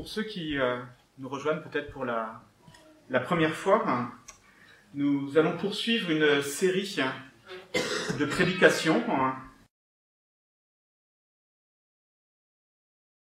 pour 0.00 0.08
ceux 0.08 0.22
qui 0.22 0.56
euh, 0.56 0.78
nous 1.18 1.28
rejoignent 1.28 1.60
peut-être 1.60 1.92
pour 1.92 2.06
la, 2.06 2.40
première 3.26 3.54
fois, 3.54 4.10
nous 4.94 5.36
allons 5.36 5.58
poursuivre 5.58 6.10
une 6.10 6.40
série 6.40 6.96
de 8.18 8.24
prédications 8.24 9.04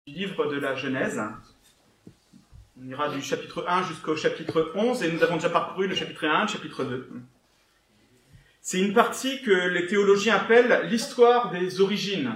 du 0.09 0.15
livre 0.15 0.47
de 0.47 0.59
la 0.59 0.75
Genèse. 0.75 1.23
On 2.77 2.89
ira 2.89 3.09
du 3.09 3.23
chapitre 3.23 3.65
1 3.69 3.85
jusqu'au 3.85 4.17
chapitre 4.17 4.73
11 4.75 5.05
et 5.05 5.13
nous 5.13 5.23
avons 5.23 5.37
déjà 5.37 5.51
parcouru 5.51 5.87
le 5.87 5.95
chapitre 5.95 6.27
1 6.27 6.39
et 6.39 6.43
le 6.43 6.49
chapitre 6.49 6.83
2. 6.83 7.09
C'est 8.63 8.81
une 8.81 8.95
partie 8.95 9.43
que 9.43 9.69
les 9.69 9.87
théologiens 9.87 10.35
appellent 10.35 10.89
l'histoire 10.89 11.53
des 11.53 11.81
origines. 11.81 12.35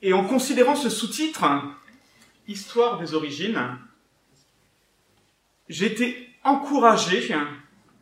Et 0.00 0.12
en 0.12 0.24
considérant 0.24 0.76
ce 0.76 0.90
sous-titre, 0.90 1.44
Histoire 2.46 2.98
des 2.98 3.12
origines, 3.12 3.60
j'ai 5.68 5.84
été 5.84 6.30
encouragé 6.44 7.30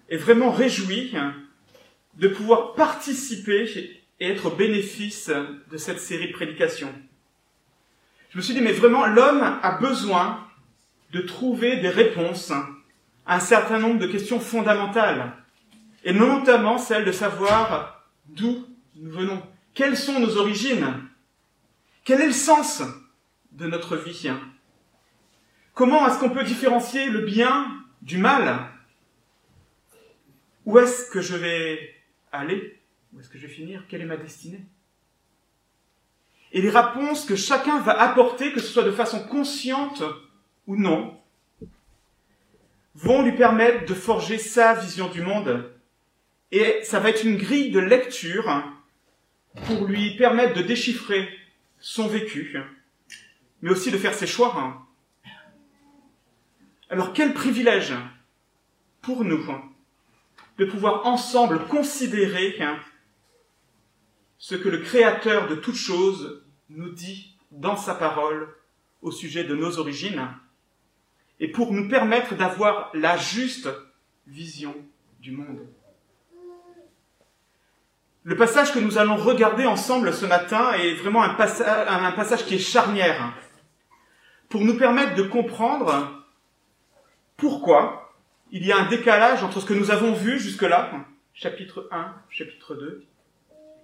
et 0.09 0.16
vraiment 0.16 0.52
réjoui 0.52 1.12
de 2.14 2.28
pouvoir 2.28 2.74
participer 2.74 4.01
et 4.20 4.30
être 4.30 4.46
au 4.46 4.51
bénéfice 4.51 5.32
de 5.70 5.77
cette 5.77 5.98
série 5.98 6.28
de 6.28 6.32
prédications. 6.32 6.95
Je 8.30 8.37
me 8.37 8.42
suis 8.42 8.54
dit, 8.54 8.60
mais 8.60 8.70
vraiment, 8.70 9.06
l'homme 9.06 9.42
a 9.42 9.78
besoin 9.80 10.46
de 11.12 11.23
trouver 11.23 11.78
des 11.78 11.88
réponses 11.88 12.52
à 13.26 13.37
un 13.37 13.40
certain 13.40 13.80
nombre 13.80 13.98
de 13.98 14.06
questions 14.06 14.38
fondamentales, 14.38 15.32
et 16.04 16.12
notamment 16.12 16.78
celle 16.78 17.04
de 17.04 17.10
savoir 17.10 18.06
d'où 18.26 18.65
nous 18.95 19.10
venons, 19.10 19.42
quelles 19.74 19.96
sont 19.96 20.20
nos 20.20 20.37
origines, 20.37 21.05
quel 22.06 22.20
est 22.20 22.27
le 22.27 22.33
sens 22.33 22.83
de 23.51 23.66
notre 23.66 23.96
vie 23.96 24.30
Comment 25.74 26.06
est-ce 26.06 26.20
qu'on 26.20 26.30
peut 26.30 26.45
différencier 26.45 27.10
le 27.10 27.21
bien 27.21 27.85
du 28.01 28.16
mal? 28.16 28.71
Où 30.65 30.79
est-ce 30.79 31.10
que 31.10 31.21
je 31.21 31.35
vais 31.35 31.95
aller? 32.30 32.80
Où 33.13 33.18
est-ce 33.18 33.29
que 33.29 33.38
je 33.38 33.48
vais 33.48 33.52
finir? 33.52 33.82
Quelle 33.88 34.02
est 34.02 34.07
ma 34.07 34.16
destinée? 34.16 34.65
Et 36.52 36.63
les 36.63 36.71
réponses 36.71 37.24
que 37.24 37.35
chacun 37.35 37.80
va 37.80 38.01
apporter, 38.01 38.52
que 38.52 38.60
ce 38.60 38.68
soit 38.68 38.85
de 38.85 38.93
façon 38.93 39.26
consciente 39.26 40.04
ou 40.68 40.76
non, 40.76 41.20
vont 42.95 43.23
lui 43.23 43.32
permettre 43.32 43.85
de 43.85 43.95
forger 43.95 44.38
sa 44.38 44.74
vision 44.74 45.09
du 45.09 45.23
monde. 45.23 45.73
Et 46.52 46.79
ça 46.85 47.01
va 47.01 47.10
être 47.10 47.24
une 47.24 47.37
grille 47.37 47.73
de 47.73 47.80
lecture 47.80 48.63
pour 49.66 49.87
lui 49.87 50.16
permettre 50.16 50.54
de 50.54 50.63
déchiffrer 50.63 51.29
son 51.80 52.09
vécu, 52.09 52.59
mais 53.63 53.71
aussi 53.71 53.91
de 53.91 53.99
faire 53.99 54.15
ses 54.15 54.27
choix. 54.27 54.87
Alors 56.88 57.13
quel 57.13 57.35
privilège 57.35 57.95
pour 59.02 59.24
nous 59.24 59.45
de 60.59 60.65
pouvoir 60.65 61.07
ensemble 61.07 61.66
considérer 61.66 62.59
ce 64.38 64.54
que 64.54 64.69
le 64.69 64.78
Créateur 64.78 65.49
de 65.49 65.54
toutes 65.54 65.77
choses 65.77 66.44
nous 66.69 66.91
dit 66.91 67.37
dans 67.50 67.77
sa 67.77 67.94
parole 67.94 68.49
au 69.03 69.10
sujet 69.10 69.44
de 69.44 69.54
nos 69.54 69.78
origines 69.78 70.28
et 71.41 71.49
pour 71.49 71.72
nous 71.72 71.88
permettre 71.88 72.34
d'avoir 72.34 72.91
la 72.94 73.16
juste 73.16 73.69
vision 74.27 74.75
du 75.21 75.32
monde. 75.32 75.66
Le 78.27 78.34
passage 78.34 78.72
que 78.72 78.81
nous 78.81 78.99
allons 78.99 79.15
regarder 79.15 79.66
ensemble 79.66 80.12
ce 80.12 80.27
matin 80.27 80.72
est 80.72 80.94
vraiment 80.94 81.22
un 81.22 81.34
passage, 81.34 82.44
qui 82.44 82.56
est 82.56 82.59
charnière 82.59 83.32
pour 84.49 84.62
nous 84.62 84.77
permettre 84.77 85.15
de 85.15 85.22
comprendre 85.22 86.27
pourquoi 87.37 88.12
il 88.50 88.66
y 88.66 88.72
a 88.72 88.78
un 88.78 88.88
décalage 88.88 89.44
entre 89.44 89.60
ce 89.60 89.66
que 89.66 89.75
nous 89.75 89.93
avons 89.93 90.12
vu 90.12 90.41
jusque-là, 90.41 90.91
chapitre 91.34 91.88
1, 91.92 92.15
chapitre 92.28 92.75
2, 92.75 93.06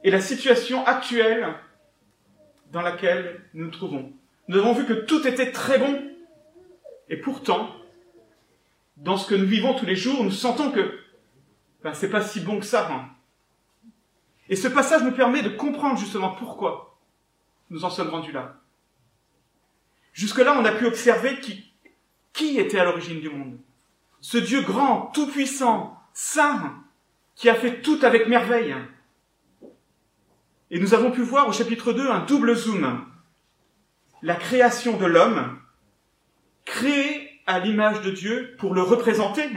et 0.03 0.11
la 0.11 0.21
situation 0.21 0.85
actuelle 0.87 1.55
dans 2.73 2.83
laquelle 2.83 3.45
nous 3.55 3.67
nous 3.67 3.71
trouvons. 3.71 4.13
Nous 4.49 4.59
avons 4.59 4.73
vu 4.73 4.87
que 4.87 4.93
tout 4.93 5.25
était 5.25 5.53
très 5.53 5.79
bon, 5.79 6.03
et 7.09 7.17
pourtant, 7.17 7.77
dans 8.97 9.17
ce 9.17 9.29
que 9.29 9.37
nous 9.37 9.47
vivons 9.47 9.75
tous 9.75 9.87
les 9.87 9.95
jours, 9.95 10.25
nous 10.25 10.33
sentons 10.33 10.73
que 10.73 10.99
ben, 11.85 11.95
c'est 11.95 12.11
pas 12.11 12.23
si 12.23 12.41
bon 12.41 12.59
que 12.59 12.67
ça. 12.67 12.91
Hein. 12.91 13.09
Et 14.49 14.57
ce 14.57 14.69
passage 14.69 15.03
nous 15.03 15.13
permet 15.13 15.43
de 15.43 15.49
comprendre 15.49 15.99
justement 15.99 16.31
pourquoi 16.31 16.99
nous 17.71 17.85
en 17.85 17.91
sommes 17.91 18.11
rendus 18.11 18.33
là. 18.33 18.57
Jusque-là, 20.13 20.57
on 20.59 20.65
a 20.65 20.73
pu 20.73 20.87
observer 20.87 21.41
qui, 21.41 21.73
qui 22.33 22.59
était 22.59 22.79
à 22.79 22.85
l'origine 22.85 23.21
du 23.21 23.31
monde. 23.31 23.59
Ce 24.21 24.39
Dieu 24.39 24.63
grand, 24.63 25.11
tout-puissant, 25.15 25.99
saint, 26.13 26.83
qui 27.35 27.49
a 27.49 27.55
fait 27.55 27.81
tout 27.81 27.99
avec 28.03 28.29
merveille. 28.29 28.75
Et 30.71 30.79
nous 30.79 30.95
avons 30.95 31.11
pu 31.11 31.23
voir 31.23 31.49
au 31.49 31.53
chapitre 31.53 31.93
2 31.93 32.11
un 32.11 32.21
double 32.21 32.55
zoom. 32.55 33.05
La 34.23 34.37
création 34.37 34.97
de 34.97 35.07
l'homme, 35.07 35.59
créé 36.65 37.41
à 37.47 37.59
l'image 37.59 38.03
de 38.03 38.11
Dieu 38.11 38.55
pour 38.59 38.75
le 38.75 38.83
représenter, 38.83 39.49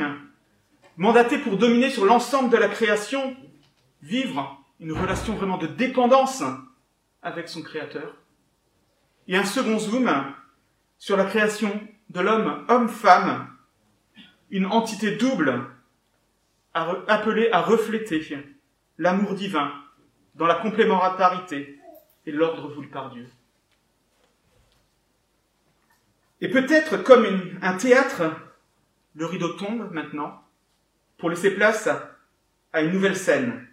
mandaté 0.97 1.37
pour 1.37 1.57
dominer 1.57 1.89
sur 1.89 2.05
l'ensemble 2.05 2.49
de 2.49 2.57
la 2.57 2.67
création, 2.67 3.35
vivre 4.01 4.64
une 4.79 4.91
relation 4.91 5.35
vraiment 5.35 5.57
de 5.57 5.67
dépendance 5.67 6.43
avec 7.21 7.47
son 7.49 7.61
Créateur. 7.61 8.15
Et 9.27 9.35
un 9.35 9.45
second 9.45 9.79
zoom 9.79 10.11
sur 10.97 11.17
la 11.17 11.25
création 11.25 11.81
de 12.09 12.19
l'homme 12.19 12.65
homme-femme, 12.69 13.49
une 14.51 14.67
entité 14.67 15.15
double 15.15 15.65
appelée 16.73 17.49
à 17.51 17.61
refléter 17.61 18.21
l'amour 18.97 19.33
divin 19.33 19.71
dans 20.35 20.45
la 20.45 20.55
complémentarité 20.55 21.79
et 22.25 22.31
l'ordre 22.31 22.69
voulu 22.73 22.87
par 22.89 23.09
Dieu. 23.11 23.27
Et 26.41 26.49
peut-être 26.49 26.97
comme 26.97 27.25
un 27.61 27.77
théâtre, 27.77 28.23
le 29.15 29.25
rideau 29.25 29.53
tombe 29.53 29.91
maintenant 29.91 30.43
pour 31.17 31.29
laisser 31.29 31.51
place 31.51 31.89
à 32.73 32.81
une 32.81 32.91
nouvelle 32.91 33.15
scène, 33.15 33.65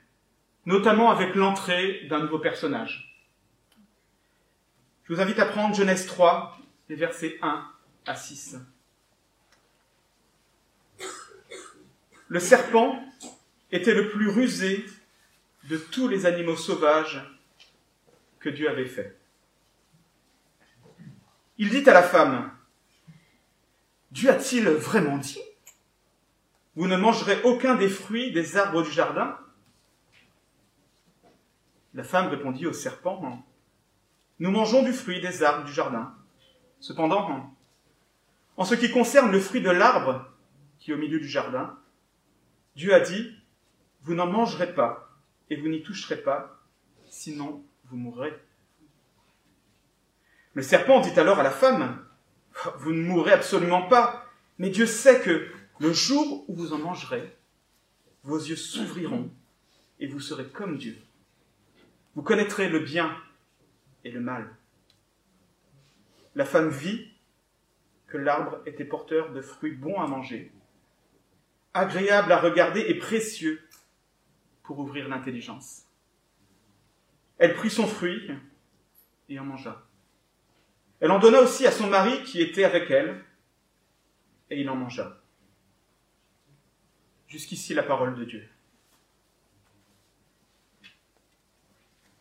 notamment 0.67 1.11
avec 1.11 1.35
l'entrée 1.35 2.07
d'un 2.09 2.21
nouveau 2.21 2.39
personnage. 2.39 3.13
Je 5.05 5.15
vous 5.15 5.21
invite 5.21 5.39
à 5.39 5.47
prendre 5.47 5.75
Genèse 5.75 6.07
3, 6.07 6.59
les 6.89 6.97
versets 6.97 7.39
1 7.43 7.69
à 8.07 8.17
6. 8.17 8.57
Le 12.29 12.41
serpent 12.41 12.99
était 13.71 13.95
le 13.95 14.11
plus 14.11 14.29
rusé 14.29 14.87
de 15.65 15.77
tous 15.77 16.09
les 16.09 16.27
animaux 16.27 16.57
sauvages 16.57 17.23
que 18.41 18.49
Dieu 18.49 18.69
avait 18.69 18.87
faits. 18.87 19.19
Il 21.59 21.69
dit 21.71 21.89
à 21.89 21.93
la 21.93 22.03
femme, 22.03 22.51
Dieu 24.11 24.31
a-t-il 24.31 24.69
vraiment 24.69 25.19
dit 25.19 25.41
Vous 26.75 26.87
ne 26.87 26.97
mangerez 26.97 27.41
aucun 27.45 27.75
des 27.75 27.89
fruits 27.89 28.33
des 28.33 28.57
arbres 28.57 28.83
du 28.83 28.91
jardin? 28.91 29.39
La 31.95 32.05
femme 32.05 32.29
répondit 32.29 32.67
au 32.67 32.73
serpent, 32.73 33.45
Nous 34.39 34.51
mangeons 34.51 34.83
du 34.83 34.93
fruit 34.93 35.21
des 35.21 35.43
arbres 35.43 35.65
du 35.65 35.73
jardin. 35.73 36.15
Cependant, 36.81 37.55
en 38.57 38.65
ce 38.65 38.75
qui 38.75 38.91
concerne 38.91 39.31
le 39.31 39.41
fruit 39.41 39.61
de 39.61 39.71
l'arbre 39.71 40.27
qui 40.79 40.91
est 40.91 40.95
au 40.95 40.99
milieu 40.99 41.21
du 41.21 41.29
jardin, 41.29 41.79
Dieu 42.77 42.95
a 42.95 43.01
dit, 43.01 43.37
Vous 44.03 44.15
n'en 44.15 44.27
mangerez 44.27 44.75
pas 44.75 45.11
et 45.51 45.57
vous 45.57 45.69
n'y 45.69 45.83
toucherez 45.83 46.17
pas, 46.17 46.59
sinon 47.09 47.63
vous 47.85 47.97
mourrez. 47.97 48.33
Le 50.55 50.63
serpent 50.63 51.01
dit 51.01 51.19
alors 51.19 51.39
à 51.39 51.43
la 51.43 51.51
femme, 51.51 52.05
Vous 52.79 52.93
ne 52.93 53.03
mourrez 53.03 53.33
absolument 53.33 53.83
pas, 53.83 54.27
mais 54.59 54.71
Dieu 54.71 54.87
sait 54.87 55.21
que 55.21 55.51
le 55.79 55.93
jour 55.93 56.45
où 56.49 56.55
vous 56.55 56.73
en 56.73 56.79
mangerez, 56.79 57.37
vos 58.25 58.39
yeux 58.39 58.57
s'ouvriront 58.57 59.31
et 60.01 60.07
vous 60.07 60.21
serez 60.21 60.47
comme 60.47 60.79
Dieu. 60.79 60.97
Vous 62.15 62.23
connaîtrez 62.23 62.69
le 62.69 62.81
bien 62.81 63.17
et 64.05 64.11
le 64.11 64.21
mal. 64.21 64.55
La 66.35 66.45
femme 66.45 66.69
vit 66.69 67.13
que 68.07 68.19
l'arbre 68.19 68.61
était 68.67 68.85
porteur 68.85 69.33
de 69.33 69.41
fruits 69.41 69.75
bons 69.75 70.01
à 70.01 70.07
manger, 70.07 70.53
agréables 71.73 72.33
à 72.33 72.41
regarder 72.41 72.81
et 72.81 72.95
précieux 72.95 73.67
pour 74.63 74.79
ouvrir 74.79 75.09
l'intelligence. 75.09 75.87
Elle 77.39 77.55
prit 77.55 77.71
son 77.71 77.87
fruit 77.87 78.31
et 79.29 79.39
en 79.39 79.45
mangea. 79.45 79.83
Elle 81.01 81.11
en 81.11 81.19
donna 81.19 81.41
aussi 81.41 81.67
à 81.67 81.73
son 81.73 81.89
mari 81.89 82.23
qui 82.25 82.41
était 82.41 82.65
avec 82.65 82.91
elle, 82.91 83.25
et 84.51 84.61
il 84.61 84.69
en 84.69 84.77
mangea. 84.77 85.19
Jusqu'ici 87.27 87.75
la 87.75 87.83
parole 87.83 88.15
de 88.15 88.25
Dieu. 88.25 88.49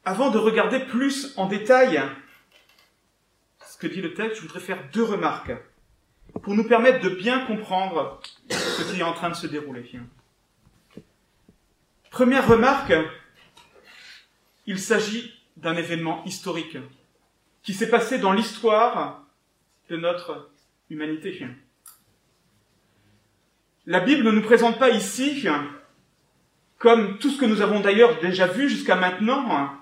Avant 0.04 0.32
de 0.32 0.38
regarder 0.38 0.80
plus 0.80 1.34
en 1.38 1.48
détail 1.48 2.02
que 3.82 3.88
dit 3.88 4.02
le 4.02 4.14
texte, 4.14 4.38
je 4.38 4.42
voudrais 4.44 4.60
faire 4.60 4.78
deux 4.94 5.04
remarques 5.04 5.52
pour 6.44 6.54
nous 6.54 6.64
permettre 6.64 7.02
de 7.02 7.10
bien 7.10 7.46
comprendre 7.46 8.22
ce 8.50 8.84
qui 8.84 9.00
est 9.00 9.04
en 9.04 9.14
train 9.14 9.30
de 9.30 9.36
se 9.36 9.48
dérouler. 9.48 9.90
Première 12.12 12.48
remarque, 12.48 12.94
il 14.68 14.80
s'agit 14.80 15.34
d'un 15.58 15.76
événement 15.76 16.24
historique 16.26 16.78
qui 17.64 17.74
s'est 17.74 17.90
passé 17.90 18.20
dans 18.20 18.34
l'histoire 18.34 19.26
de 19.90 19.98
notre 19.98 20.52
humanité. 20.92 21.48
La 23.88 24.00
Bible 24.00 24.24
ne 24.24 24.32
nous 24.32 24.44
présente 24.44 24.78
pas 24.78 24.92
ici, 24.92 25.48
comme 26.78 27.18
tout 27.18 27.32
ce 27.32 27.40
que 27.40 27.46
nous 27.46 27.62
avons 27.62 27.80
d'ailleurs 27.80 28.20
déjà 28.20 28.46
vu 28.46 28.70
jusqu'à 28.70 28.96
maintenant, 28.96 29.81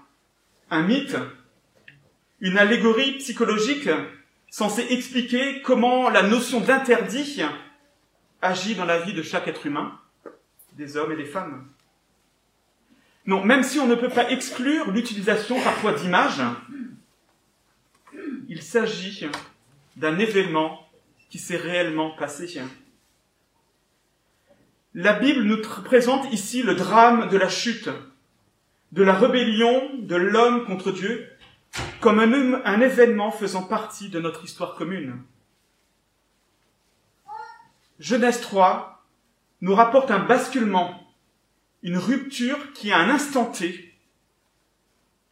un 0.70 0.84
mythe, 0.84 1.18
une 2.40 2.58
allégorie 2.58 3.18
psychologique 3.18 3.90
censée 4.50 4.86
expliquer 4.90 5.62
comment 5.62 6.10
la 6.10 6.24
notion 6.24 6.60
d'interdit 6.60 7.42
agit 8.42 8.76
dans 8.76 8.86
la 8.86 9.00
vie 9.00 9.14
de 9.14 9.22
chaque 9.22 9.48
être 9.48 9.66
humain, 9.66 10.00
des 10.74 10.98
hommes 10.98 11.12
et 11.12 11.18
des 11.18 11.26
femmes. 11.26 11.68
Non, 13.26 13.44
même 13.44 13.64
si 13.64 13.80
on 13.80 13.88
ne 13.88 13.96
peut 13.96 14.10
pas 14.10 14.32
exclure 14.32 14.90
l'utilisation 14.92 15.62
parfois 15.62 15.94
d'images, 15.94 16.42
il 18.48 18.62
s'agit 18.62 19.30
d'un 19.98 20.18
événement 20.18 20.88
qui 21.30 21.38
s'est 21.38 21.58
réellement 21.58 22.12
passé. 22.12 22.62
La 24.96 25.14
Bible 25.14 25.44
nous 25.44 25.62
présente 25.84 26.34
ici 26.34 26.64
le 26.64 26.74
drame 26.74 27.30
de 27.30 27.38
la 27.38 27.50
chute, 27.50 27.90
de 28.92 29.04
la 29.04 29.14
rébellion 29.14 29.92
de 30.00 30.16
l'homme 30.16 30.66
contre 30.66 30.92
Dieu, 30.92 31.30
comme 32.02 32.20
un, 32.20 32.82
événement 32.82 33.32
faisant 33.32 33.64
partie 33.64 34.10
de 34.10 34.20
notre 34.20 34.44
histoire 34.44 34.76
commune. 34.76 35.22
Genèse 38.00 38.42
3 38.42 39.06
nous 39.62 39.76
rapporte 39.76 40.10
un 40.10 40.20
basculement, 40.20 41.14
une 41.84 41.98
rupture 41.98 42.74
qui, 42.74 42.92
à 42.92 43.00
un 43.00 43.10
instant 43.10 43.46
T, 43.46 43.94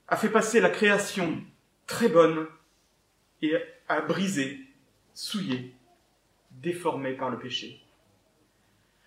a 0.07 0.17
fait 0.17 0.29
passer 0.29 0.59
la 0.59 0.69
création 0.69 1.41
très 1.87 2.09
bonne 2.09 2.47
et 3.41 3.55
a 3.87 4.01
brisé, 4.01 4.59
souillé, 5.13 5.73
déformé 6.51 7.13
par 7.13 7.29
le 7.29 7.39
péché. 7.39 7.81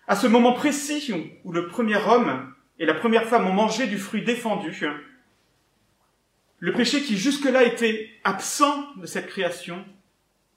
À 0.07 0.15
ce 0.15 0.27
moment 0.27 0.53
précis 0.53 1.13
où 1.43 1.51
le 1.51 1.67
premier 1.67 1.95
homme 1.95 2.53
et 2.81 2.85
la 2.87 2.95
première 2.95 3.25
femme 3.25 3.45
ont 3.45 3.53
mangé 3.53 3.85
du 3.85 3.99
fruit 3.99 4.23
défendu, 4.23 4.75
le 6.57 6.73
péché 6.73 7.03
qui 7.03 7.15
jusque-là 7.15 7.63
était 7.63 8.09
absent 8.23 8.95
de 8.95 9.05
cette 9.05 9.27
création 9.27 9.85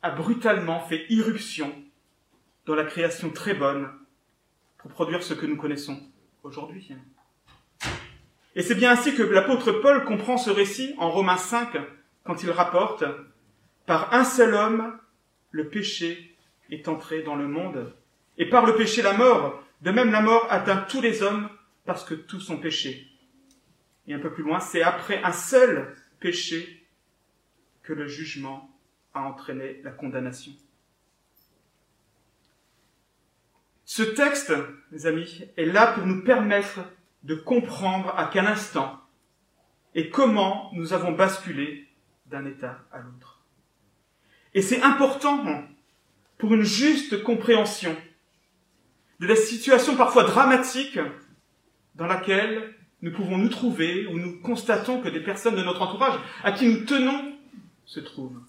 a 0.00 0.10
brutalement 0.10 0.80
fait 0.80 1.04
irruption 1.10 1.70
dans 2.64 2.74
la 2.74 2.84
création 2.84 3.28
très 3.28 3.52
bonne 3.52 3.90
pour 4.78 4.90
produire 4.90 5.22
ce 5.22 5.34
que 5.34 5.44
nous 5.44 5.58
connaissons 5.58 6.00
aujourd'hui. 6.44 6.92
Et 8.54 8.62
c'est 8.62 8.74
bien 8.74 8.92
ainsi 8.92 9.14
que 9.14 9.22
l'apôtre 9.22 9.72
Paul 9.72 10.04
comprend 10.04 10.38
ce 10.38 10.48
récit 10.48 10.94
en 10.96 11.10
Romains 11.10 11.36
5 11.36 11.76
quand 12.24 12.42
il 12.42 12.50
rapporte 12.50 13.04
Par 13.84 14.14
un 14.14 14.24
seul 14.24 14.54
homme, 14.54 14.98
le 15.50 15.68
péché 15.68 16.34
est 16.70 16.88
entré 16.88 17.22
dans 17.22 17.36
le 17.36 17.48
monde, 17.48 17.94
et 18.38 18.48
par 18.48 18.64
le 18.64 18.74
péché 18.76 19.02
la 19.02 19.12
mort, 19.12 19.62
de 19.82 19.90
même 19.90 20.10
la 20.10 20.22
mort 20.22 20.46
atteint 20.48 20.86
tous 20.88 21.02
les 21.02 21.22
hommes 21.22 21.50
parce 21.84 22.04
que 22.04 22.14
tous 22.14 22.40
sont 22.40 22.58
péchés. 22.58 23.08
Et 24.06 24.14
un 24.14 24.18
peu 24.18 24.32
plus 24.32 24.42
loin, 24.42 24.60
c'est 24.60 24.82
après 24.82 25.22
un 25.22 25.32
seul 25.32 25.94
péché 26.20 26.86
que 27.82 27.92
le 27.92 28.06
jugement 28.06 28.70
a 29.12 29.22
entraîné 29.22 29.80
la 29.82 29.90
condamnation. 29.90 30.52
Ce 33.84 34.02
texte, 34.02 34.52
mes 34.90 35.06
amis, 35.06 35.44
est 35.56 35.66
là 35.66 35.92
pour 35.92 36.06
nous 36.06 36.24
permettre 36.24 36.80
de 37.22 37.34
comprendre 37.34 38.14
à 38.16 38.30
quel 38.32 38.46
instant 38.46 39.00
et 39.94 40.10
comment 40.10 40.70
nous 40.72 40.92
avons 40.92 41.12
basculé 41.12 41.88
d'un 42.26 42.44
état 42.46 42.84
à 42.92 42.98
l'autre. 42.98 43.42
Et 44.54 44.62
c'est 44.62 44.82
important 44.82 45.44
pour 46.38 46.54
une 46.54 46.62
juste 46.62 47.22
compréhension 47.22 47.96
de 49.20 49.26
la 49.26 49.36
situation 49.36 49.96
parfois 49.96 50.24
dramatique 50.24 50.98
dans 51.94 52.06
laquelle 52.06 52.74
nous 53.02 53.12
pouvons 53.12 53.38
nous 53.38 53.48
trouver, 53.48 54.06
où 54.06 54.18
nous 54.18 54.40
constatons 54.40 55.00
que 55.00 55.08
des 55.08 55.20
personnes 55.20 55.56
de 55.56 55.62
notre 55.62 55.82
entourage 55.82 56.18
à 56.42 56.52
qui 56.52 56.66
nous 56.66 56.84
tenons 56.84 57.36
se 57.84 58.00
trouvent. 58.00 58.40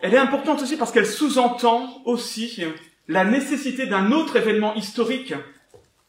Elle 0.00 0.12
est 0.12 0.18
importante 0.18 0.60
aussi 0.60 0.76
parce 0.76 0.92
qu'elle 0.92 1.06
sous-entend 1.06 2.02
aussi 2.04 2.62
la 3.08 3.24
nécessité 3.24 3.86
d'un 3.86 4.12
autre 4.12 4.36
événement 4.36 4.74
historique 4.74 5.32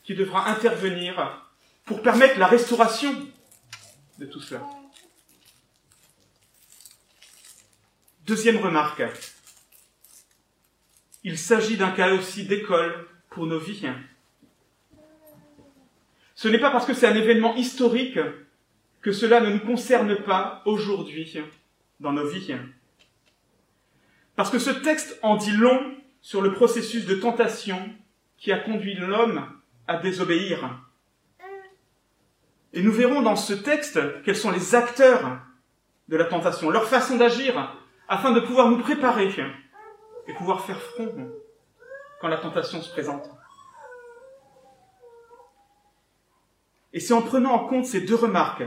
qui 0.04 0.16
devra 0.16 0.50
intervenir 0.50 1.42
pour 1.86 2.01
permettre 2.01 2.38
la 2.38 2.48
restauration 2.48 3.13
de 4.19 4.25
tout 4.25 4.42
cela. 4.42 4.62
Deuxième 8.25 8.58
remarque. 8.58 9.04
Il 11.24 11.38
s'agit 11.38 11.78
d'un 11.78 11.92
cas 11.92 12.13
aussi 12.13 12.44
d'école 12.46 13.08
pour 13.36 13.46
nos 13.46 13.60
vies. 13.60 13.86
Ce 16.34 16.48
n'est 16.48 16.60
pas 16.60 16.72
parce 16.72 16.86
que 16.86 16.94
c'est 16.94 17.06
un 17.06 17.16
événement 17.16 17.54
historique 17.56 18.18
que 19.02 19.12
cela 19.12 19.42
ne 19.42 19.52
nous 19.52 19.60
concerne 19.60 20.16
pas 20.24 20.64
aujourd'hui 20.66 21.38
dans 22.00 22.14
nos 22.14 22.28
vies. 22.28 22.56
Parce 24.36 24.50
que 24.50 24.58
ce 24.58 24.72
texte 24.72 25.20
en 25.22 25.36
dit 25.36 25.52
long 25.52 25.80
sur 26.22 26.42
le 26.42 26.54
processus 26.54 27.06
de 27.06 27.16
tentation 27.16 27.78
qui 28.38 28.52
a 28.52 28.58
conduit 28.58 28.96
l'homme 28.96 29.46
à 29.88 29.98
désobéir. 29.98 30.82
Et 32.74 32.82
nous 32.82 32.92
verrons 32.92 33.22
dans 33.22 33.36
ce 33.36 33.54
texte 33.54 34.00
quels 34.24 34.36
sont 34.36 34.52
les 34.52 34.76
acteurs 34.76 35.40
de 36.08 36.18
la 36.18 36.26
tentation, 36.26 36.70
leur 36.70 36.88
façon 36.88 37.18
d'agir, 37.18 37.78
afin 38.08 38.32
de 38.32 38.40
pouvoir 38.40 38.70
nous 38.70 38.80
préparer 38.80 39.30
et 40.28 40.34
pouvoir 40.34 40.66
faire 40.66 40.82
front 40.82 41.32
quand 42.20 42.28
la 42.28 42.38
tentation 42.38 42.82
se 42.82 42.92
présente. 42.92 43.30
Et 46.94 47.00
c'est 47.00 47.14
en 47.14 47.22
prenant 47.22 47.52
en 47.52 47.68
compte 47.68 47.86
ces 47.86 48.02
deux 48.02 48.16
remarques 48.16 48.64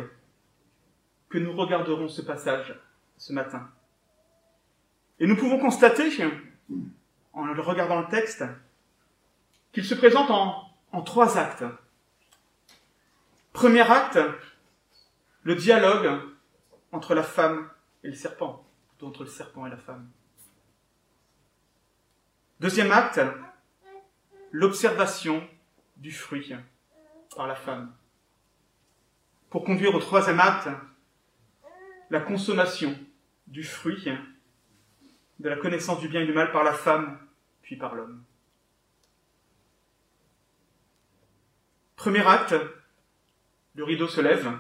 que 1.28 1.38
nous 1.38 1.52
regarderons 1.52 2.08
ce 2.08 2.22
passage 2.22 2.78
ce 3.16 3.32
matin. 3.32 3.70
Et 5.18 5.26
nous 5.26 5.36
pouvons 5.36 5.58
constater, 5.58 6.10
en 7.32 7.42
regardant 7.54 8.00
le 8.00 8.08
texte, 8.08 8.44
qu'il 9.72 9.84
se 9.84 9.94
présente 9.94 10.30
en, 10.30 10.62
en 10.92 11.02
trois 11.02 11.38
actes. 11.38 11.64
Premier 13.52 13.90
acte, 13.90 14.18
le 15.42 15.54
dialogue 15.54 16.20
entre 16.92 17.14
la 17.14 17.22
femme 17.22 17.70
et 18.04 18.08
le 18.08 18.14
serpent, 18.14 18.64
plutôt 18.88 19.08
entre 19.08 19.24
le 19.24 19.30
serpent 19.30 19.66
et 19.66 19.70
la 19.70 19.76
femme. 19.76 20.08
Deuxième 22.60 22.92
acte, 22.92 23.20
l'observation 24.52 25.46
du 25.96 26.12
fruit 26.12 26.54
par 27.34 27.46
la 27.46 27.54
femme 27.54 27.94
pour 29.50 29.64
conduire 29.64 29.94
au 29.94 30.00
troisième 30.00 30.40
acte, 30.40 30.68
la 32.10 32.20
consommation 32.20 32.98
du 33.46 33.64
fruit 33.64 34.08
de 35.38 35.48
la 35.48 35.56
connaissance 35.56 36.00
du 36.00 36.08
bien 36.08 36.22
et 36.22 36.26
du 36.26 36.32
mal 36.32 36.52
par 36.52 36.64
la 36.64 36.72
femme, 36.72 37.18
puis 37.62 37.76
par 37.76 37.94
l'homme. 37.94 38.24
Premier 41.96 42.26
acte, 42.26 42.54
le 43.74 43.84
rideau 43.84 44.06
se 44.06 44.20
lève. 44.20 44.52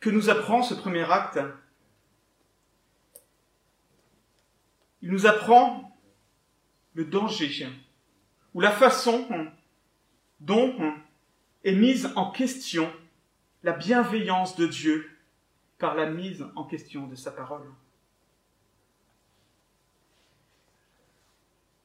Que 0.00 0.10
nous 0.10 0.30
apprend 0.30 0.62
ce 0.62 0.74
premier 0.74 1.10
acte? 1.10 1.40
Il 5.02 5.10
nous 5.10 5.26
apprend 5.26 5.89
le 6.94 7.04
danger 7.04 7.68
ou 8.54 8.60
la 8.60 8.70
façon 8.70 9.26
dont 10.40 10.74
est 11.64 11.74
mise 11.74 12.10
en 12.16 12.30
question 12.30 12.90
la 13.62 13.72
bienveillance 13.72 14.56
de 14.56 14.66
Dieu 14.66 15.10
par 15.78 15.94
la 15.94 16.06
mise 16.06 16.44
en 16.56 16.64
question 16.64 17.06
de 17.06 17.14
sa 17.14 17.30
parole. 17.30 17.66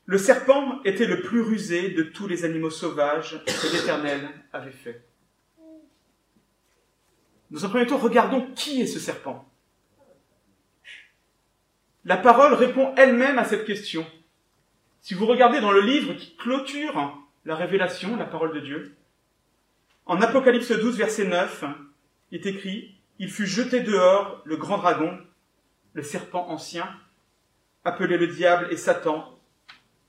Le 0.05 0.17
serpent 0.17 0.83
était 0.83 1.07
le 1.07 1.21
plus 1.21 1.41
rusé 1.41 1.89
de 1.89 2.03
tous 2.03 2.27
les 2.27 2.45
animaux 2.45 2.69
sauvages 2.69 3.43
que 3.43 3.75
l'Éternel 3.75 4.29
avait 4.53 4.71
fait. 4.71 5.03
Nous 7.49 7.65
en 7.65 7.69
premier 7.69 7.87
temps, 7.87 7.97
regardons 7.97 8.51
qui 8.53 8.81
est 8.81 8.87
ce 8.87 8.99
serpent. 8.99 9.49
La 12.03 12.17
parole 12.17 12.53
répond 12.53 12.93
elle-même 12.95 13.39
à 13.39 13.45
cette 13.45 13.65
question. 13.65 14.05
Si 15.05 15.13
vous 15.13 15.27
regardez 15.27 15.61
dans 15.61 15.71
le 15.71 15.81
livre 15.81 16.15
qui 16.15 16.35
clôture 16.35 17.15
la 17.45 17.55
révélation, 17.55 18.15
la 18.15 18.25
parole 18.25 18.55
de 18.55 18.59
Dieu, 18.59 18.95
en 20.07 20.19
Apocalypse 20.19 20.71
12, 20.71 20.97
verset 20.97 21.25
9, 21.25 21.63
il 22.31 22.41
est 22.41 22.45
écrit, 22.47 22.95
il 23.19 23.29
fut 23.29 23.45
jeté 23.45 23.81
dehors, 23.81 24.41
le 24.45 24.57
grand 24.57 24.79
dragon, 24.79 25.15
le 25.93 26.01
serpent 26.01 26.49
ancien, 26.49 26.89
appelé 27.83 28.17
le 28.17 28.25
diable 28.25 28.69
et 28.71 28.77
Satan, 28.77 29.37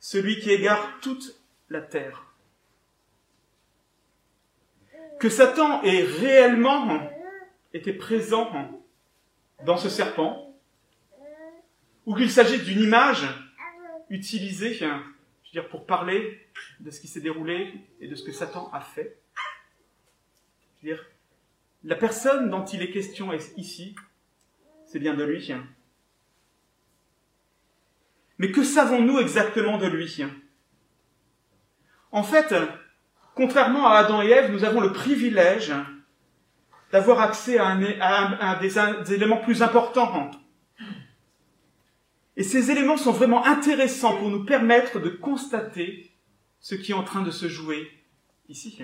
celui 0.01 0.41
qui 0.41 0.51
égare 0.51 0.99
toute 1.03 1.43
la 1.69 1.83
terre. 1.83 2.33
Que 5.21 5.29
Satan 5.29 5.83
ait 5.83 6.05
réellement 6.05 7.07
été 7.75 7.93
présent 7.93 8.51
dans 9.67 9.77
ce 9.77 9.91
serpent, 9.91 10.59
ou 12.07 12.15
qu'il 12.15 12.31
s'agisse 12.31 12.65
d'une 12.65 12.81
image 12.81 13.27
utilisée, 14.11 14.75
je 14.75 15.61
pour 15.61 15.87
parler 15.87 16.47
de 16.81 16.91
ce 16.91 17.01
qui 17.01 17.09
s'est 17.09 17.21
déroulé 17.21 17.73
et 18.01 18.09
de 18.09 18.15
ce 18.15 18.25
que 18.25 18.33
Satan 18.33 18.71
a 18.73 18.81
fait. 18.81 19.19
Dire, 20.83 21.05
la 21.85 21.97
personne 21.97 22.51
dont 22.51 22.65
il 22.65 22.83
est 22.83 22.91
question 22.91 23.33
ici, 23.57 23.95
c'est 24.87 24.99
bien 24.99 25.15
de 25.15 25.25
lui. 25.25 25.53
Mais 28.39 28.51
que 28.53 28.63
savons-nous 28.63 29.19
exactement 29.19 29.79
de 29.79 29.87
lui 29.87 30.23
En 32.13 32.23
fait, 32.23 32.55
contrairement 33.35 33.87
à 33.89 33.99
Adam 33.99 34.23
et 34.23 34.29
Ève, 34.29 34.53
nous 34.53 34.65
avons 34.65 34.81
le 34.81 34.93
privilège 34.93 35.73
d'avoir 36.93 37.21
accès 37.21 37.59
à, 37.59 37.67
un, 37.69 38.61
des, 38.61 39.15
éléments 39.15 39.39
plus 39.39 39.63
importants. 39.63 40.31
Et 42.37 42.43
ces 42.43 42.71
éléments 42.71 42.99
sont 42.99 43.13
vraiment 43.13 43.45
intéressants 43.47 44.19
pour 44.19 44.29
nous 44.29 44.45
permettre 44.45 45.01
de 45.01 45.09
constater 45.09 46.11
ce 46.61 46.75
qui 46.75 46.93
est 46.93 46.95
en 46.95 47.05
train 47.05 47.23
de 47.23 47.31
se 47.31 47.49
jouer 47.49 47.91
ici. 48.49 48.83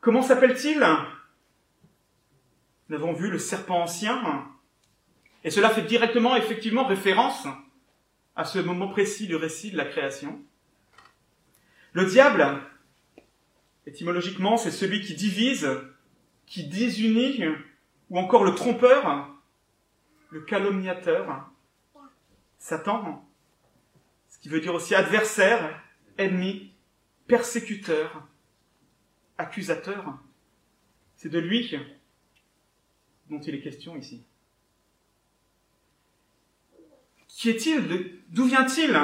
Comment 0.00 0.22
s'appelle-t-il? 0.22 0.84
Nous 2.88 2.96
avons 2.96 3.12
vu 3.12 3.30
le 3.30 3.38
serpent 3.38 3.82
ancien, 3.82 4.48
et 5.44 5.50
cela 5.50 5.70
fait 5.70 5.82
directement, 5.82 6.36
effectivement, 6.36 6.86
référence 6.86 7.46
à 8.34 8.44
ce 8.44 8.58
moment 8.58 8.88
précis 8.88 9.26
du 9.26 9.36
récit 9.36 9.70
de 9.70 9.76
la 9.76 9.84
création. 9.84 10.40
Le 11.92 12.06
diable, 12.06 12.60
étymologiquement, 13.86 14.56
c'est 14.56 14.70
celui 14.70 15.02
qui 15.02 15.14
divise, 15.14 15.68
qui 16.46 16.66
désunit, 16.66 17.44
ou 18.10 18.18
encore 18.18 18.44
le 18.44 18.54
trompeur, 18.54 19.31
le 20.32 20.40
calomniateur, 20.40 21.50
Satan, 22.58 23.28
ce 24.30 24.38
qui 24.38 24.48
veut 24.48 24.60
dire 24.60 24.74
aussi 24.74 24.94
adversaire, 24.94 25.78
ennemi, 26.16 26.72
persécuteur, 27.26 28.26
accusateur. 29.36 30.18
C'est 31.16 31.28
de 31.28 31.38
lui 31.38 31.78
dont 33.28 33.40
il 33.40 33.54
est 33.54 33.60
question 33.60 33.94
ici. 33.94 34.24
Qui 37.28 37.50
est-il? 37.50 38.22
D'où 38.30 38.46
vient-il? 38.46 38.98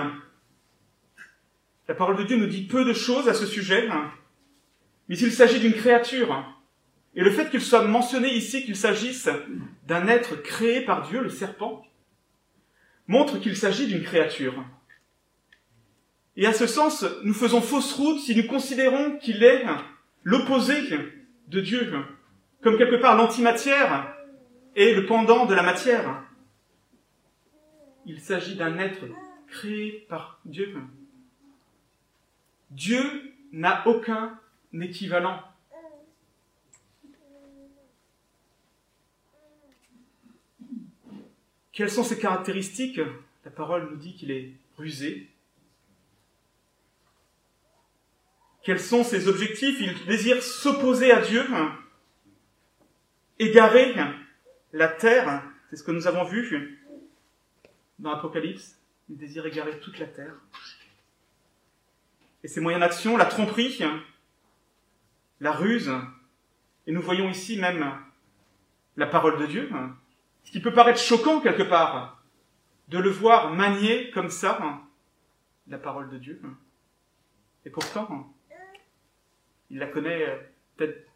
La 1.89 1.95
parole 1.95 2.17
de 2.17 2.25
Dieu 2.25 2.39
nous 2.39 2.47
dit 2.47 2.67
peu 2.67 2.87
de 2.87 2.95
choses 2.95 3.29
à 3.29 3.35
ce 3.35 3.45
sujet, 3.47 3.87
mais 5.09 5.19
il 5.19 5.33
s'agit 5.33 5.61
d'une 5.61 5.75
créature. 5.75 6.58
Et 7.19 7.23
le 7.23 7.31
fait 7.31 7.51
qu'il 7.51 7.61
soit 7.61 7.83
mentionné 7.83 8.33
ici 8.33 8.65
qu'il 8.65 8.77
s'agisse 8.77 9.29
d'un 9.87 10.07
être 10.07 10.37
créé 10.37 10.81
par 10.81 11.07
Dieu, 11.07 11.21
le 11.21 11.29
serpent, 11.29 11.85
montre 13.07 13.39
qu'il 13.39 13.57
s'agit 13.57 13.89
d'une 13.89 14.03
créature. 14.03 14.65
Et 16.37 16.47
à 16.47 16.55
ce 16.55 16.67
sens, 16.67 17.05
nous 17.25 17.35
faisons 17.35 17.61
fausse 17.61 17.93
route 17.93 18.21
si 18.21 18.35
nous 18.35 18.47
considérons 18.47 19.19
qu'il 19.19 19.45
est 19.45 19.67
l'opposé 20.23 20.75
de 21.49 21.61
Dieu, 21.61 21.93
comme 22.63 22.79
quelque 22.79 23.01
part 23.03 23.17
l'antimatière 23.17 24.15
et 24.77 24.95
le 24.95 25.05
pendant 25.05 25.45
de 25.45 25.55
la 25.55 25.63
matière 25.63 26.23
il 28.09 28.21
s'agit 28.21 28.57
d'un 28.57 28.79
être 28.79 29.05
créé 29.49 30.07
par 30.09 30.41
Dieu. 30.47 30.75
Dieu 32.71 33.03
n'a 33.53 33.87
aucun 33.87 34.41
équivalent. 34.73 35.43
Quelles 41.79 41.93
sont 41.93 42.03
ses 42.03 42.19
caractéristiques? 42.19 43.01
La 43.45 43.53
parole 43.53 43.89
nous 43.89 43.97
dit 43.99 44.17
qu'il 44.17 44.33
est 44.33 44.51
rusé. 44.77 45.31
Quels 48.65 48.81
sont 48.81 49.05
ses 49.05 49.29
objectifs? 49.29 49.79
Il 49.79 50.07
désire 50.07 50.43
s'opposer 50.43 51.13
à 51.13 51.21
Dieu, 51.21 51.47
égarer 53.39 53.95
la 54.73 54.89
terre, 54.89 55.45
c'est 55.71 55.77
ce 55.77 55.85
que 55.85 55.93
nous 55.93 56.09
avons 56.09 56.25
vu, 56.25 56.85
dans 58.01 58.11
l'Apocalypse, 58.11 58.77
il 59.09 59.17
désire 59.17 59.47
égarer 59.47 59.79
toute 59.79 60.01
la 60.01 60.09
terre. 60.09 60.35
Et 62.43 62.49
ses 62.49 62.61
moyens 62.61 62.81
d'action, 62.81 63.17
la 63.17 63.27
tromperie, 63.27 63.79
la 65.39 65.53
ruse, 65.53 65.93
et 66.89 66.93
nous 66.93 67.03
voyons 67.03 67.31
ici 67.31 67.57
même 67.57 67.89
la 68.97 69.07
parole 69.07 69.39
de 69.39 69.47
Dieu, 69.47 69.71
ce 70.49 70.53
qui 70.53 70.61
peut 70.61 70.73
paraître 70.73 70.99
choquant 70.99 71.43
quelque 71.43 71.63
part, 71.63 72.23
de 72.89 72.97
le 72.97 73.11
voir 73.11 73.53
manier 73.53 74.11
comme 74.13 74.31
ça 74.31 74.81
la 75.67 75.77
parole 75.77 76.09
de 76.09 76.17
Dieu. 76.17 76.41
Et 77.67 77.71
pourtant, 77.71 78.33
il 79.69 79.79
la 79.79 79.89
connaît 79.89 80.51
peut-être 80.79 81.07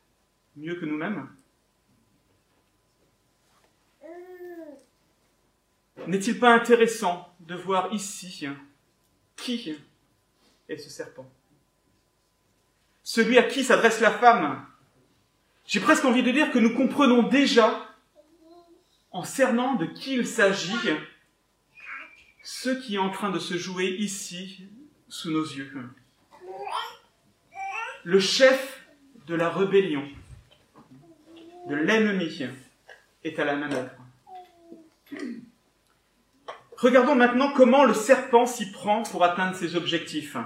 mieux 0.55 0.75
que 0.75 0.85
nous-mêmes. 0.85 1.31
N'est-il 6.07 6.39
pas 6.39 6.53
intéressant 6.53 7.35
de 7.41 7.55
voir 7.55 7.91
ici 7.95 8.47
qui 9.37 9.79
est 10.69 10.77
ce 10.77 10.91
serpent? 10.91 11.27
Celui 13.03 13.39
à 13.39 13.45
qui 13.45 13.65
s'adresse 13.65 14.03
la 14.03 14.11
femme? 14.11 14.67
J'ai 15.65 15.81
presque 15.81 16.05
envie 16.05 16.23
de 16.23 16.33
dire 16.33 16.53
que 16.53 16.59
nous 16.59 16.75
comprenons 16.75 17.23
déjà, 17.23 17.92
en 19.13 19.25
cernant 19.25 19.75
de 19.75 19.87
qui 19.87 20.15
il 20.15 20.27
s'agit, 20.27 20.73
ce 22.43 22.71
qui 22.71 22.97
est 22.97 22.99
en 22.99 23.11
train 23.11 23.31
de 23.31 23.39
se 23.39 23.57
jouer 23.57 23.87
ici, 23.99 24.67
sous 25.09 25.31
nos 25.31 25.45
yeux. 25.45 25.71
Le 28.05 28.19
chef 28.19 28.83
de 29.27 29.35
la 29.35 29.51
rébellion, 29.51 30.09
de 31.69 31.75
l'ennemi, 31.75 32.47
est 33.23 33.39
à 33.39 33.45
la 33.45 33.55
manœuvre. 33.55 33.91
Regardons 36.77 37.15
maintenant 37.15 37.53
comment 37.53 37.85
le 37.85 37.95
serpent 37.95 38.47
s'y 38.47 38.73
prend 38.73 39.05
pour 39.05 39.23
atteindre 39.23 39.55
ses 39.55 39.77
objectifs. 39.77 40.37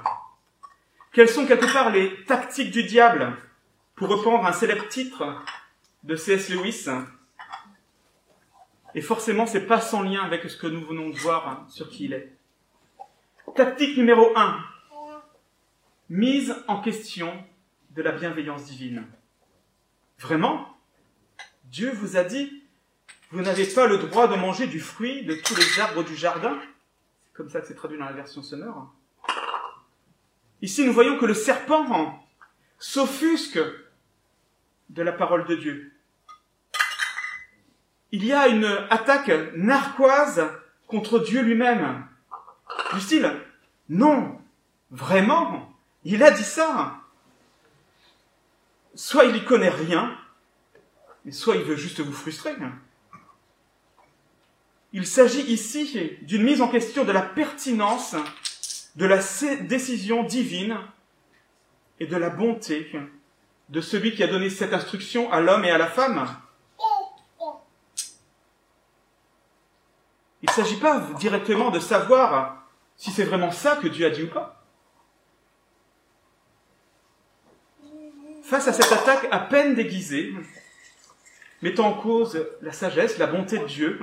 Quelles 1.13 1.31
sont 1.31 1.47
quelque 1.47 1.73
part 1.73 1.91
les 1.91 2.25
tactiques 2.25 2.73
du 2.73 2.85
diable 2.85 3.35
pour 3.95 4.09
reprendre 4.09 4.45
un 4.45 4.53
célèbre 4.53 4.87
titre 4.89 5.43
de 6.03 6.15
C.S. 6.15 6.51
Lewis? 6.51 6.89
Et 8.95 9.01
forcément, 9.01 9.47
c'est 9.47 9.67
pas 9.67 9.81
sans 9.81 10.03
lien 10.03 10.23
avec 10.23 10.49
ce 10.49 10.57
que 10.57 10.67
nous 10.67 10.85
venons 10.85 11.11
de 11.11 11.17
voir 11.19 11.67
sur 11.69 11.91
qui 11.91 12.05
il 12.05 12.13
est. 12.13 12.33
Tactique 13.55 13.97
numéro 13.97 14.33
1. 14.37 14.59
Mise 16.09 16.55
en 16.69 16.81
question 16.81 17.33
de 17.91 18.03
la 18.03 18.13
bienveillance 18.13 18.65
divine. 18.65 19.07
Vraiment? 20.19 20.77
Dieu 21.65 21.91
vous 21.93 22.17
a 22.17 22.25
dit 22.25 22.63
vous 23.31 23.43
n'avez 23.43 23.67
pas 23.67 23.87
le 23.87 23.99
droit 23.99 24.29
de 24.29 24.37
manger 24.37 24.69
du 24.69 24.79
fruit 24.79 25.25
de 25.25 25.35
tous 25.35 25.57
les 25.57 25.81
arbres 25.81 26.05
du 26.05 26.15
jardin? 26.15 26.57
C'est 27.25 27.33
comme 27.37 27.51
ça 27.51 27.61
que 27.61 27.67
c'est 27.67 27.75
traduit 27.75 27.99
dans 27.99 28.05
la 28.05 28.13
version 28.13 28.43
sonore. 28.43 28.95
Ici, 30.63 30.87
nous 30.87 30.93
voyons 30.93 31.19
que 31.19 31.27
le 31.27 31.35
serpent 31.35 32.25
s'offusque 32.79 33.61
de 34.91 35.03
la 35.03 35.13
parole 35.13 35.45
de 35.47 35.57
Dieu. 35.57 35.93
Il 38.13 38.25
y 38.25 38.33
a 38.33 38.49
une 38.49 38.65
attaque 38.91 39.33
narquoise 39.55 40.45
contre 40.87 41.19
Dieu 41.19 41.43
lui-même. 41.43 42.05
Du 42.95 43.01
style, 43.01 43.31
non, 43.89 44.41
vraiment, 44.91 45.73
il 46.05 46.23
a 46.23 46.31
dit 46.31 46.45
ça. 46.45 46.97
Soit 48.95 49.25
il 49.25 49.37
y 49.37 49.45
connaît 49.45 49.69
rien, 49.69 50.17
mais 51.25 51.33
soit 51.33 51.57
il 51.57 51.63
veut 51.63 51.77
juste 51.77 52.01
vous 52.01 52.13
frustrer. 52.13 52.55
Il 54.93 55.07
s'agit 55.07 55.43
ici 55.43 56.17
d'une 56.23 56.43
mise 56.43 56.63
en 56.63 56.69
question 56.69 57.05
de 57.05 57.13
la 57.13 57.23
pertinence 57.23 58.17
de 58.97 59.05
la 59.05 59.19
décision 59.63 60.23
divine 60.23 60.79
et 62.01 62.07
de 62.07 62.17
la 62.17 62.31
bonté 62.31 62.91
de 63.69 63.81
celui 63.81 64.15
qui 64.15 64.23
a 64.23 64.27
donné 64.27 64.49
cette 64.49 64.73
instruction 64.73 65.31
à 65.31 65.41
l'homme 65.41 65.65
et 65.65 65.71
à 65.71 65.79
la 65.79 65.87
femme. 65.87 66.27
Il 70.47 70.51
ne 70.51 70.65
s'agit 70.65 70.79
pas 70.79 71.01
directement 71.19 71.71
de 71.71 71.81
savoir 71.81 72.65
si 72.97 73.11
c'est 73.11 73.25
vraiment 73.25 73.51
ça 73.51 73.77
que 73.77 73.89
Dieu 73.89 74.07
a 74.07 74.11
dit 74.11 74.23
ou 74.23 74.29
pas. 74.29 74.57
face 78.47 78.69
à 78.69 78.73
cette 78.73 78.93
attaque 78.93 79.27
à 79.33 79.41
peine 79.41 79.75
déguisée, 79.75 80.33
mettant 81.63 81.89
en 81.89 81.95
cause 81.95 82.47
la 82.63 82.73
sagesse, 82.73 83.19
la 83.19 83.27
bonté 83.27 83.59
de 83.59 83.65
Dieu, 83.65 83.99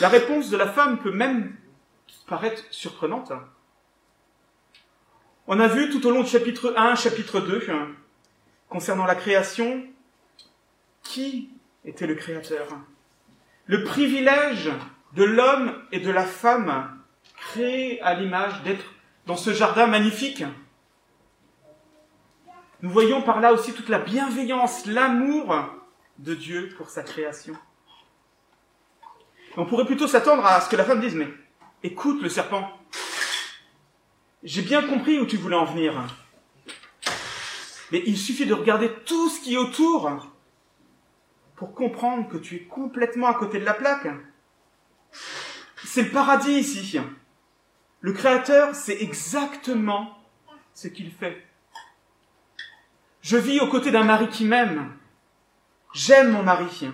la 0.00 0.08
réponse 0.08 0.50
de 0.50 0.56
la 0.56 0.68
femme 0.68 1.00
peut 1.00 1.10
même 1.10 1.56
paraître 2.28 2.62
surprenante. 2.70 3.32
On 5.48 5.58
a 5.58 5.66
vu 5.66 5.90
tout 5.90 6.06
au 6.06 6.12
long 6.12 6.22
du 6.22 6.30
chapitre 6.30 6.74
1, 6.76 6.94
chapitre 6.94 7.40
2, 7.40 7.66
concernant 8.68 9.04
la 9.04 9.16
création, 9.16 9.84
qui 11.02 11.50
était 11.84 12.06
le 12.06 12.14
Créateur? 12.14 12.68
Le 13.66 13.82
privilège 13.82 14.70
de 15.14 15.24
l'homme 15.24 15.74
et 15.92 16.00
de 16.00 16.10
la 16.10 16.24
femme 16.24 17.00
créés 17.36 18.00
à 18.02 18.14
l'image 18.14 18.62
d'être 18.62 18.84
dans 19.26 19.36
ce 19.36 19.52
jardin 19.52 19.86
magnifique. 19.86 20.44
Nous 22.82 22.90
voyons 22.90 23.22
par 23.22 23.40
là 23.40 23.52
aussi 23.52 23.72
toute 23.72 23.88
la 23.88 23.98
bienveillance, 23.98 24.86
l'amour 24.86 25.54
de 26.18 26.34
Dieu 26.34 26.74
pour 26.76 26.90
sa 26.90 27.02
création. 27.02 27.56
On 29.56 29.66
pourrait 29.66 29.86
plutôt 29.86 30.08
s'attendre 30.08 30.44
à 30.44 30.60
ce 30.60 30.68
que 30.68 30.76
la 30.76 30.84
femme 30.84 31.00
dise, 31.00 31.14
mais 31.14 31.28
écoute 31.82 32.20
le 32.20 32.28
serpent, 32.28 32.68
j'ai 34.42 34.62
bien 34.62 34.82
compris 34.82 35.18
où 35.18 35.26
tu 35.26 35.36
voulais 35.36 35.56
en 35.56 35.64
venir. 35.64 35.94
Mais 37.92 38.02
il 38.04 38.18
suffit 38.18 38.46
de 38.46 38.54
regarder 38.54 38.90
tout 39.06 39.28
ce 39.28 39.40
qui 39.40 39.54
est 39.54 39.58
autour 39.58 40.10
pour 41.54 41.72
comprendre 41.72 42.28
que 42.28 42.36
tu 42.36 42.56
es 42.56 42.62
complètement 42.64 43.28
à 43.28 43.34
côté 43.34 43.60
de 43.60 43.64
la 43.64 43.74
plaque. 43.74 44.08
C'est 45.94 46.02
le 46.02 46.10
paradis 46.10 46.54
ici. 46.54 46.98
Le 48.00 48.12
Créateur 48.12 48.74
sait 48.74 49.00
exactement 49.00 50.18
ce 50.74 50.88
qu'il 50.88 51.12
fait. 51.12 51.40
Je 53.22 53.36
vis 53.36 53.60
aux 53.60 53.68
côtés 53.68 53.92
d'un 53.92 54.02
mari 54.02 54.28
qui 54.28 54.44
m'aime. 54.44 54.90
J'aime 55.94 56.32
mon 56.32 56.42
mari. 56.42 56.90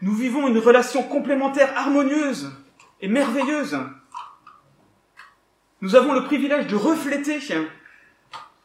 Nous 0.00 0.14
vivons 0.14 0.48
une 0.48 0.56
relation 0.56 1.02
complémentaire 1.02 1.76
harmonieuse 1.76 2.50
et 3.02 3.08
merveilleuse. 3.08 3.78
Nous 5.82 5.94
avons 5.94 6.14
le 6.14 6.24
privilège 6.24 6.68
de 6.68 6.76
refléter, 6.76 7.38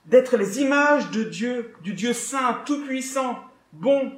d'être 0.06 0.38
les 0.38 0.62
images 0.62 1.12
de 1.12 1.26
Dieu, 1.26 1.74
du 1.82 1.94
Dieu 1.94 2.14
saint, 2.14 2.62
tout-puissant, 2.66 3.44
bon, 3.74 4.18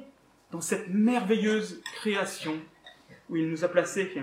dans 0.52 0.60
cette 0.60 0.90
merveilleuse 0.90 1.82
création 1.96 2.54
où 3.28 3.34
il 3.34 3.50
nous 3.50 3.64
a 3.64 3.68
placés. 3.68 4.14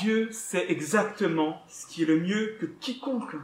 Dieu 0.00 0.32
sait 0.32 0.70
exactement 0.70 1.62
ce 1.68 1.86
qui 1.86 2.02
est 2.02 2.06
le 2.06 2.18
mieux 2.18 2.56
que 2.60 2.66
quiconque. 2.66 3.36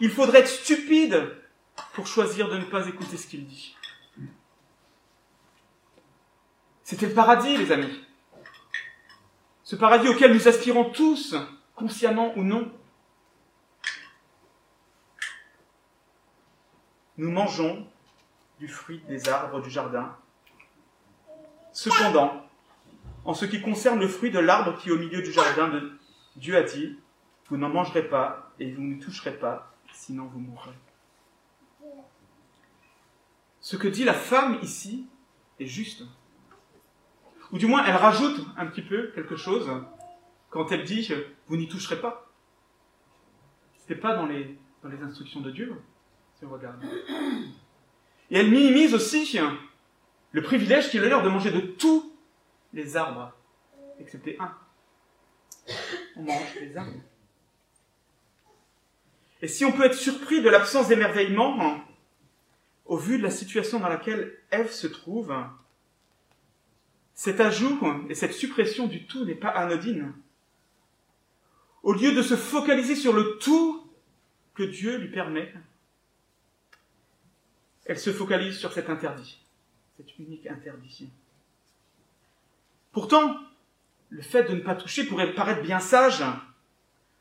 Il 0.00 0.10
faudrait 0.10 0.40
être 0.40 0.48
stupide 0.48 1.36
pour 1.92 2.06
choisir 2.06 2.48
de 2.48 2.58
ne 2.58 2.64
pas 2.64 2.86
écouter 2.88 3.16
ce 3.16 3.28
qu'il 3.28 3.46
dit. 3.46 3.76
C'était 6.82 7.06
le 7.06 7.14
paradis, 7.14 7.56
les 7.56 7.70
amis. 7.70 8.04
Ce 9.62 9.76
paradis 9.76 10.08
auquel 10.08 10.34
nous 10.34 10.48
aspirons 10.48 10.90
tous, 10.90 11.36
consciemment 11.76 12.36
ou 12.36 12.42
non. 12.42 12.72
Nous 17.16 17.30
mangeons 17.30 17.86
du 18.58 18.66
fruit 18.66 19.00
des 19.08 19.28
arbres 19.28 19.62
du 19.62 19.70
jardin. 19.70 20.16
Cependant, 21.72 22.43
en 23.24 23.34
ce 23.34 23.46
qui 23.46 23.60
concerne 23.60 24.00
le 24.00 24.08
fruit 24.08 24.30
de 24.30 24.38
l'arbre 24.38 24.78
qui 24.78 24.88
est 24.88 24.92
au 24.92 24.98
milieu 24.98 25.22
du 25.22 25.32
jardin, 25.32 25.68
de... 25.68 25.92
Dieu 26.36 26.56
a 26.56 26.62
dit, 26.62 26.98
vous 27.48 27.56
n'en 27.56 27.68
mangerez 27.68 28.08
pas 28.08 28.52
et 28.58 28.72
vous 28.72 28.82
ne 28.82 29.00
toucherez 29.00 29.36
pas, 29.38 29.74
sinon 29.92 30.26
vous 30.26 30.40
mourrez. 30.40 30.74
Ce 33.60 33.76
que 33.76 33.88
dit 33.88 34.04
la 34.04 34.14
femme 34.14 34.58
ici 34.62 35.06
est 35.58 35.66
juste. 35.66 36.02
Ou 37.52 37.58
du 37.58 37.66
moins, 37.66 37.84
elle 37.84 37.96
rajoute 37.96 38.44
un 38.56 38.66
petit 38.66 38.82
peu 38.82 39.12
quelque 39.14 39.36
chose 39.36 39.70
quand 40.50 40.70
elle 40.72 40.84
dit 40.84 41.10
vous 41.48 41.56
n'y 41.56 41.68
toucherez 41.68 42.00
pas. 42.00 42.30
Ce 43.86 43.92
n'est 43.92 43.98
pas 43.98 44.14
dans 44.14 44.26
les, 44.26 44.58
instructions 45.02 45.40
de 45.40 45.50
Dieu, 45.50 45.74
si 46.38 46.44
on 46.44 46.50
regarde. 46.50 46.82
Et 48.30 48.38
elle 48.38 48.50
minimise 48.50 48.94
aussi 48.94 49.38
le 50.32 50.42
privilège 50.42 50.90
qu'il 50.90 51.02
a 51.04 51.08
leur 51.08 51.22
de 51.22 51.28
manger 51.28 51.50
de 51.50 51.60
tous 51.60 52.13
les 52.74 52.96
arbres, 52.96 53.32
excepté 53.98 54.36
un. 54.40 54.54
On 56.16 56.22
mange 56.22 56.54
les 56.60 56.76
arbres. 56.76 57.00
Et 59.40 59.48
si 59.48 59.64
on 59.64 59.72
peut 59.72 59.84
être 59.84 59.94
surpris 59.94 60.42
de 60.42 60.48
l'absence 60.48 60.88
d'émerveillement, 60.88 61.82
au 62.84 62.96
vu 62.96 63.18
de 63.18 63.22
la 63.22 63.30
situation 63.30 63.80
dans 63.80 63.88
laquelle 63.88 64.38
Ève 64.50 64.70
se 64.70 64.86
trouve, 64.86 65.34
cet 67.14 67.40
ajout 67.40 67.80
et 68.08 68.14
cette 68.14 68.32
suppression 68.32 68.86
du 68.86 69.06
tout 69.06 69.24
n'est 69.24 69.34
pas 69.34 69.48
anodine. 69.48 70.12
Au 71.82 71.92
lieu 71.92 72.12
de 72.12 72.22
se 72.22 72.36
focaliser 72.36 72.96
sur 72.96 73.12
le 73.12 73.38
tout 73.38 73.86
que 74.54 74.62
Dieu 74.62 74.96
lui 74.96 75.10
permet, 75.10 75.52
elle 77.84 77.98
se 77.98 78.12
focalise 78.12 78.58
sur 78.58 78.72
cet 78.72 78.88
interdit, 78.88 79.40
cet 79.96 80.18
unique 80.18 80.46
interdit. 80.46 81.08
Pourtant, 82.94 83.36
le 84.08 84.22
fait 84.22 84.44
de 84.44 84.54
ne 84.54 84.60
pas 84.60 84.74
toucher 84.74 85.04
pourrait 85.04 85.34
paraître 85.34 85.62
bien 85.62 85.80
sage, 85.80 86.24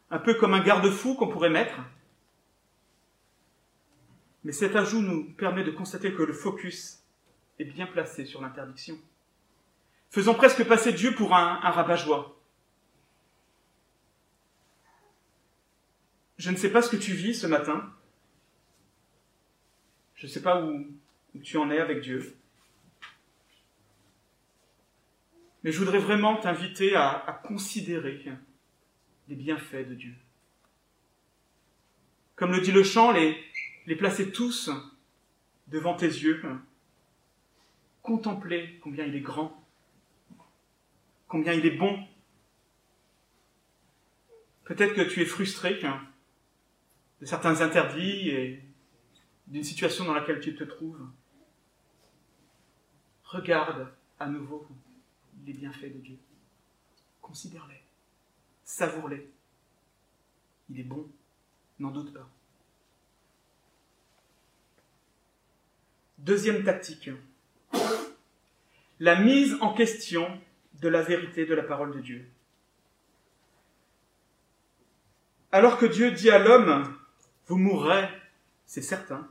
un 0.10 0.20
peu 0.20 0.36
comme 0.36 0.54
un 0.54 0.64
garde-fou 0.64 1.16
qu'on 1.16 1.28
pourrait 1.28 1.50
mettre. 1.50 1.76
Mais 4.46 4.54
cet 4.54 4.78
ajout 4.78 5.02
nous 5.02 5.34
permet 5.34 5.66
de 5.66 5.72
constater 5.72 6.14
que 6.14 6.24
le 6.24 6.34
focus 6.34 7.04
est 7.60 7.66
bien 7.66 7.88
placé 7.88 8.24
sur 8.24 8.42
l'interdiction 8.42 8.98
faisant 10.14 10.36
presque 10.36 10.64
passer 10.68 10.94
Dieu 10.94 11.16
pour 11.16 11.34
un, 11.34 11.56
rabat-joie. 11.56 12.40
Je 16.38 16.52
ne 16.52 16.56
sais 16.56 16.70
pas 16.70 16.84
ce 16.84 16.90
que 16.92 16.98
tu 16.98 17.14
vis 17.14 17.34
ce 17.34 17.48
matin. 17.48 17.92
Je 20.14 20.28
ne 20.28 20.32
sais 20.32 20.44
pas 20.44 20.64
où, 20.64 20.86
tu 21.42 21.58
en 21.58 21.72
es 21.72 21.80
avec 21.80 22.02
Dieu. 22.02 22.38
Mais 25.64 25.72
je 25.72 25.80
voudrais 25.80 26.00
vraiment 26.00 26.36
t'inviter 26.38 26.96
à, 26.96 27.42
considérer 27.46 28.24
les 29.28 29.36
bienfaits 29.36 29.88
de 29.88 29.96
Dieu. 29.96 30.14
Comme 32.36 32.52
le 32.52 32.62
dit 32.62 32.72
le 32.72 32.84
chant, 32.84 33.12
les, 33.12 33.38
les 33.86 33.96
placer 33.96 34.32
tous 34.32 34.70
devant 35.68 35.96
tes 35.96 36.08
yeux. 36.08 36.42
Contempler 38.02 38.80
combien 38.82 39.06
il 39.06 39.16
est 39.16 39.22
grand 39.22 39.64
combien 41.34 41.54
il 41.54 41.66
est 41.66 41.78
bon. 41.78 41.98
Peut-être 44.66 44.94
que 44.94 45.02
tu 45.02 45.20
es 45.20 45.26
frustré 45.26 45.82
de 47.20 47.26
certains 47.26 47.62
interdits 47.62 48.30
et 48.30 48.64
d'une 49.48 49.64
situation 49.64 50.06
dans 50.06 50.14
laquelle 50.14 50.40
tu 50.42 50.56
te 50.56 50.64
trouves. 50.64 51.02
Regarde 53.24 53.92
à 54.20 54.28
nouveau 54.28 54.68
les 55.46 55.54
bienfaits 55.54 55.94
de 55.94 56.00
Dieu. 56.00 56.18
Considère-les. 57.22 57.82
Savoure-les. 58.66 59.30
Il 60.70 60.80
est 60.80 60.84
bon. 60.84 61.08
N'en 61.80 61.92
doute 61.92 62.14
pas. 62.14 62.30
Deuxième 66.18 66.64
tactique. 66.64 67.10
La 69.00 69.20
mise 69.20 69.56
en 69.62 69.74
question 69.74 70.40
de 70.82 70.88
la 70.88 71.02
vérité 71.02 71.46
de 71.46 71.54
la 71.54 71.64
parole 71.64 71.94
de 71.94 72.00
Dieu. 72.00 72.30
Alors 75.52 75.78
que 75.78 75.86
Dieu 75.86 76.12
dit 76.12 76.30
à 76.30 76.40
l'homme, 76.40 76.98
vous 77.48 77.58
mourrez, 77.58 78.08
c'est 78.66 78.82
certain, 78.82 79.28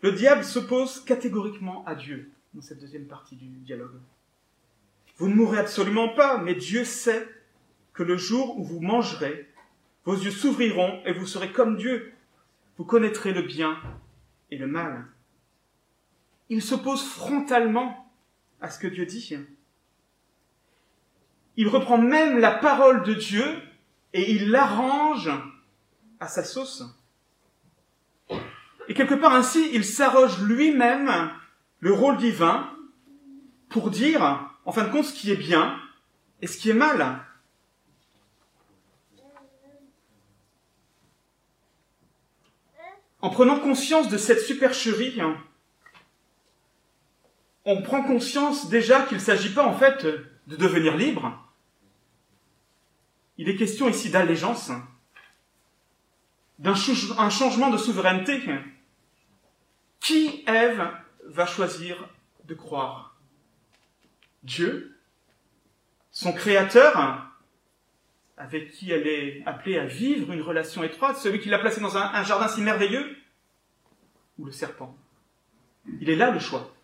le 0.00 0.12
diable 0.12 0.44
s'oppose 0.44 1.04
catégoriquement 1.04 1.84
à 1.84 1.94
Dieu 1.94 2.30
dans 2.54 2.62
cette 2.62 2.80
deuxième 2.80 3.06
partie 3.06 3.36
du 3.36 3.46
dialogue. 3.46 4.00
Vous 5.20 5.28
ne 5.28 5.34
mourrez 5.34 5.58
absolument 5.58 6.08
pas, 6.08 6.38
mais 6.38 6.54
Dieu 6.54 6.82
sait 6.82 7.28
que 7.92 8.02
le 8.02 8.16
jour 8.16 8.58
où 8.58 8.64
vous 8.64 8.80
mangerez, 8.80 9.52
vos 10.06 10.14
yeux 10.14 10.30
s'ouvriront 10.30 11.02
et 11.04 11.12
vous 11.12 11.26
serez 11.26 11.52
comme 11.52 11.76
Dieu. 11.76 12.14
Vous 12.78 12.86
connaîtrez 12.86 13.34
le 13.34 13.42
bien 13.42 13.78
et 14.50 14.56
le 14.56 14.66
mal. 14.66 15.04
Il 16.48 16.62
s'oppose 16.62 17.04
frontalement 17.04 18.10
à 18.62 18.70
ce 18.70 18.78
que 18.78 18.86
Dieu 18.86 19.04
dit. 19.04 19.36
Il 21.58 21.68
reprend 21.68 21.98
même 21.98 22.38
la 22.38 22.52
parole 22.52 23.02
de 23.02 23.12
Dieu 23.12 23.44
et 24.14 24.32
il 24.32 24.50
l'arrange 24.50 25.30
à 26.18 26.28
sa 26.28 26.44
sauce. 26.44 26.82
Et 28.88 28.94
quelque 28.94 29.14
part 29.14 29.34
ainsi, 29.34 29.68
il 29.74 29.84
s'arroge 29.84 30.42
lui-même 30.42 31.30
le 31.80 31.92
rôle 31.92 32.16
divin 32.16 32.74
pour 33.68 33.90
dire, 33.90 34.49
en 34.64 34.72
fin 34.72 34.84
de 34.84 34.92
compte, 34.92 35.04
ce 35.04 35.14
qui 35.14 35.30
est 35.30 35.36
bien 35.36 35.80
et 36.42 36.46
ce 36.46 36.58
qui 36.58 36.70
est 36.70 36.74
mal. 36.74 37.20
En 43.22 43.30
prenant 43.30 43.58
conscience 43.60 44.08
de 44.08 44.16
cette 44.16 44.40
supercherie, 44.40 45.20
on 47.64 47.82
prend 47.82 48.02
conscience 48.02 48.70
déjà 48.70 49.02
qu'il 49.02 49.18
ne 49.18 49.22
s'agit 49.22 49.52
pas 49.52 49.66
en 49.66 49.76
fait 49.76 50.06
de 50.46 50.56
devenir 50.56 50.96
libre. 50.96 51.38
Il 53.36 53.48
est 53.48 53.56
question 53.56 53.88
ici 53.88 54.10
d'allégeance, 54.10 54.70
d'un 56.58 56.74
changement 56.74 57.70
de 57.70 57.78
souveraineté. 57.78 58.42
Qui, 60.00 60.44
Ève, 60.46 60.90
va 61.26 61.46
choisir 61.46 62.08
de 62.44 62.54
croire? 62.54 63.09
Dieu 64.42 64.96
Son 66.10 66.32
Créateur 66.32 67.30
avec 68.40 68.72
qui 68.72 68.90
elle 68.90 69.06
est 69.06 69.42
appelée 69.44 69.78
à 69.78 69.84
vivre 69.84 70.32
une 70.32 70.40
relation 70.40 70.82
étroite, 70.82 71.18
celui 71.18 71.40
qui 71.40 71.50
l'a 71.50 71.58
placée 71.58 71.82
dans 71.82 71.98
un, 71.98 72.22
jardin 72.24 72.48
si 72.48 72.62
merveilleux 72.62 73.16
Ou 74.38 74.46
le 74.46 74.50
serpent 74.50 74.96
Il 76.00 76.08
est 76.08 76.16
là 76.16 76.30
le 76.30 76.38
choix. 76.38 76.74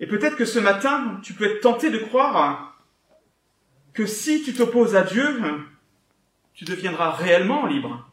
Et 0.00 0.08
peut-être 0.08 0.36
que 0.36 0.44
ce 0.44 0.58
matin, 0.58 1.20
tu 1.22 1.34
peux 1.34 1.44
être 1.44 1.60
tenté 1.60 1.90
de 1.90 1.98
croire 1.98 2.82
que 3.92 4.06
si 4.06 4.42
tu 4.42 4.52
t'opposes 4.54 4.96
à 4.96 5.02
Dieu, 5.02 5.40
tu 6.54 6.64
deviendras 6.64 7.12
réellement 7.12 7.66
libre. 7.66 8.10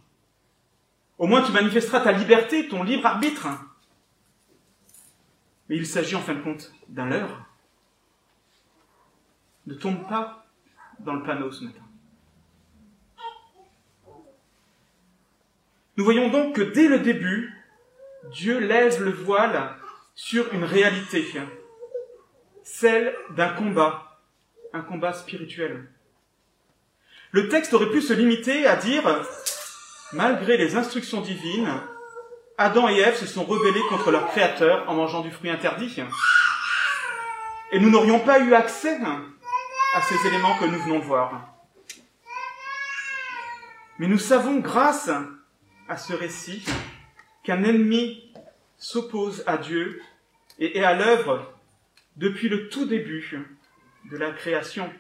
Au 1.18 1.26
moins 1.26 1.42
tu 1.42 1.52
manifesteras 1.52 2.02
ta 2.02 2.12
liberté, 2.12 2.68
ton 2.68 2.84
libre 2.84 3.08
arbitre. 3.08 3.48
Mais 5.70 5.78
il 5.78 5.86
s'agit 5.86 6.16
en 6.16 6.22
fin 6.22 6.34
de 6.34 6.42
compte 6.42 6.74
d'un 6.88 7.08
leurre. 7.08 7.46
Ne 9.68 9.76
tombe 9.76 10.08
pas 10.10 10.46
dans 11.00 11.14
le 11.14 11.24
panneau 11.24 11.52
ce 11.52 11.64
matin. 11.64 11.84
Nous 15.96 16.04
voyons 16.04 16.30
donc 16.30 16.56
que 16.56 16.62
dès 16.62 16.88
le 16.88 17.00
début, 17.00 17.54
Dieu 18.32 18.60
lève 18.60 19.04
le 19.04 19.12
voile 19.12 19.76
sur 20.16 20.54
une 20.54 20.64
réalité 20.64 21.26
celle 22.64 23.16
d'un 23.36 23.50
combat, 23.50 24.20
un 24.74 24.82
combat 24.82 25.14
spirituel. 25.14 25.88
Le 27.32 27.50
texte 27.50 27.74
aurait 27.74 27.90
pu 27.90 28.02
se 28.02 28.14
limiter 28.14 28.66
à 28.68 28.76
dire, 28.76 29.26
malgré 30.14 30.58
les 30.58 30.76
instructions 30.76 31.22
divines, 31.22 31.70
Adam 32.62 32.90
et 32.90 32.98
Ève 32.98 33.16
se 33.16 33.26
sont 33.26 33.46
rebellés 33.46 33.80
contre 33.88 34.12
leur 34.12 34.28
Créateur 34.28 34.84
en 34.90 34.94
mangeant 34.94 35.22
du 35.22 35.32
fruit 35.32 35.50
interdit. 35.50 36.04
Et 37.72 37.80
nous 37.80 37.90
n'aurions 37.90 38.20
pas 38.20 38.42
eu 38.42 38.54
accès 38.54 39.00
à 39.96 40.02
ces 40.02 40.28
éléments 40.28 40.58
que 40.60 40.66
nous 40.66 40.84
venons 40.84 41.00
de 41.00 41.06
voir. 41.06 41.56
Mais 43.98 44.08
nous 44.08 44.18
savons, 44.18 44.60
grâce 44.60 45.10
à 45.88 45.96
ce 45.96 46.12
récit, 46.12 46.66
qu'un 47.44 47.64
ennemi 47.64 48.34
s'oppose 48.78 49.42
à 49.48 49.58
Dieu 49.58 50.02
et 50.60 50.80
est 50.80 50.84
à 50.84 50.96
l'œuvre 50.96 51.54
depuis 52.18 52.50
le 52.50 52.68
tout 52.68 52.84
début 52.84 53.42
de 54.12 54.18
la 54.18 54.32
création. 54.32 54.92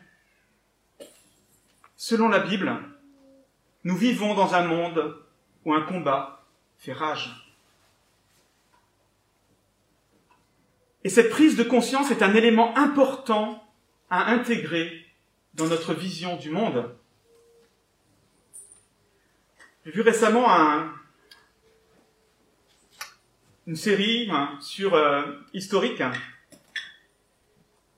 Selon 1.97 2.29
la 2.29 2.39
Bible, 2.39 2.73
nous 3.83 3.97
vivons 3.97 4.33
dans 4.33 4.55
un 4.55 4.63
monde 4.63 5.17
où 5.65 5.73
un 5.73 5.81
combat 5.81 6.45
fait 6.77 6.93
rage. 6.93 7.48
Et 11.09 11.11
cette 11.11 11.31
prise 11.31 11.55
de 11.55 11.63
conscience 11.63 12.11
est 12.11 12.21
un 12.21 12.35
élément 12.35 12.77
important 12.77 13.67
à 14.11 14.29
intégrer 14.29 15.07
dans 15.55 15.65
notre 15.65 15.95
vision 15.95 16.37
du 16.37 16.51
monde. 16.51 16.95
J'ai 19.83 19.91
vu 19.91 20.01
récemment 20.01 20.47
une 23.65 23.75
série 23.75 24.29
hein, 24.31 24.59
euh, 24.81 25.23
historique 25.51 26.03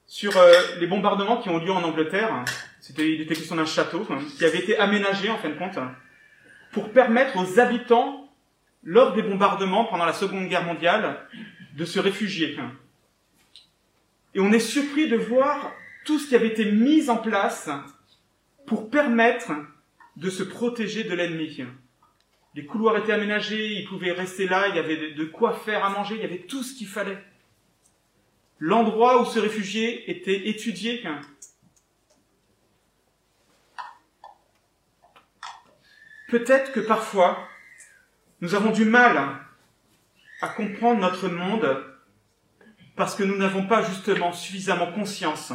sur 0.07 0.37
euh, 0.37 0.53
les 0.79 0.87
bombardements 0.87 1.41
qui 1.41 1.49
ont 1.49 1.57
lieu 1.57 1.73
en 1.73 1.83
Angleterre. 1.83 2.45
C'était, 2.79 3.13
il 3.13 3.27
question 3.27 3.57
d'un 3.57 3.65
château 3.65 4.07
hein, 4.09 4.19
qui 4.37 4.45
avait 4.45 4.59
été 4.59 4.77
aménagé 4.77 5.29
en 5.29 5.37
fin 5.37 5.49
de 5.49 5.55
compte 5.55 5.79
pour 6.71 6.93
permettre 6.93 7.35
aux 7.35 7.59
habitants, 7.59 8.33
lors 8.83 9.11
des 9.11 9.21
bombardements 9.21 9.83
pendant 9.83 10.05
la 10.05 10.13
Seconde 10.13 10.47
Guerre 10.47 10.63
mondiale, 10.63 11.27
de 11.75 11.83
se 11.83 11.99
réfugier. 11.99 12.57
Et 14.33 14.39
on 14.39 14.51
est 14.51 14.59
surpris 14.59 15.07
de 15.07 15.17
voir 15.17 15.73
tout 16.05 16.19
ce 16.19 16.27
qui 16.27 16.35
avait 16.35 16.47
été 16.47 16.71
mis 16.71 17.09
en 17.09 17.17
place 17.17 17.69
pour 18.65 18.89
permettre 18.89 19.51
de 20.15 20.29
se 20.29 20.43
protéger 20.43 21.03
de 21.03 21.13
l'ennemi. 21.13 21.63
Les 22.55 22.65
couloirs 22.65 22.97
étaient 22.97 23.13
aménagés, 23.13 23.73
ils 23.73 23.87
pouvaient 23.87 24.11
rester 24.11 24.47
là, 24.47 24.67
il 24.69 24.75
y 24.75 24.79
avait 24.79 25.13
de 25.13 25.25
quoi 25.25 25.53
faire 25.53 25.85
à 25.85 25.89
manger, 25.89 26.15
il 26.15 26.21
y 26.21 26.25
avait 26.25 26.39
tout 26.39 26.63
ce 26.63 26.73
qu'il 26.73 26.87
fallait 26.87 27.17
l'endroit 28.61 29.21
où 29.21 29.25
se 29.25 29.39
réfugier 29.39 30.09
était 30.09 30.47
étudié. 30.47 31.03
Peut-être 36.29 36.71
que 36.71 36.79
parfois, 36.79 37.49
nous 38.39 38.55
avons 38.55 38.71
du 38.71 38.85
mal 38.85 39.39
à 40.41 40.47
comprendre 40.49 41.01
notre 41.01 41.27
monde 41.27 41.90
parce 43.01 43.15
que 43.15 43.23
nous 43.23 43.35
n'avons 43.35 43.65
pas 43.65 43.81
justement 43.81 44.31
suffisamment 44.31 44.91
conscience 44.91 45.53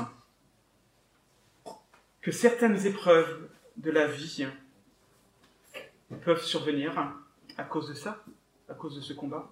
que 2.20 2.32
certaines 2.32 2.85
épreuves 2.87 3.48
de 3.76 3.92
la 3.92 4.09
vie 4.09 4.48
peuvent 6.24 6.42
survenir 6.42 6.92
à 7.56 7.62
cause 7.62 7.88
de 7.88 7.94
ça, 7.94 8.20
à 8.68 8.74
cause 8.74 8.96
de 8.96 9.00
ce 9.00 9.12
combat. 9.12 9.48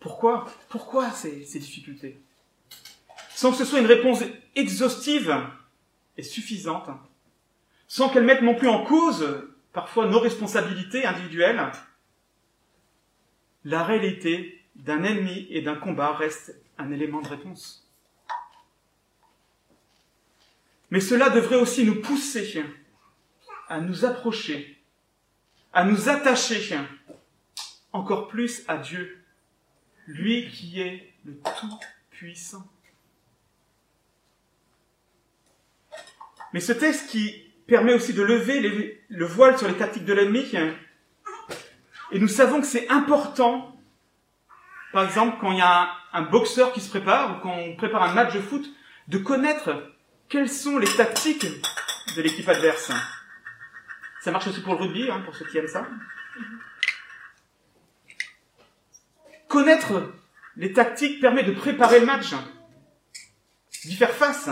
Pourquoi 0.00 0.44
Pourquoi 0.68 1.10
ces, 1.12 1.46
ces 1.46 1.60
difficultés? 1.60 2.20
Sans 3.30 3.50
que 3.50 3.56
ce 3.56 3.64
soit 3.64 3.80
une 3.80 3.86
réponse 3.86 4.22
exhaustive 4.54 5.34
et 6.18 6.22
suffisante, 6.22 6.90
sans 7.88 8.10
qu'elle 8.10 8.24
mette 8.24 8.42
non 8.42 8.54
plus 8.54 8.68
en 8.68 8.84
cause 8.84 9.48
parfois 9.72 10.08
nos 10.08 10.20
responsabilités 10.20 11.06
individuelles, 11.06 11.72
la 13.64 13.82
réalité 13.82 14.53
d'un 14.74 15.02
ennemi 15.04 15.46
et 15.50 15.62
d'un 15.62 15.76
combat 15.76 16.12
reste 16.12 16.60
un 16.78 16.90
élément 16.90 17.22
de 17.22 17.28
réponse. 17.28 17.88
Mais 20.90 21.00
cela 21.00 21.30
devrait 21.30 21.56
aussi 21.56 21.84
nous 21.84 22.00
pousser 22.00 22.64
à 23.68 23.80
nous 23.80 24.04
approcher, 24.04 24.80
à 25.72 25.84
nous 25.84 26.08
attacher 26.08 26.78
encore 27.92 28.28
plus 28.28 28.62
à 28.68 28.78
Dieu 28.78 29.24
lui 30.06 30.50
qui 30.50 30.80
est 30.80 31.12
le 31.24 31.38
Tout-Puissant. 31.58 32.64
Mais 36.52 36.60
ce 36.60 36.72
texte 36.72 37.10
qui 37.10 37.52
permet 37.66 37.94
aussi 37.94 38.12
de 38.12 38.22
lever 38.22 39.02
le 39.08 39.26
voile 39.26 39.58
sur 39.58 39.66
les 39.66 39.76
tactiques 39.76 40.04
de 40.04 40.12
l'ennemi, 40.12 40.44
et 42.12 42.18
nous 42.18 42.28
savons 42.28 42.60
que 42.60 42.66
c'est 42.66 42.88
important, 42.90 43.73
par 44.94 45.04
exemple, 45.04 45.38
quand 45.40 45.50
il 45.50 45.58
y 45.58 45.60
a 45.60 45.90
un, 46.12 46.22
boxeur 46.22 46.72
qui 46.72 46.80
se 46.80 46.88
prépare, 46.88 47.36
ou 47.36 47.40
quand 47.40 47.52
on 47.52 47.74
prépare 47.74 48.04
un 48.04 48.14
match 48.14 48.32
de 48.32 48.40
foot, 48.40 48.64
de 49.08 49.18
connaître 49.18 49.92
quelles 50.28 50.48
sont 50.48 50.78
les 50.78 50.86
tactiques 50.86 51.44
de 52.16 52.22
l'équipe 52.22 52.48
adverse. 52.48 52.92
Ça 54.20 54.30
marche 54.30 54.46
aussi 54.46 54.60
pour 54.60 54.74
le 54.74 54.82
rugby, 54.82 55.10
hein, 55.10 55.20
pour 55.24 55.34
ceux 55.34 55.46
qui 55.46 55.58
aiment 55.58 55.66
ça. 55.66 55.88
Connaître 59.48 60.12
les 60.56 60.72
tactiques 60.72 61.20
permet 61.20 61.42
de 61.42 61.50
préparer 61.50 61.98
le 61.98 62.06
match, 62.06 62.32
d'y 63.84 63.96
faire 63.96 64.12
face 64.12 64.48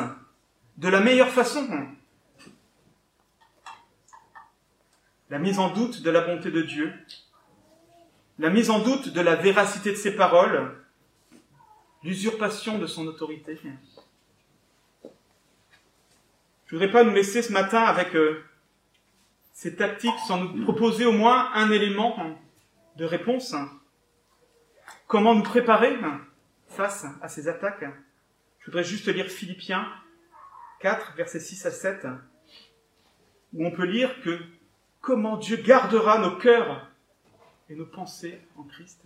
de 0.76 0.88
la 0.88 1.00
meilleure 1.00 1.30
façon. 1.30 1.68
La 5.30 5.38
mise 5.38 5.60
en 5.60 5.72
doute 5.72 6.02
de 6.02 6.10
la 6.10 6.22
bonté 6.22 6.50
de 6.50 6.62
Dieu, 6.62 6.92
la 8.42 8.50
mise 8.50 8.70
en 8.70 8.80
doute 8.80 9.10
de 9.10 9.20
la 9.20 9.36
véracité 9.36 9.92
de 9.92 9.96
ses 9.96 10.16
paroles, 10.16 10.76
l'usurpation 12.02 12.76
de 12.76 12.88
son 12.88 13.06
autorité. 13.06 13.56
Je 16.66 16.74
voudrais 16.74 16.90
pas 16.90 17.04
nous 17.04 17.14
laisser 17.14 17.40
ce 17.40 17.52
matin 17.52 17.82
avec 17.82 18.16
euh, 18.16 18.42
ces 19.52 19.76
tactiques 19.76 20.18
sans 20.26 20.42
nous 20.42 20.64
proposer 20.64 21.06
au 21.06 21.12
moins 21.12 21.52
un 21.54 21.70
élément 21.70 22.36
de 22.96 23.04
réponse. 23.04 23.54
Comment 25.06 25.36
nous 25.36 25.44
préparer 25.44 25.96
face 26.66 27.06
à 27.20 27.28
ces 27.28 27.46
attaques? 27.46 27.84
Je 28.58 28.66
voudrais 28.66 28.82
juste 28.82 29.06
lire 29.06 29.26
Philippiens 29.26 29.86
4, 30.80 31.14
versets 31.16 31.38
6 31.38 31.64
à 31.64 31.70
7, 31.70 32.08
où 33.52 33.64
on 33.64 33.70
peut 33.70 33.86
lire 33.86 34.20
que 34.22 34.36
comment 35.00 35.36
Dieu 35.36 35.58
gardera 35.58 36.18
nos 36.18 36.38
cœurs 36.38 36.91
et 37.72 37.74
nos 37.74 37.86
pensées 37.86 38.38
en 38.56 38.64
Christ. 38.64 39.02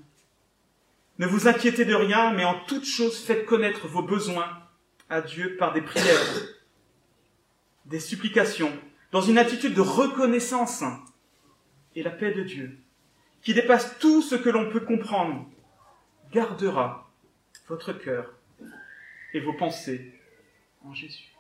Ne 1.19 1.27
vous 1.27 1.47
inquiétez 1.47 1.85
de 1.85 1.95
rien, 1.95 2.33
mais 2.33 2.45
en 2.45 2.59
toute 2.65 2.85
chose 2.85 3.19
faites 3.19 3.47
connaître 3.47 3.87
vos 3.87 4.03
besoins 4.03 4.61
à 5.09 5.23
Dieu 5.23 5.57
par 5.57 5.73
des 5.73 5.83
prières, 5.83 6.49
des 7.85 8.01
supplications, 8.01 8.73
dans 9.13 9.21
une 9.21 9.39
attitude 9.39 9.75
de 9.75 9.81
reconnaissance 9.81 10.83
et 11.95 12.03
la 12.03 12.11
paix 12.11 12.33
de 12.33 12.43
Dieu, 12.43 12.77
qui 13.43 13.55
dépasse 13.55 13.99
tout 14.01 14.21
ce 14.21 14.35
que 14.35 14.51
l'on 14.51 14.69
peut 14.71 14.81
comprendre, 14.81 15.49
gardera 16.33 17.09
votre 17.69 17.93
cœur 17.93 18.35
et 19.33 19.41
vos 19.41 19.53
pensées 19.53 20.13
en 20.85 20.93
Jésus. 20.93 21.33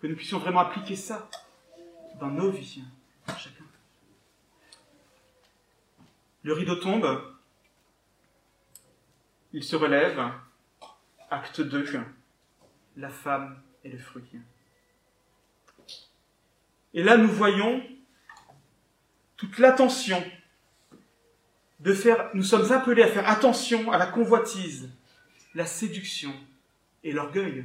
Que 0.00 0.06
nous 0.06 0.16
puissions 0.16 0.38
vraiment 0.38 0.60
appliquer 0.60 0.96
ça 0.96 1.30
dans 2.20 2.28
nos 2.28 2.50
vies, 2.50 2.82
chacun. 3.38 3.61
Le 6.44 6.52
rideau 6.52 6.76
tombe, 6.76 7.34
il 9.52 9.62
se 9.62 9.76
relève, 9.76 10.20
acte 11.30 11.60
2, 11.60 11.86
la 12.96 13.10
femme 13.10 13.62
et 13.84 13.90
le 13.90 13.98
fruit. 13.98 14.24
Et 16.94 17.02
là, 17.02 17.16
nous 17.16 17.28
voyons 17.28 17.82
toute 19.36 19.58
l'attention 19.58 20.22
de 21.80 21.94
faire, 21.94 22.30
nous 22.34 22.42
sommes 22.42 22.70
appelés 22.72 23.02
à 23.02 23.08
faire 23.08 23.28
attention 23.28 23.90
à 23.90 23.98
la 23.98 24.06
convoitise, 24.06 24.90
la 25.54 25.66
séduction 25.66 26.32
et 27.02 27.12
l'orgueil. 27.12 27.64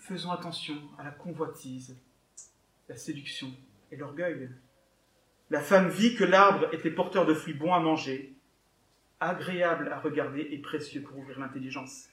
Faisons 0.00 0.30
attention 0.30 0.76
à 0.98 1.04
la 1.04 1.10
convoitise, 1.10 1.96
la 2.88 2.96
séduction 2.96 3.52
et 3.90 3.96
l'orgueil. 3.96 4.50
La 5.50 5.60
femme 5.60 5.88
vit 5.88 6.14
que 6.14 6.24
l'arbre 6.24 6.68
était 6.72 6.90
porteur 6.90 7.26
de 7.26 7.34
fruits 7.34 7.54
bons 7.54 7.74
à 7.74 7.80
manger, 7.80 8.36
agréable 9.18 9.90
à 9.92 9.98
regarder 9.98 10.48
et 10.52 10.58
précieux 10.58 11.02
pour 11.02 11.18
ouvrir 11.18 11.40
l'intelligence. 11.40 12.08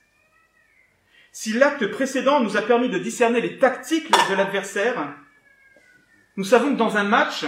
Si 1.32 1.54
l'acte 1.54 1.86
précédent 1.92 2.40
nous 2.40 2.58
a 2.58 2.64
permis 2.64 2.90
de 2.90 2.98
discerner 2.98 3.40
les 3.40 3.60
tactiques 3.60 4.12
de 4.12 4.36
l'adversaire, 4.36 5.16
nous 6.36 6.44
savons 6.44 6.74
que 6.74 6.80
dans 6.80 6.98
un 6.98 7.04
match, 7.04 7.46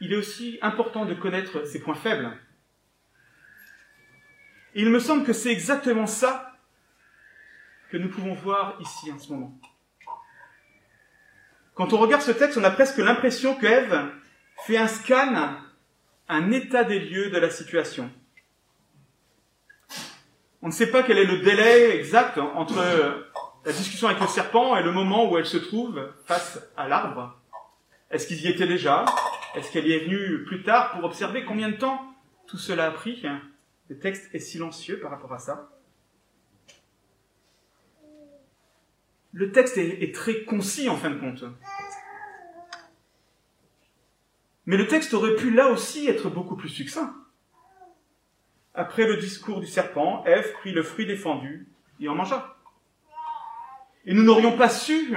il 0.00 0.12
est 0.12 0.16
aussi 0.16 0.58
important 0.62 1.04
de 1.04 1.14
connaître 1.14 1.66
ses 1.66 1.80
points 1.80 1.94
faibles. 1.94 2.32
Et 4.74 4.82
il 4.82 4.90
me 4.90 4.98
semble 4.98 5.24
que 5.24 5.34
c'est 5.34 5.52
exactement 5.52 6.06
ça 6.06 6.58
que 7.90 7.98
nous 7.98 8.08
pouvons 8.08 8.32
voir 8.32 8.78
ici 8.80 9.12
en 9.12 9.18
ce 9.18 9.30
moment. 9.32 9.58
Quand 11.74 11.92
on 11.92 11.98
regarde 11.98 12.22
ce 12.22 12.30
texte, 12.30 12.56
on 12.56 12.64
a 12.64 12.70
presque 12.70 12.98
l'impression 12.98 13.54
que 13.54 13.66
Ève 13.66 14.10
fait 14.66 14.76
un 14.76 14.86
scan, 14.86 15.56
un 16.28 16.50
état 16.52 16.84
des 16.84 17.00
lieux 17.00 17.30
de 17.30 17.38
la 17.38 17.50
situation. 17.50 18.10
On 20.62 20.68
ne 20.68 20.72
sait 20.72 20.90
pas 20.90 21.02
quel 21.02 21.18
est 21.18 21.26
le 21.26 21.38
délai 21.38 21.96
exact 21.96 22.38
entre 22.38 22.76
la 23.64 23.72
discussion 23.72 24.08
avec 24.08 24.20
le 24.20 24.26
serpent 24.26 24.76
et 24.76 24.82
le 24.82 24.92
moment 24.92 25.30
où 25.30 25.36
elle 25.36 25.46
se 25.46 25.58
trouve 25.58 26.10
face 26.24 26.60
à 26.76 26.88
l'arbre. 26.88 27.38
Est-ce 28.10 28.26
qu'il 28.26 28.40
y 28.40 28.48
était 28.48 28.66
déjà? 28.66 29.04
Est-ce 29.54 29.70
qu'elle 29.70 29.86
y 29.86 29.92
est 29.92 30.04
venue 30.04 30.44
plus 30.44 30.62
tard 30.62 30.92
pour 30.92 31.04
observer 31.04 31.44
combien 31.44 31.68
de 31.68 31.76
temps 31.76 32.00
tout 32.46 32.58
cela 32.58 32.86
a 32.86 32.90
pris? 32.90 33.24
Le 33.88 33.98
texte 33.98 34.34
est 34.34 34.38
silencieux 34.38 34.98
par 35.00 35.10
rapport 35.10 35.32
à 35.32 35.38
ça. 35.38 35.70
Le 39.32 39.50
texte 39.50 39.76
est, 39.78 40.14
très 40.14 40.44
concis 40.44 40.88
en 40.88 40.96
fin 40.96 41.10
de 41.10 41.18
compte. 41.18 41.44
Mais 44.66 44.76
le 44.76 44.86
texte 44.86 45.14
aurait 45.14 45.36
pu 45.36 45.50
là 45.50 45.68
aussi 45.68 46.08
être 46.08 46.30
beaucoup 46.30 46.56
plus 46.56 46.68
succinct. 46.68 47.14
Après 48.74 49.06
le 49.06 49.16
discours 49.16 49.60
du 49.60 49.66
serpent, 49.66 50.24
Ève 50.24 50.52
prit 50.54 50.72
le 50.72 50.82
fruit 50.82 51.06
défendu 51.06 51.68
et 52.00 52.08
en 52.08 52.14
mangea. 52.14 52.56
Et 54.06 54.14
nous 54.14 54.22
n'aurions 54.22 54.56
pas 54.56 54.68
su 54.68 55.14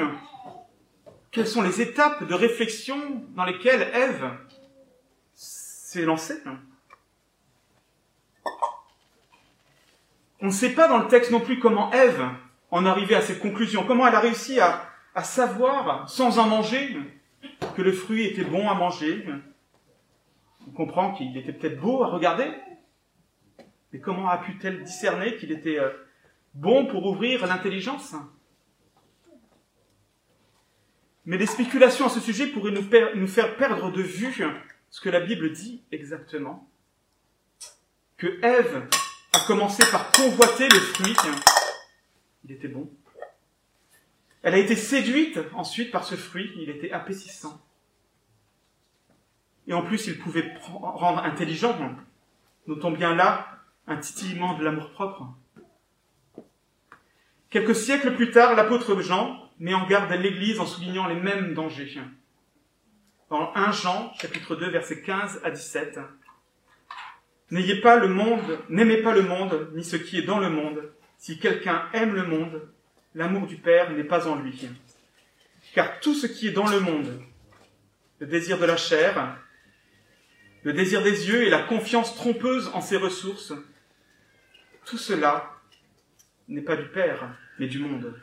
quelles 1.32 1.48
sont 1.48 1.62
les 1.62 1.82
étapes 1.82 2.28
de 2.28 2.34
réflexion 2.34 3.24
dans 3.36 3.46
lesquelles 3.46 3.90
Ève 3.94 4.32
s'est 5.34 6.04
lancée. 6.04 6.42
On 10.40 10.48
ne 10.48 10.52
sait 10.52 10.74
pas 10.74 10.88
dans 10.88 11.00
le 11.00 11.08
texte 11.08 11.32
non 11.32 11.40
plus 11.40 11.60
comment 11.60 11.92
Ève 11.92 12.30
en 12.70 12.86
arrivait 12.86 13.16
à 13.16 13.22
cette 13.22 13.40
conclusion, 13.40 13.86
comment 13.86 14.08
elle 14.08 14.16
a 14.16 14.20
réussi 14.20 14.60
à, 14.60 14.90
à 15.16 15.24
savoir, 15.24 16.08
sans 16.10 16.38
en 16.38 16.48
manger, 16.48 16.98
que 17.76 17.82
le 17.82 17.92
fruit 17.92 18.26
était 18.26 18.44
bon 18.44 18.70
à 18.70 18.74
manger. 18.74 19.26
On 20.68 20.72
comprend 20.72 21.14
qu'il 21.14 21.36
était 21.38 21.54
peut-être 21.54 21.80
beau 21.80 22.04
à 22.04 22.08
regarder, 22.08 22.52
mais 23.94 24.00
comment 24.00 24.28
a 24.28 24.38
pu-t-elle 24.38 24.84
discerner 24.84 25.38
qu'il 25.38 25.52
était 25.52 25.80
euh, 25.80 25.90
bon 26.54 26.86
pour 26.86 27.06
ouvrir 27.06 27.46
l'intelligence? 27.48 28.16
Mais 31.26 31.38
des 31.38 31.46
spéculations 31.46 32.06
à 32.06 32.10
ce 32.10 32.20
sujet 32.20 32.48
pourraient 32.48 32.72
nous, 32.72 32.88
nous 33.16 33.28
faire 33.28 33.58
perdre 33.58 33.92
de 33.92 34.02
vue 34.02 34.34
ce 34.90 35.02
que 35.02 35.10
la 35.10 35.20
Bible 35.20 35.52
dit 35.52 35.84
exactement. 35.92 36.70
Que 38.18 38.40
Ève 38.44 38.88
a 39.34 39.40
commencé 39.46 39.84
par 39.92 40.12
convoiter 40.12 40.70
le 40.70 40.80
fruit. 40.80 41.16
Il 42.46 42.52
était 42.52 42.70
bon. 42.70 42.90
Elle 44.44 44.54
a 44.54 44.58
été 44.58 44.76
séduite 44.76 45.40
ensuite 45.54 45.92
par 45.92 46.04
ce 46.04 46.16
fruit, 46.16 46.52
il 46.58 46.70
était 46.70 46.92
appétissant. 46.92 47.62
Et 49.68 49.74
en 49.74 49.82
plus, 49.82 50.08
il 50.08 50.18
pouvait 50.18 50.54
rendre 50.62 51.24
intelligent. 51.24 51.78
Notons 52.68 52.92
bien 52.92 53.16
là 53.16 53.48
un 53.88 53.98
titillement 53.98 54.58
de 54.58 54.64
l'amour-propre. 54.64 55.28
Quelques 57.50 57.76
siècles 57.76 58.16
plus 58.16 58.32
tard, 58.32 58.56
l'apôtre 58.56 59.02
Jean 59.02 59.50
met 59.60 59.74
en 59.74 59.88
garde 59.88 60.12
l'Église 60.12 60.60
en 60.60 60.66
soulignant 60.66 61.08
les 61.08 61.16
mêmes 61.16 61.54
dangers. 61.54 62.00
Dans 63.30 63.54
1 63.56 63.72
Jean, 63.72 64.14
chapitre 64.14 64.56
2, 64.56 64.70
versets 64.70 65.02
15 65.02 65.42
à 65.44 65.52
17. 65.52 66.00
N'ayez 67.52 67.80
pas 67.80 67.98
le 67.98 68.10
monde, 68.10 68.60
n'aimez 68.70 68.98
pas 68.98 69.14
le 69.14 69.22
monde, 69.22 69.72
ni 69.74 69.84
ce 69.84 69.96
qui 69.96 70.18
est 70.18 70.24
dans 70.24 70.40
le 70.40 70.50
monde. 70.50 70.92
Si 71.18 71.40
quelqu'un 71.40 71.88
aime 71.94 72.14
le 72.14 72.24
monde, 72.24 72.70
l'amour 73.18 73.48
du 73.48 73.58
Père 73.58 73.92
n'est 73.92 74.04
pas 74.04 74.28
en 74.28 74.36
lui. 74.36 74.70
Car 75.74 76.00
tout 76.00 76.14
ce 76.14 76.28
qui 76.28 76.48
est 76.48 76.52
dans 76.52 76.68
le 76.68 76.80
monde, 76.80 77.20
le 78.20 78.28
désir 78.28 78.60
de 78.60 78.66
la 78.66 78.78
chair, 78.78 79.38
le 80.64 80.72
désir 80.72 81.02
des 81.02 81.28
yeux 81.28 81.44
et 81.44 81.50
la 81.50 81.64
confiance 81.64 82.16
trompeuse 82.16 82.70
en 82.74 82.82
ses 82.82 82.98
ressources, 82.98 83.54
tout 84.86 85.00
cela 85.00 85.52
n'est 86.48 86.62
pas 86.62 86.78
du 86.78 86.88
Père, 86.90 87.36
mais 87.58 87.68
du 87.68 87.80
monde. 87.80 88.22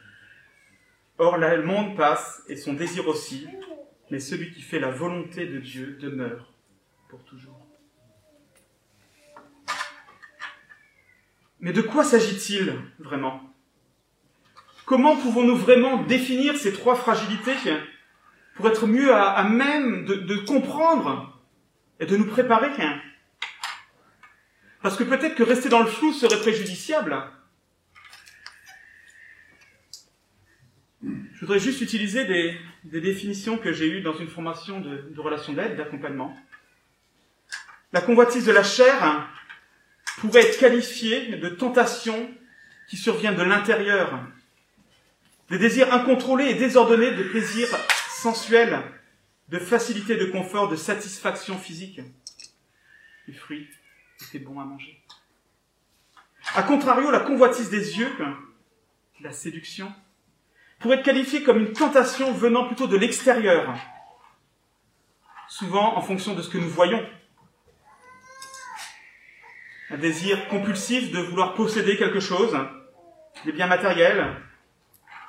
Or, 1.18 1.38
le 1.38 1.62
monde 1.62 1.96
passe 1.96 2.42
et 2.48 2.56
son 2.56 2.72
désir 2.72 3.08
aussi, 3.08 3.48
mais 4.10 4.20
celui 4.20 4.52
qui 4.52 4.62
fait 4.62 4.78
la 4.78 4.90
volonté 4.90 5.46
de 5.46 5.58
Dieu 5.58 5.98
demeure 6.00 6.52
pour 7.08 7.24
toujours. 7.24 7.66
Mais 11.58 11.72
de 11.72 11.82
quoi 11.82 12.04
s'agit-il 12.04 12.74
vraiment? 12.98 13.53
Comment 14.84 15.16
pouvons-nous 15.16 15.56
vraiment 15.56 16.02
définir 16.02 16.56
ces 16.56 16.72
trois 16.72 16.94
fragilités 16.94 17.54
pour 18.54 18.68
être 18.68 18.86
mieux 18.86 19.14
à, 19.14 19.42
même 19.44 20.04
de, 20.04 20.36
comprendre 20.44 21.40
et 22.00 22.06
de 22.06 22.16
nous 22.16 22.26
préparer 22.26 22.68
Parce 24.82 24.96
que 24.96 25.04
peut-être 25.04 25.34
que 25.34 25.42
rester 25.42 25.70
dans 25.70 25.80
le 25.80 25.86
flou 25.86 26.12
serait 26.12 26.38
préjudiciable. 26.38 27.16
Je 31.02 31.40
voudrais 31.40 31.58
juste 31.58 31.80
utiliser 31.80 32.26
des, 32.26 33.00
définitions 33.00 33.56
que 33.56 33.72
j'ai 33.72 33.88
eues 33.88 34.02
dans 34.02 34.14
une 34.14 34.28
formation 34.28 34.80
de, 34.80 35.08
de 35.10 35.20
relation 35.20 35.54
d'aide, 35.54 35.76
d'accompagnement. 35.76 36.36
La 37.92 38.02
convoitise 38.02 38.44
de 38.44 38.52
la 38.52 38.62
chair 38.62 39.28
pourrait 40.18 40.42
être 40.42 40.58
qualifiée 40.58 41.36
de 41.36 41.48
tentation 41.48 42.30
qui 42.88 42.96
survient 42.98 43.32
de 43.32 43.42
l'intérieur, 43.42 44.20
des 45.50 45.58
désirs 45.58 45.92
incontrôlés 45.92 46.46
et 46.46 46.54
désordonnés 46.54 47.12
de 47.12 47.24
plaisirs 47.24 47.68
sensuels, 48.08 48.80
de 49.48 49.58
facilité 49.58 50.16
de 50.16 50.24
confort, 50.26 50.68
de 50.68 50.76
satisfaction 50.76 51.58
physique. 51.58 52.00
Les 53.28 53.34
fruits 53.34 53.68
étaient 54.22 54.38
bons 54.38 54.60
à 54.60 54.64
manger. 54.64 55.02
A 56.54 56.62
contrario, 56.62 57.10
la 57.10 57.20
convoitise 57.20 57.70
des 57.70 57.98
yeux, 57.98 58.10
la 59.20 59.32
séduction, 59.32 59.92
pourrait 60.78 60.98
être 60.98 61.04
qualifiée 61.04 61.42
comme 61.42 61.58
une 61.58 61.72
tentation 61.72 62.32
venant 62.32 62.66
plutôt 62.66 62.86
de 62.86 62.96
l'extérieur, 62.96 63.74
souvent 65.48 65.96
en 65.96 66.02
fonction 66.02 66.34
de 66.34 66.42
ce 66.42 66.48
que 66.48 66.58
nous 66.58 66.68
voyons, 66.68 67.04
un 69.90 69.98
désir 69.98 70.48
compulsif 70.48 71.12
de 71.12 71.20
vouloir 71.20 71.54
posséder 71.54 71.96
quelque 71.96 72.20
chose, 72.20 72.56
des 73.44 73.52
biens 73.52 73.66
matériels 73.66 74.36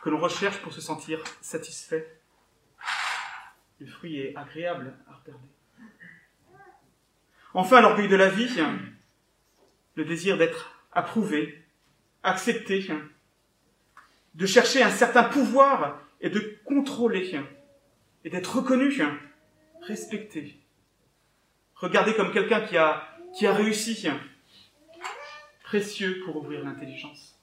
que 0.05 0.11
l'on 0.11 0.19
recherche 0.19 0.61
pour 0.61 0.71
se 0.71 0.81
sentir 0.81 1.23
satisfait. 1.41 2.19
Le 3.79 3.87
fruit 3.87 4.19
est 4.19 4.35
agréable 4.35 4.93
à 5.09 5.15
regarder. 5.15 5.47
Enfin, 7.55 7.81
l'orgueil 7.81 8.07
de 8.07 8.15
la 8.15 8.29
vie, 8.29 8.55
le 9.95 10.05
désir 10.05 10.37
d'être 10.37 10.85
approuvé, 10.91 11.65
accepté, 12.21 12.87
de 14.35 14.45
chercher 14.45 14.83
un 14.83 14.91
certain 14.91 15.23
pouvoir 15.23 15.99
et 16.21 16.29
de 16.29 16.59
contrôler 16.65 17.41
et 18.23 18.29
d'être 18.29 18.57
reconnu, 18.57 19.01
respecté, 19.81 20.59
regardé 21.73 22.13
comme 22.13 22.31
quelqu'un 22.31 22.61
qui 22.61 22.77
a, 22.77 23.09
qui 23.35 23.47
a 23.47 23.53
réussi, 23.55 24.07
précieux 25.63 26.21
pour 26.23 26.35
ouvrir 26.35 26.63
l'intelligence. 26.63 27.34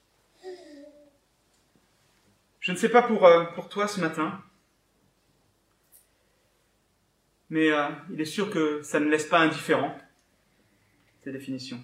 Je 2.62 2.70
ne 2.70 2.77
sais 2.77 2.88
pas 2.88 3.03
pour, 3.03 3.27
euh, 3.27 3.44
pour 3.57 3.68
toi 3.68 3.88
ce 3.88 4.01
matin, 4.01 4.40
mais 7.51 7.72
euh, 7.72 7.88
il 8.12 8.20
est 8.20 8.25
sûr 8.25 8.51
que 8.51 8.83
ça 8.83 9.01
ne 9.01 9.11
laisse 9.11 9.27
pas 9.27 9.40
indifférent, 9.40 9.98
ces 11.25 11.33
définitions. 11.33 11.83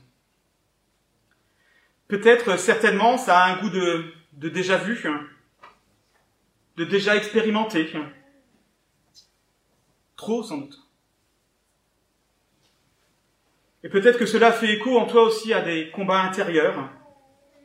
Peut-être, 2.07 2.57
certainement, 2.57 3.19
ça 3.19 3.41
a 3.41 3.53
un 3.53 3.61
goût 3.61 3.71
de, 3.71 4.15
de 4.35 4.49
déjà 4.49 4.79
vu, 4.79 5.05
de 6.77 6.85
déjà 6.85 7.17
expérimenté. 7.17 7.93
Trop, 10.15 10.45
sans 10.45 10.59
doute. 10.59 10.79
Et 13.83 13.89
peut-être 13.89 14.19
que 14.19 14.27
cela 14.27 14.53
fait 14.53 14.75
écho 14.75 14.97
en 14.97 15.07
toi 15.07 15.25
aussi 15.25 15.53
à 15.53 15.61
des 15.61 15.91
combats 15.91 16.23
intérieurs, 16.23 16.89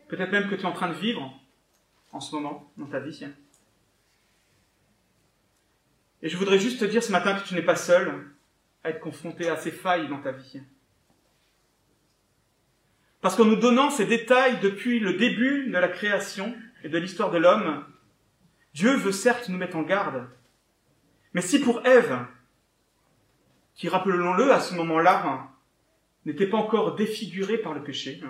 peut-être 0.08 0.32
même 0.32 0.49
que 0.49 0.56
tu 0.56 0.62
es 0.62 0.65
en 0.65 0.73
train 0.73 0.89
de 0.89 0.95
vivre 0.95 1.39
en 2.13 2.19
ce 2.19 2.34
moment 2.36 2.71
dans 2.78 2.86
ta 2.86 2.99
vie. 2.99 3.28
Et 6.21 6.30
je 6.30 6.38
voudrais 6.38 6.60
juste 6.60 6.80
te 6.80 6.86
dire 6.86 7.04
ce 7.04 7.12
matin 7.12 7.38
que 7.38 7.45
tu 7.45 7.56
n'es 7.56 7.62
pas 7.62 7.76
seul 7.76 8.26
à 8.84 8.91
être 8.91 9.02
confronté 9.02 9.49
à 9.49 9.58
ces 9.58 9.71
failles 9.71 10.08
dans 10.08 10.21
ta 10.21 10.32
vie. 10.32 10.62
Parce 13.19 13.36
qu'en 13.36 13.45
nous 13.45 13.56
donnant 13.56 13.89
ces 13.89 14.06
détails 14.06 14.60
depuis 14.62 14.99
le 14.99 15.13
début 15.13 15.67
de 15.67 15.78
la 15.78 15.88
création 15.88 16.56
et 16.84 16.89
de 16.89 16.97
l'histoire 16.97 17.32
de 17.32 17.38
l'homme, 17.38 17.86
Dieu 18.73 18.95
veut 18.95 19.12
certes 19.12 19.49
nous 19.49 19.58
mettre 19.58 19.76
en 19.76 19.84
garde. 19.84 20.28
Mais 21.34 21.41
si 21.41 21.60
pour 21.60 21.86
Ève, 21.86 22.26
qui 23.76 23.89
rappelons-le 23.89 24.52
à 24.52 24.60
ce 24.60 24.76
moment-là, 24.76 25.49
n'était 26.26 26.47
pas 26.47 26.58
encore 26.58 26.95
défigurée 26.95 27.58
par 27.58 27.73
le 27.73 27.84
péché, 27.84 28.21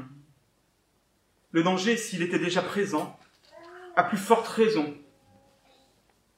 le 1.52 1.64
danger, 1.64 1.98
s'il 1.98 2.24
était 2.24 2.40
déjà 2.40 2.62
présent, 2.62 3.20
a 3.96 4.04
plus 4.04 4.18
forte 4.18 4.48
raison. 4.48 4.98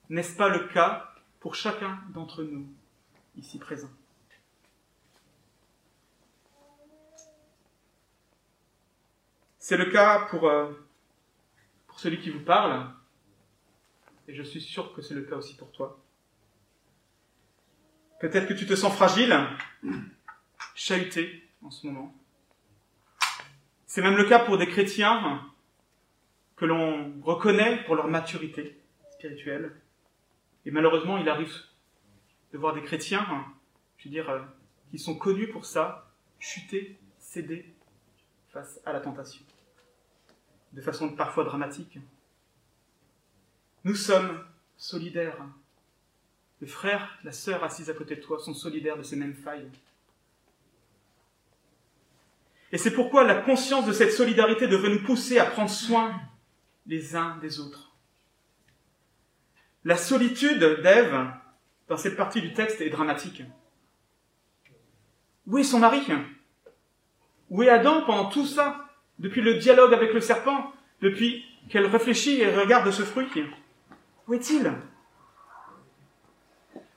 N'est-ce 0.10 0.36
pas 0.36 0.50
le 0.50 0.68
cas 0.68 1.14
pour 1.40 1.56
chacun 1.56 2.00
d'entre 2.14 2.44
nous 2.44 2.68
ici 3.36 3.60
présents? 3.60 3.92
C'est 9.60 9.78
le 9.78 9.92
cas 9.92 10.28
pour, 10.30 10.48
euh, 10.48 10.72
pour 11.88 12.00
celui 12.00 12.20
qui 12.20 12.30
vous 12.30 12.44
parle, 12.44 12.92
et 14.28 14.36
je 14.36 14.44
suis 14.44 14.62
sûr 14.62 14.94
que 14.94 15.02
c'est 15.02 15.16
le 15.16 15.24
cas 15.24 15.38
aussi 15.38 15.56
pour 15.56 15.72
toi. 15.72 16.00
Peut-être 18.20 18.48
que 18.48 18.54
tu 18.54 18.68
te 18.68 18.76
sens 18.76 18.94
fragile, 18.94 19.36
chahuté 20.76 21.50
en 21.64 21.72
ce 21.72 21.88
moment. 21.88 22.14
C'est 23.88 24.02
même 24.02 24.18
le 24.18 24.26
cas 24.26 24.40
pour 24.40 24.58
des 24.58 24.68
chrétiens 24.68 25.52
que 26.56 26.66
l'on 26.66 27.14
reconnaît 27.22 27.84
pour 27.84 27.96
leur 27.96 28.08
maturité 28.08 28.80
spirituelle. 29.12 29.72
Et 30.66 30.72
malheureusement, 30.72 31.18
il 31.18 31.28
arrive 31.30 31.54
de 32.54 32.58
voir 32.58 32.74
des 32.74 32.82
chrétiens, 32.82 33.26
hein, 33.30 33.46
je 33.98 34.06
veux 34.06 34.12
dire, 34.12 34.30
euh, 34.30 34.40
qui 34.92 35.00
sont 35.00 35.18
connus 35.18 35.50
pour 35.50 35.66
ça, 35.66 36.12
chuter, 36.40 36.98
céder 37.20 37.74
face 38.50 38.80
à 38.86 38.94
la 38.94 39.02
tentation, 39.02 39.44
de 40.74 40.82
façon 40.82 41.10
parfois 41.10 41.44
dramatique. 41.44 42.00
Nous 43.84 43.96
sommes 43.96 44.44
solidaires. 44.78 45.38
Le 46.62 46.68
frère, 46.68 47.20
la 47.24 47.34
sœur 47.34 47.64
assise 47.64 47.90
à 47.90 47.94
côté 47.94 48.16
de 48.16 48.22
toi 48.22 48.40
sont 48.40 48.54
solidaires 48.54 48.98
de 48.98 49.04
ces 49.04 49.18
mêmes 49.18 49.36
failles. 49.36 49.70
Et 52.72 52.78
c'est 52.78 52.94
pourquoi 52.94 53.24
la 53.24 53.36
conscience 53.36 53.86
de 53.86 53.94
cette 53.94 54.12
solidarité 54.12 54.68
devrait 54.68 54.90
nous 54.90 55.04
pousser 55.04 55.38
à 55.38 55.46
prendre 55.46 55.70
soin 55.70 56.20
les 56.88 57.16
uns 57.16 57.38
des 57.38 57.60
autres. 57.60 57.92
La 59.84 59.98
solitude 59.98 60.64
d'Ève, 60.82 61.32
dans 61.88 61.98
cette 61.98 62.18
partie 62.18 62.42
du 62.42 62.54
texte, 62.54 62.82
est 62.82 62.90
dramatique. 62.90 63.44
Où 65.48 65.58
est 65.58 65.64
son 65.64 65.80
mari? 65.80 66.02
Où 67.50 67.62
est 67.62 67.70
Adam 67.70 68.02
pendant 68.06 68.30
tout 68.30 68.46
ça? 68.46 68.88
Depuis 69.20 69.42
le 69.42 69.56
dialogue 69.56 69.94
avec 69.94 70.14
le 70.14 70.22
serpent? 70.22 70.74
Depuis 71.02 71.46
qu'elle 71.70 71.86
réfléchit 71.86 72.42
et 72.42 72.56
regarde 72.56 72.90
ce 72.92 73.04
fruit? 73.04 73.28
Où 74.28 74.34
est-il? 74.34 74.74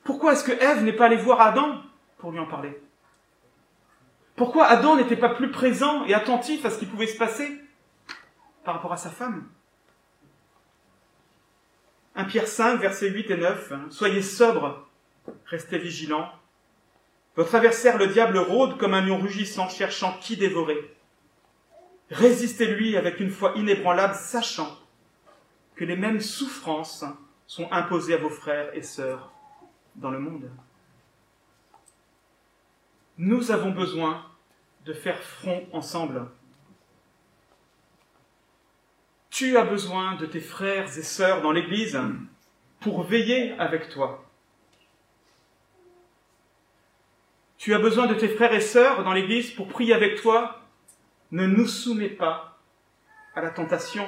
Pourquoi 0.03 0.33
est-ce 0.33 0.43
que 0.43 0.51
Ève 0.51 0.83
n'est 0.83 0.93
pas 0.93 1.05
allée 1.05 1.15
voir 1.17 1.41
Adam 1.41 1.83
pour 2.17 2.31
lui 2.31 2.39
en 2.39 2.47
parler? 2.47 2.81
Pourquoi 4.35 4.65
Adam 4.65 4.95
n'était 4.95 5.17
pas 5.17 5.29
plus 5.29 5.51
présent 5.51 6.05
et 6.05 6.13
attentif 6.15 6.65
à 6.65 6.71
ce 6.71 6.79
qui 6.79 6.87
pouvait 6.87 7.07
se 7.07 7.17
passer 7.17 7.61
par 8.63 8.75
rapport 8.75 8.93
à 8.93 8.97
sa 8.97 9.09
femme? 9.09 9.47
1 12.15 12.25
Pierre 12.25 12.47
5, 12.47 12.79
versets 12.79 13.09
8 13.09 13.31
et 13.31 13.37
9. 13.37 13.73
Soyez 13.89 14.21
sobres, 14.21 14.87
restez 15.45 15.77
vigilants. 15.77 16.29
Votre 17.35 17.55
adversaire, 17.55 17.97
le 17.97 18.07
diable, 18.07 18.37
rôde 18.37 18.77
comme 18.77 18.93
un 18.93 19.01
lion 19.01 19.19
rugissant, 19.19 19.69
cherchant 19.69 20.17
qui 20.19 20.35
dévorer. 20.35 20.95
Résistez-lui 22.11 22.97
avec 22.97 23.19
une 23.19 23.29
foi 23.29 23.53
inébranlable, 23.55 24.15
sachant 24.15 24.77
que 25.75 25.85
les 25.85 25.95
mêmes 25.95 26.19
souffrances 26.19 27.05
sont 27.47 27.71
imposées 27.71 28.15
à 28.15 28.17
vos 28.17 28.29
frères 28.29 28.75
et 28.75 28.81
sœurs 28.81 29.31
dans 29.95 30.11
le 30.11 30.19
monde. 30.19 30.49
Nous 33.17 33.51
avons 33.51 33.71
besoin 33.71 34.25
de 34.85 34.93
faire 34.93 35.21
front 35.21 35.67
ensemble 35.71 36.25
tu 39.29 39.57
as 39.57 39.63
besoin 39.63 40.15
de 40.15 40.25
tes 40.25 40.39
frères 40.39 40.85
et 40.97 41.03
sœurs 41.03 41.41
dans 41.41 41.51
l'Église 41.51 41.99
pour 42.79 43.03
veiller 43.03 43.53
avec 43.59 43.89
toi. 43.89 44.25
Tu 47.57 47.73
as 47.73 47.79
besoin 47.79 48.07
de 48.07 48.13
tes 48.13 48.29
frères 48.29 48.53
et 48.53 48.61
sœurs 48.61 49.03
dans 49.03 49.13
l'Église 49.13 49.51
pour 49.51 49.67
prier 49.67 49.93
avec 49.93 50.21
toi. 50.21 50.61
Ne 51.31 51.45
nous 51.45 51.67
soumets 51.67 52.09
pas 52.09 52.57
à 53.35 53.41
la 53.41 53.49
tentation, 53.51 54.05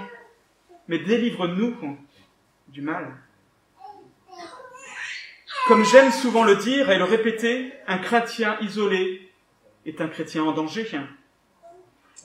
mais 0.87 0.99
délivre-nous 0.99 1.97
du 2.69 2.81
mal. 2.81 3.13
Comme 5.67 5.85
j'aime 5.85 6.11
souvent 6.11 6.43
le 6.43 6.55
dire 6.55 6.89
et 6.89 6.97
le 6.97 7.03
répéter, 7.03 7.71
un 7.87 7.99
chrétien 7.99 8.57
isolé 8.61 9.31
est 9.85 10.01
un 10.01 10.07
chrétien 10.07 10.43
en 10.43 10.53
danger. 10.53 10.89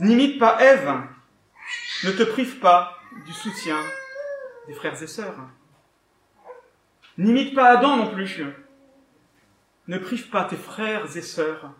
N'imite 0.00 0.38
pas 0.38 0.58
Ève, 0.62 1.06
ne 2.04 2.12
te 2.12 2.22
prive 2.22 2.58
pas 2.58 2.98
du 3.24 3.32
soutien 3.32 3.78
des 4.66 4.74
frères 4.74 5.02
et 5.02 5.06
sœurs. 5.06 5.36
N'imite 7.18 7.54
pas 7.54 7.70
Adam 7.70 7.96
non 7.96 8.12
plus. 8.12 8.44
Ne 9.86 9.98
prive 9.98 10.28
pas 10.28 10.44
tes 10.44 10.56
frères 10.56 11.16
et 11.16 11.22
sœurs 11.22 11.72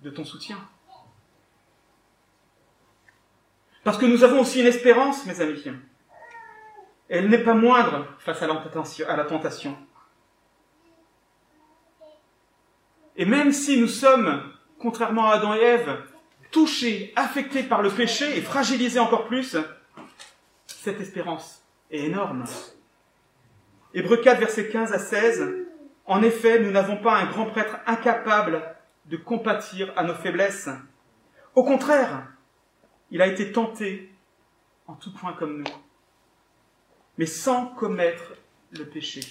de 0.00 0.10
ton 0.10 0.24
soutien. 0.24 0.56
Parce 3.82 3.98
que 3.98 4.06
nous 4.06 4.24
avons 4.24 4.40
aussi 4.40 4.60
une 4.60 4.66
espérance, 4.66 5.26
mes 5.26 5.40
amis. 5.40 5.62
Elle 7.08 7.28
n'est 7.28 7.44
pas 7.44 7.54
moindre 7.54 8.06
face 8.18 8.40
à 8.42 8.46
la 8.46 9.24
tentation. 9.24 9.76
Et 13.16 13.26
même 13.26 13.52
si 13.52 13.78
nous 13.78 13.88
sommes, 13.88 14.42
contrairement 14.78 15.30
à 15.30 15.34
Adam 15.34 15.54
et 15.54 15.60
Ève, 15.60 16.02
touchés, 16.54 17.12
affectés 17.16 17.64
par 17.64 17.82
le 17.82 17.90
péché 17.90 18.38
et 18.38 18.40
fragilisés 18.40 19.00
encore 19.00 19.26
plus, 19.26 19.56
cette 20.66 21.00
espérance 21.00 21.64
est 21.90 22.04
énorme. 22.04 22.44
Hébreu 23.92 24.18
4, 24.18 24.38
versets 24.38 24.68
15 24.68 24.92
à 24.92 25.00
16. 25.00 25.52
En 26.06 26.22
effet, 26.22 26.60
nous 26.60 26.70
n'avons 26.70 26.96
pas 26.96 27.16
un 27.16 27.26
grand 27.26 27.46
prêtre 27.46 27.78
incapable 27.86 28.62
de 29.06 29.16
compatir 29.16 29.92
à 29.96 30.04
nos 30.04 30.14
faiblesses. 30.14 30.68
Au 31.56 31.64
contraire, 31.64 32.28
il 33.10 33.20
a 33.20 33.26
été 33.26 33.50
tenté 33.50 34.14
en 34.86 34.94
tout 34.94 35.12
point 35.12 35.32
comme 35.32 35.58
nous, 35.58 35.74
mais 37.18 37.26
sans 37.26 37.66
commettre 37.66 38.34
le 38.70 38.84
péché. 38.84 39.22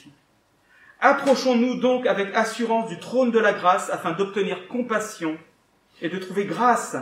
Approchons-nous 0.99 1.79
donc 1.79 2.05
avec 2.05 2.35
assurance 2.35 2.89
du 2.89 2.99
trône 2.99 3.31
de 3.31 3.39
la 3.39 3.53
grâce 3.53 3.89
afin 3.89 4.11
d'obtenir 4.11 4.67
compassion 4.67 5.37
et 6.01 6.09
de 6.09 6.17
trouver 6.17 6.45
grâce 6.45 6.97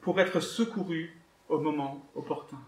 pour 0.00 0.20
être 0.20 0.40
secouru 0.40 1.16
au 1.48 1.58
moment 1.58 2.06
opportun. 2.14 2.58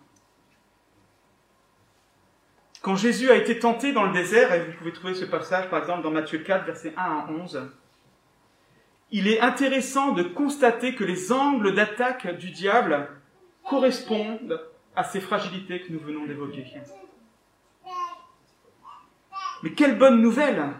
Quand 2.82 2.96
Jésus 2.96 3.30
a 3.30 3.36
été 3.36 3.58
tenté 3.58 3.92
dans 3.92 4.02
le 4.02 4.12
désert, 4.12 4.52
et 4.52 4.64
vous 4.64 4.72
pouvez 4.72 4.92
trouver 4.92 5.14
ce 5.14 5.24
passage 5.24 5.70
par 5.70 5.80
exemple 5.80 6.02
dans 6.02 6.10
Matthieu 6.10 6.38
4, 6.38 6.66
versets 6.66 6.92
1 6.96 7.00
à 7.00 7.30
11, 7.30 7.70
il 9.12 9.28
est 9.28 9.40
intéressant 9.40 10.12
de 10.12 10.22
constater 10.22 10.94
que 10.94 11.04
les 11.04 11.32
angles 11.32 11.74
d'attaque 11.74 12.38
du 12.38 12.50
diable 12.50 13.08
correspondent 13.62 14.60
à 14.96 15.04
ces 15.04 15.20
fragilités 15.20 15.82
que 15.82 15.92
nous 15.92 16.00
venons 16.00 16.26
d'évoquer. 16.26 16.66
Mais 19.62 19.72
quelle 19.72 19.96
bonne 19.96 20.20
nouvelle 20.20 20.72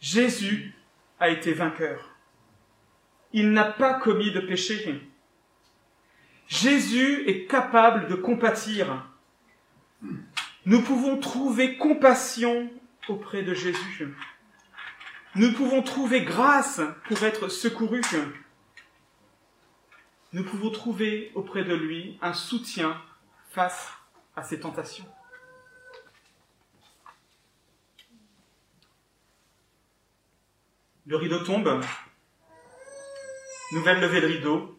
Jésus 0.00 0.74
a 1.20 1.30
été 1.30 1.52
vainqueur. 1.52 2.11
Il 3.32 3.52
n'a 3.52 3.64
pas 3.64 3.94
commis 3.94 4.30
de 4.32 4.40
péché. 4.40 5.00
Jésus 6.48 7.24
est 7.28 7.46
capable 7.46 8.08
de 8.08 8.14
compatir. 8.14 9.06
Nous 10.66 10.82
pouvons 10.82 11.18
trouver 11.18 11.76
compassion 11.76 12.70
auprès 13.08 13.42
de 13.42 13.54
Jésus. 13.54 14.14
Nous 15.34 15.52
pouvons 15.52 15.82
trouver 15.82 16.22
grâce 16.22 16.80
pour 17.06 17.22
être 17.22 17.48
secourus. 17.48 18.02
Nous 20.32 20.44
pouvons 20.44 20.70
trouver 20.70 21.32
auprès 21.34 21.64
de 21.64 21.74
lui 21.74 22.18
un 22.20 22.34
soutien 22.34 23.00
face 23.50 23.90
à 24.36 24.42
ses 24.42 24.60
tentations. 24.60 25.06
Le 31.06 31.16
rideau 31.16 31.40
tombe. 31.40 31.80
Nouvelle 33.72 34.00
levée 34.00 34.20
de 34.20 34.26
rideau. 34.26 34.78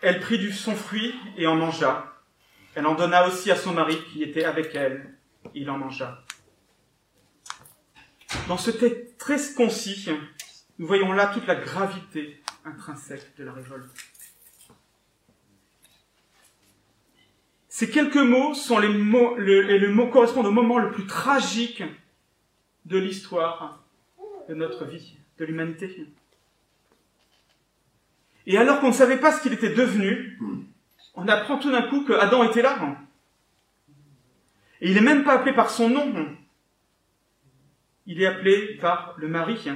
Elle 0.00 0.18
prit 0.18 0.38
du 0.38 0.52
son 0.52 0.74
fruit 0.74 1.14
et 1.36 1.46
en 1.46 1.54
mangea. 1.54 2.12
Elle 2.74 2.86
en 2.86 2.96
donna 2.96 3.28
aussi 3.28 3.52
à 3.52 3.56
son 3.56 3.72
mari 3.72 3.96
qui 4.12 4.24
était 4.24 4.44
avec 4.44 4.74
elle. 4.74 5.16
Il 5.54 5.70
en 5.70 5.78
mangea. 5.78 6.24
Dans 8.48 8.56
ce 8.56 8.72
texte 8.72 9.16
très 9.16 9.38
concis, 9.54 10.08
nous 10.78 10.88
voyons 10.88 11.12
là 11.12 11.28
toute 11.28 11.46
la 11.46 11.54
gravité 11.54 12.42
intrinsèque 12.64 13.36
de 13.38 13.44
la 13.44 13.52
révolte. 13.52 13.88
Ces 17.68 17.90
quelques 17.90 18.16
mots 18.16 18.54
sont 18.54 18.80
les 18.80 18.88
mots, 18.88 19.38
et 19.38 19.78
le 19.78 19.92
mot 19.92 20.08
correspondent 20.08 20.46
au 20.46 20.52
moment 20.52 20.78
le 20.78 20.90
plus 20.90 21.06
tragique 21.06 21.84
de 22.86 22.98
l'histoire 22.98 23.84
de 24.48 24.54
notre 24.54 24.84
vie, 24.84 25.16
de 25.38 25.44
l'humanité. 25.44 26.06
Et 28.46 28.58
alors 28.58 28.80
qu'on 28.80 28.88
ne 28.88 28.92
savait 28.92 29.18
pas 29.18 29.32
ce 29.32 29.42
qu'il 29.42 29.52
était 29.52 29.74
devenu, 29.74 30.38
on 31.14 31.28
apprend 31.28 31.58
tout 31.58 31.70
d'un 31.70 31.82
coup 31.82 32.04
que 32.04 32.12
Adam 32.12 32.42
était 32.44 32.62
là. 32.62 32.96
Et 34.80 34.90
il 34.90 34.94
n'est 34.94 35.00
même 35.00 35.24
pas 35.24 35.34
appelé 35.34 35.52
par 35.52 35.70
son 35.70 35.88
nom. 35.88 36.36
Il 38.06 38.20
est 38.20 38.26
appelé 38.26 38.76
par 38.80 39.14
le 39.16 39.28
mari. 39.28 39.68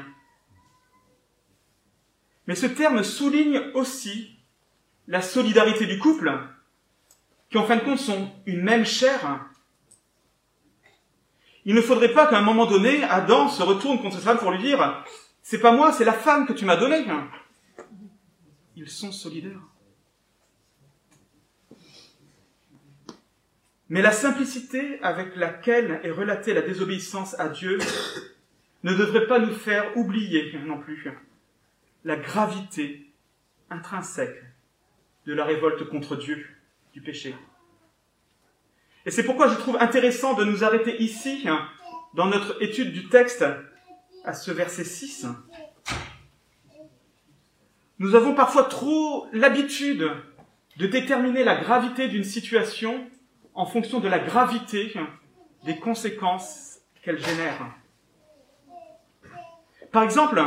Mais 2.47 2.55
ce 2.55 2.67
terme 2.67 3.03
souligne 3.03 3.61
aussi 3.75 4.37
la 5.07 5.23
solidarité 5.23 5.87
du 5.87 5.99
couple, 5.99 6.37
qui 7.51 7.59
en 7.59 7.65
fin 7.65 7.77
de 7.77 7.83
compte 7.83 7.99
sont 7.99 8.33
une 8.47 8.63
même 8.63 8.85
chair, 8.85 9.47
il 11.67 11.75
ne 11.75 11.81
faudrait 11.81 12.13
pas 12.13 12.29
qu'à 12.29 12.39
un 12.39 12.43
moment 12.43 12.67
donné, 12.67 13.03
Adam 13.03 13.49
se 13.49 13.61
retourne 13.61 14.01
contre 14.01 14.17
sa 14.17 14.23
femme 14.23 14.39
pour 14.39 14.53
lui 14.53 14.63
dire 14.63 15.05
C'est 15.49 15.61
pas 15.61 15.71
moi, 15.71 15.93
c'est 15.93 16.05
la 16.05 16.13
femme 16.13 16.45
que 16.45 16.53
tu 16.53 16.65
m'as 16.65 16.75
donnée. 16.75 17.07
Ils 18.75 18.89
sont 18.89 19.13
solidaires. 19.13 19.61
Mais 23.89 24.03
la 24.03 24.11
simplicité 24.11 25.01
avec 25.03 25.37
laquelle 25.37 26.01
est 26.03 26.11
relatée 26.11 26.53
la 26.53 26.63
désobéissance 26.63 27.39
à 27.39 27.49
Dieu 27.49 27.79
ne 28.83 28.93
devrait 28.93 29.29
pas 29.29 29.39
nous 29.39 29.55
faire 29.55 29.97
oublier 29.97 30.53
non 30.65 30.81
plus 30.81 31.13
la 32.03 32.17
gravité 32.17 33.09
intrinsèque 33.71 34.43
de 35.27 35.33
la 35.33 35.45
révolte 35.45 35.89
contre 35.89 36.17
Dieu, 36.17 36.45
du 36.93 37.03
péché. 37.03 37.37
Et 39.05 39.13
c'est 39.13 39.23
pourquoi 39.23 39.47
je 39.47 39.55
trouve 39.55 39.77
intéressant 39.77 40.35
de 40.35 40.43
nous 40.43 40.65
arrêter 40.65 41.01
ici, 41.01 41.45
hein, 41.47 41.69
dans 42.15 42.27
notre 42.27 42.61
étude 42.61 42.93
du 42.93 43.09
texte, 43.09 43.45
à 44.27 44.33
ce 44.33 44.51
verset 44.51 44.85
6. 44.85 45.27
Nous 47.99 48.15
avons 48.15 48.35
parfois 48.35 48.65
trop 48.65 49.27
l'habitude 49.33 50.11
de 50.77 50.87
déterminer 50.87 51.45
la 51.45 51.57
gravité 51.57 52.09
d'une 52.09 52.25
situation 52.25 53.09
en 53.55 53.65
fonction 53.65 54.01
de 54.01 54.09
la 54.09 54.19
gravité 54.19 54.93
des 55.65 55.79
conséquences 55.79 56.81
qu'elle 57.03 57.19
génère. 57.19 57.73
Par 59.93 60.03
exemple, 60.03 60.43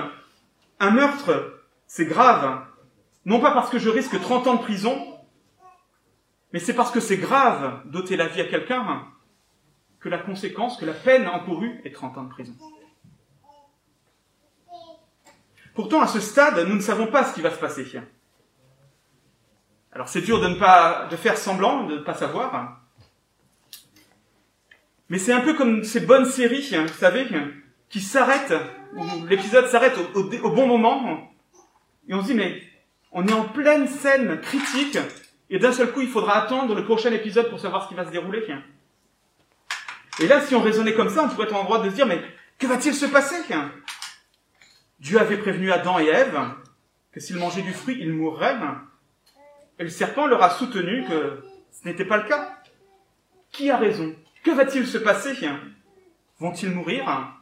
un 0.80 0.92
meurtre, 0.92 1.64
c'est 1.88 2.06
grave, 2.06 2.66
non 3.26 3.40
pas 3.40 3.52
parce 3.52 3.70
que 3.70 3.80
je 3.80 3.90
risque 3.90 4.20
30 4.20 4.48
ans 4.48 4.56
de 4.56 4.62
prison, 4.62 5.18
mais 6.54 6.60
c'est 6.60 6.76
parce 6.76 6.92
que 6.92 7.00
c'est 7.00 7.18
grave 7.18 7.82
d'ôter 7.86 8.18
la 8.18 8.28
vie 8.28 8.42
à 8.42 8.46
quelqu'un 8.46 9.08
que 10.00 10.10
la 10.10 10.20
conséquence, 10.20 10.78
que 10.78 10.86
la 10.86 10.94
peine 10.94 11.28
encourue 11.28 11.82
est 11.84 11.92
30 11.92 12.18
ans 12.18 12.24
de 12.24 12.30
prison. 12.30 12.54
Pourtant, 15.80 16.02
à 16.02 16.08
ce 16.08 16.20
stade, 16.20 16.60
nous 16.68 16.76
ne 16.76 16.82
savons 16.82 17.08
pas 17.08 17.24
ce 17.24 17.34
qui 17.34 17.40
va 17.40 17.52
se 17.52 17.58
passer. 17.58 17.90
Alors 19.94 20.10
c'est 20.10 20.20
dur 20.20 20.42
de 20.42 20.50
ne 20.50 20.56
pas, 20.56 21.08
faire 21.12 21.38
semblant, 21.38 21.86
de 21.86 22.00
ne 22.00 22.02
pas 22.02 22.16
savoir. 22.16 22.82
Mais 25.08 25.18
c'est 25.18 25.32
un 25.32 25.40
peu 25.40 25.54
comme 25.54 25.86
ces 25.86 26.02
bonnes 26.02 26.26
séries, 26.26 26.76
vous 26.76 26.94
savez, 26.96 27.30
qui 27.88 28.02
s'arrêtent, 28.02 28.54
où 28.94 29.26
l'épisode 29.28 29.68
s'arrête 29.68 29.98
au, 30.16 30.20
au, 30.20 30.52
bon 30.52 30.68
moment, 30.68 31.32
et 32.10 32.14
on 32.14 32.24
se 32.24 32.26
dit, 32.26 32.34
mais 32.34 32.62
on 33.14 33.26
est 33.26 33.32
en 33.32 33.46
pleine 33.46 33.88
scène 33.88 34.42
critique, 34.42 34.98
et 35.50 35.60
d'un 35.60 35.72
seul 35.72 35.94
coup, 35.94 36.02
il 36.02 36.10
faudra 36.10 36.44
attendre 36.44 36.76
le 36.76 36.84
prochain 36.84 37.14
épisode 37.14 37.50
pour 37.50 37.62
savoir 37.62 37.86
ce 37.86 37.88
qui 37.88 37.96
va 37.96 38.06
se 38.06 38.12
dérouler. 38.12 38.46
Et 40.20 40.28
là, 40.28 40.42
si 40.42 40.56
on 40.56 40.62
raisonnait 40.62 40.94
comme 40.94 41.10
ça, 41.10 41.24
on 41.24 41.30
pourrait 41.30 41.48
être 41.48 41.56
en 41.56 41.64
droit 41.64 41.82
de 41.82 41.90
se 41.90 41.96
dire, 41.96 42.06
mais 42.06 42.22
que 42.58 42.68
va-t-il 42.68 42.94
se 42.94 43.06
passer? 43.06 43.38
Dieu 45.00 45.20
avait 45.20 45.38
prévenu 45.38 45.72
Adam 45.72 46.00
et 46.00 46.08
Ève 46.08 46.40
que 47.12 47.20
s'ils 47.20 47.38
mangeaient 47.38 47.62
du 47.62 47.74
fruit, 47.74 47.98
ils 48.00 48.14
mourraient. 48.14 48.58
Et 49.80 49.84
le 49.84 49.90
serpent 49.90 50.28
leur 50.28 50.44
a 50.44 50.50
soutenu 50.50 51.06
que 51.08 51.44
ce 51.72 51.88
n'était 51.88 52.06
pas 52.06 52.18
le 52.18 52.28
cas. 52.28 52.60
Qui 53.52 53.70
a 53.72 53.78
raison? 53.78 54.16
Que 54.44 54.52
va-t-il 54.52 54.86
se 54.86 54.98
passer? 54.98 55.36
Vont-ils 56.40 56.70
mourir? 56.70 57.34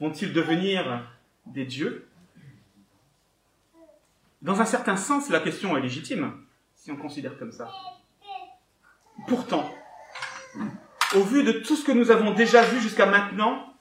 Vont-ils 0.00 0.32
devenir 0.32 1.10
des 1.46 1.64
dieux? 1.64 2.08
Dans 4.42 4.60
un 4.60 4.64
certain 4.64 4.96
sens, 4.96 5.28
la 5.28 5.40
question 5.40 5.76
est 5.76 5.80
légitime 5.80 6.32
si 6.74 6.92
on 6.92 6.96
considère 6.96 7.38
comme 7.38 7.52
ça. 7.52 7.68
Pourtant, 9.26 9.68
au 11.16 11.22
vu 11.22 11.42
de 11.42 11.52
tout 11.52 11.74
ce 11.74 11.84
que 11.84 11.92
nous 11.92 12.10
avons 12.10 12.32
déjà 12.32 12.62
vu 12.62 12.80
jusqu'à 12.80 13.06
maintenant, 13.06 13.74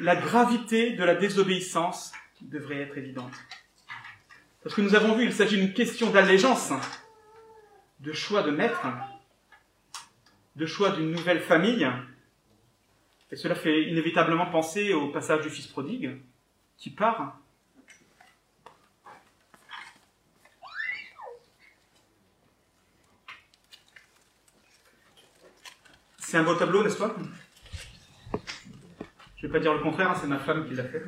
la 0.00 0.16
gravité 0.16 0.92
de 0.92 1.04
la 1.04 1.14
désobéissance 1.14 2.12
devrait 2.40 2.80
être 2.80 2.96
évidente. 2.96 3.32
Parce 4.62 4.74
que 4.74 4.80
nous 4.80 4.94
avons 4.94 5.14
vu, 5.16 5.24
il 5.24 5.32
s'agit 5.32 5.56
d'une 5.56 5.72
question 5.72 6.10
d'allégeance, 6.10 6.72
de 8.00 8.12
choix 8.12 8.42
de 8.42 8.50
maître, 8.50 8.86
de 10.56 10.66
choix 10.66 10.90
d'une 10.90 11.10
nouvelle 11.10 11.40
famille. 11.40 11.88
Et 13.30 13.36
cela 13.36 13.54
fait 13.54 13.84
inévitablement 13.84 14.46
penser 14.46 14.92
au 14.92 15.08
passage 15.08 15.42
du 15.42 15.50
fils 15.50 15.66
prodigue, 15.66 16.20
qui 16.76 16.90
part 16.90 17.38
C'est 26.18 26.38
un 26.38 26.44
beau 26.44 26.54
tableau, 26.54 26.84
n'est-ce 26.84 26.96
pas? 26.96 27.12
Je 29.40 29.46
ne 29.46 29.52
vais 29.52 29.58
pas 29.58 29.62
dire 29.62 29.72
le 29.72 29.80
contraire, 29.80 30.10
hein, 30.10 30.14
c'est 30.20 30.26
ma 30.26 30.38
femme 30.38 30.68
qui 30.68 30.74
l'a 30.74 30.84
fait. 30.84 31.02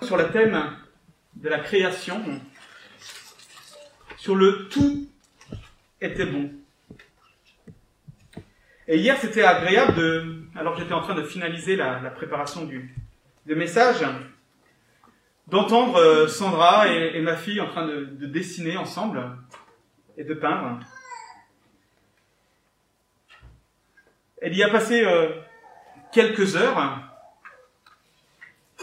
Sur 0.00 0.16
le 0.16 0.30
thème 0.30 0.58
de 1.36 1.50
la 1.50 1.58
création, 1.58 2.18
sur 4.16 4.36
le 4.36 4.68
tout 4.70 5.06
était 6.00 6.24
bon. 6.24 6.50
Et 8.86 8.96
hier, 8.96 9.18
c'était 9.18 9.42
agréable 9.42 9.96
de, 9.96 10.44
alors 10.56 10.74
que 10.74 10.80
j'étais 10.80 10.94
en 10.94 11.02
train 11.02 11.14
de 11.14 11.24
finaliser 11.24 11.76
la, 11.76 11.98
préparation 12.08 12.64
du, 12.64 12.94
message, 13.44 14.02
d'entendre 15.46 15.96
euh, 15.96 16.26
Sandra 16.26 16.88
et, 16.88 17.20
ma 17.20 17.36
fille 17.36 17.60
en 17.60 17.68
train 17.68 17.86
de 17.86 18.24
dessiner 18.24 18.78
ensemble 18.78 19.22
et 20.16 20.24
de 20.24 20.32
peindre. 20.32 20.80
Elle 24.40 24.56
y 24.56 24.62
a 24.62 24.68
passé 24.68 25.04
euh, 25.04 25.30
quelques 26.12 26.56
heures. 26.56 27.04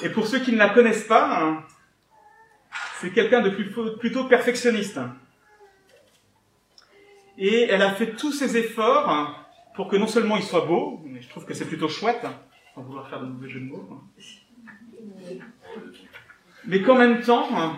Et 0.03 0.10
pour 0.10 0.28
ceux 0.28 0.39
qui 0.39 0.51
ne 0.51 0.58
la 0.58 0.70
connaissent 0.70 1.08
pas, 1.08 1.39
hein, 1.39 1.64
c'est 2.99 3.12
quelqu'un 3.12 3.41
de 3.41 3.49
plutôt 3.49 4.26
perfectionniste. 4.26 4.99
Et 7.38 7.64
elle 7.64 7.82
a 7.82 7.91
fait 7.91 8.16
tous 8.16 8.32
ses 8.32 8.58
efforts 8.58 9.45
pour 9.76 9.88
que 9.89 9.95
non 9.97 10.08
seulement 10.08 10.38
il 10.38 10.43
soit 10.43 10.66
beau, 10.66 11.01
mais 11.06 11.22
je 11.22 11.30
trouve 11.30 11.45
que 11.45 11.53
c'est 11.53 11.66
plutôt 11.66 11.89
chouette, 11.89 12.26
sans 12.74 12.82
vouloir 12.82 13.10
faire 13.10 13.22
de 13.22 13.28
mauvais 13.28 13.49
jeux 13.49 13.60
de 13.60 13.66
mots, 13.66 14.01
mais 16.66 16.82
qu'en 16.82 16.95
même 16.95 17.22
temps, 17.22 17.78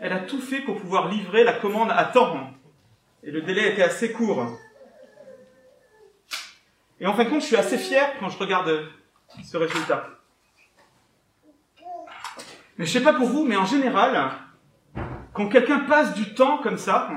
elle 0.00 0.12
a 0.12 0.20
tout 0.20 0.40
fait 0.40 0.60
pour 0.60 0.76
pouvoir 0.76 1.08
livrer 1.08 1.44
la 1.44 1.54
commande 1.54 1.90
à 1.90 2.04
temps. 2.04 2.50
Et 3.22 3.30
le 3.30 3.42
délai 3.42 3.72
était 3.72 3.82
assez 3.82 4.12
court. 4.12 4.58
Et 7.00 7.06
en 7.06 7.14
fin 7.14 7.24
de 7.24 7.30
compte, 7.30 7.42
je 7.42 7.46
suis 7.46 7.56
assez 7.56 7.78
fier 7.78 8.14
quand 8.18 8.28
je 8.28 8.38
regarde 8.38 8.88
ce 9.44 9.56
résultat. 9.56 10.08
Mais 12.76 12.86
je 12.86 12.92
sais 12.92 13.02
pas 13.02 13.12
pour 13.12 13.28
vous, 13.28 13.44
mais 13.44 13.56
en 13.56 13.66
général, 13.66 14.32
quand 15.32 15.48
quelqu'un 15.48 15.80
passe 15.80 16.14
du 16.14 16.34
temps 16.34 16.58
comme 16.58 16.78
ça, 16.78 17.10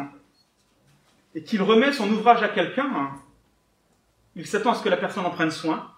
et 1.34 1.43
qu'il 1.43 1.61
remet 1.61 1.93
son 1.93 2.09
ouvrage 2.11 2.43
à 2.43 2.49
quelqu'un, 2.49 3.11
il 4.36 4.45
s'attend 4.45 4.71
à 4.71 4.75
ce 4.75 4.84
que 4.84 4.89
la 4.89 4.97
personne 4.97 5.25
en 5.25 5.29
prenne 5.29 5.51
soin. 5.51 5.91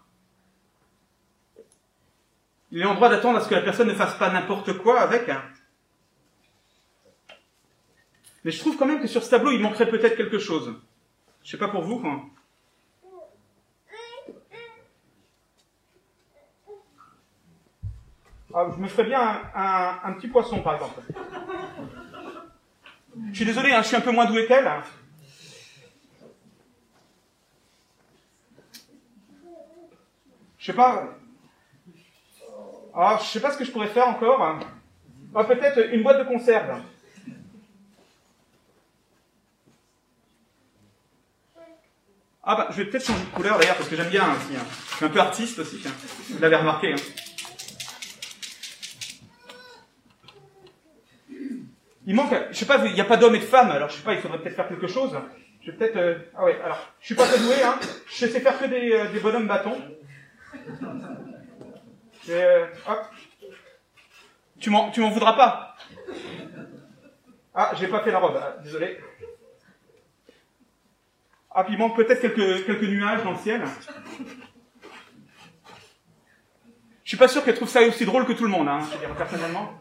Il 2.72 2.82
est 2.82 2.86
en 2.86 2.96
droit 2.96 3.10
d'attendre 3.10 3.38
à 3.38 3.42
ce 3.42 3.50
que 3.50 3.56
la 3.56 3.62
personne 3.62 3.88
ne 3.88 3.94
fasse 3.94 4.16
pas 4.18 4.32
n'importe 4.32 4.78
quoi 4.80 5.00
avec. 5.02 5.30
Mais 8.44 8.52
je 8.52 8.60
trouve 8.60 8.78
quand 8.78 8.86
même 8.86 9.02
que 9.02 9.08
sur 9.08 9.24
ce 9.24 9.30
tableau, 9.30 9.52
il 9.52 9.62
manquerait 9.62 9.90
peut-être 9.90 10.18
quelque 10.18 10.40
chose. 10.40 10.74
Je 11.44 11.52
sais 11.52 11.58
pas 11.58 11.68
pour 11.68 11.84
vous. 11.84 12.02
Hein. 12.06 12.24
Ah, 18.56 18.68
je 18.72 18.80
me 18.80 18.88
ferais 18.88 19.06
bien 19.06 19.42
un, 19.56 20.14
petit 20.14 20.28
poisson, 20.28 20.62
par 20.62 20.76
exemple. 20.76 21.02
Je 23.32 23.36
suis 23.36 23.46
désolé, 23.46 23.72
hein, 23.72 23.82
je 23.82 23.88
suis 23.88 23.96
un 23.96 24.02
peu 24.02 24.12
moins 24.12 24.26
doué 24.26 24.46
qu'elle. 24.46 24.70
Je 30.60 30.66
sais 30.68 30.74
pas. 30.74 31.04
Ah, 32.96 33.18
je 33.20 33.26
sais 33.26 33.40
pas 33.40 33.52
ce 33.52 33.58
que 33.58 33.66
je 33.66 33.72
pourrais 33.72 33.88
faire 33.88 34.08
encore. 34.08 34.60
Ah, 35.36 35.44
peut-être 35.46 35.92
une 35.92 36.04
boîte 36.04 36.20
de 36.20 36.24
conserve. 36.24 36.80
Ah 42.46 42.56
bah, 42.56 42.68
je 42.72 42.78
vais 42.78 42.86
peut-être 42.90 43.06
changer 43.06 43.24
de 43.24 43.30
couleur 43.30 43.58
d'ailleurs, 43.58 43.78
parce 43.78 43.90
que 43.90 43.96
j'aime 43.96 44.10
bien 44.10 44.26
aussi. 44.34 44.56
Hein. 44.56 44.66
Je 44.92 44.96
suis 44.98 45.06
un 45.06 45.10
peu 45.10 45.20
artiste 45.20 45.60
aussi, 45.60 45.82
hein. 45.88 45.92
vous 46.30 46.40
l'avez 46.40 46.58
remarqué. 46.58 46.94
Hein. 46.94 47.23
Il 52.06 52.16
manque, 52.16 52.34
je 52.52 52.58
sais 52.58 52.66
pas, 52.66 52.86
il 52.86 52.94
n'y 52.94 53.02
a 53.02 53.06
pas 53.06 53.18
d'hommes 53.18 53.36
et 53.36 53.40
de 53.40 53.44
femmes, 53.44 53.72
alors 53.72 53.90
je 53.90 53.96
sais 53.96 54.04
pas, 54.04 54.14
il 54.14 54.20
faudrait 54.20 54.40
peut-être 54.40 54.56
faire 54.56 54.68
quelque 54.68 54.88
chose. 54.88 55.18
Je 55.62 55.72
vais 55.72 55.78
peut-être, 55.78 55.96
euh, 55.96 56.20
ah 56.36 56.44
ouais, 56.44 56.60
alors, 56.62 56.80
je 57.00 57.06
suis 57.06 57.16
pas 57.16 57.26
très 57.26 57.40
doué, 57.40 57.64
hein. 57.64 57.80
Je 58.08 58.28
sais 58.28 58.42
faire 58.42 58.60
que 58.60 58.66
des, 58.66 58.92
euh, 58.92 59.10
des 59.12 59.20
bonhommes 59.20 59.48
bâtons. 59.48 59.82
Euh, 62.30 62.66
hop. 62.88 63.06
Tu 64.60 64.70
m'en, 64.70 64.92
tu 64.92 65.00
m'en 65.00 65.10
voudras 65.10 65.34
pas. 65.34 65.78
Ah, 67.54 67.72
j'ai 67.80 67.88
pas 67.88 68.02
fait 68.02 68.12
la 68.12 68.20
robe, 68.20 68.38
ah, 68.42 68.58
désolé. 68.62 69.00
Ah, 71.52 71.64
puis 71.64 71.74
il 71.74 71.80
manque 71.80 71.96
peut-être 71.96 72.20
quelques, 72.20 72.66
quelques 72.66 72.84
nuages 72.84 73.24
dans 73.24 73.32
le 73.32 73.38
ciel. 73.38 73.64
Je 77.04 77.10
suis 77.10 77.18
pas 77.18 77.28
sûr 77.28 77.44
qu'elle 77.44 77.56
trouve 77.56 77.70
ça 77.70 77.82
aussi 77.84 78.06
drôle 78.06 78.26
que 78.26 78.34
tout 78.34 78.44
le 78.44 78.50
monde, 78.50 78.68
hein, 78.68 78.80
je 78.92 78.98
dire, 78.98 79.16
personnellement. 79.16 79.80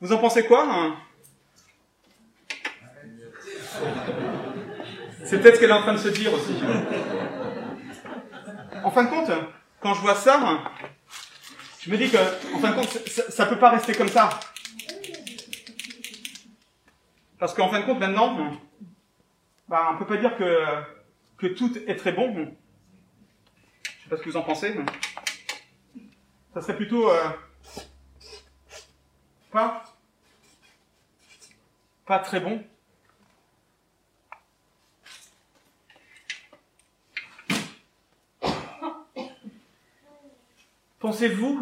Vous 0.00 0.12
en 0.12 0.18
pensez 0.18 0.44
quoi 0.46 0.66
hein 0.68 0.96
C'est 5.24 5.40
peut-être 5.40 5.56
ce 5.56 5.60
qu'elle 5.60 5.70
est 5.70 5.74
en 5.74 5.82
train 5.82 5.94
de 5.94 5.98
se 5.98 6.08
dire 6.08 6.32
aussi. 6.34 6.54
En 8.84 8.90
fin 8.90 9.04
de 9.04 9.08
compte, 9.08 9.30
quand 9.80 9.94
je 9.94 10.00
vois 10.00 10.14
ça, 10.14 10.60
je 11.80 11.90
me 11.90 11.96
dis 11.96 12.10
que, 12.10 12.18
en 12.54 12.58
fin 12.58 12.70
de 12.70 12.74
compte, 12.76 12.90
ça, 13.08 13.44
ne 13.44 13.50
peut 13.50 13.58
pas 13.58 13.70
rester 13.70 13.94
comme 13.94 14.08
ça. 14.08 14.28
Parce 17.38 17.54
qu'en 17.54 17.68
fin 17.68 17.80
de 17.80 17.86
compte, 17.86 17.98
maintenant, 17.98 18.58
bah, 19.68 19.90
on 19.92 19.98
peut 19.98 20.06
pas 20.06 20.18
dire 20.18 20.36
que, 20.36 21.48
tout 21.54 21.72
est 21.86 21.96
très 21.96 22.12
bon. 22.12 22.54
Je 23.84 24.02
sais 24.04 24.08
pas 24.10 24.16
ce 24.16 24.22
que 24.22 24.30
vous 24.30 24.36
en 24.36 24.42
pensez. 24.42 24.76
Ça 26.54 26.60
serait 26.60 26.76
plutôt 26.76 27.10
euh, 27.10 27.28
pas. 29.50 29.84
Très 32.24 32.40
bon. 32.40 32.64
Pensez-vous 40.98 41.60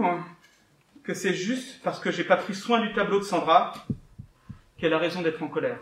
que 1.03 1.13
c'est 1.15 1.35
juste 1.35 1.83
parce 1.83 1.99
que 1.99 2.11
j'ai 2.11 2.25
pas 2.25 2.37
pris 2.37 2.55
soin 2.55 2.81
du 2.81 2.93
tableau 2.95 3.19
de 3.19 3.25
Sandra 3.25 3.75
qu'elle 4.79 4.95
a 4.95 4.99
raison 4.99 5.23
d'être 5.23 5.43
en 5.43 5.49
colère? 5.49 5.81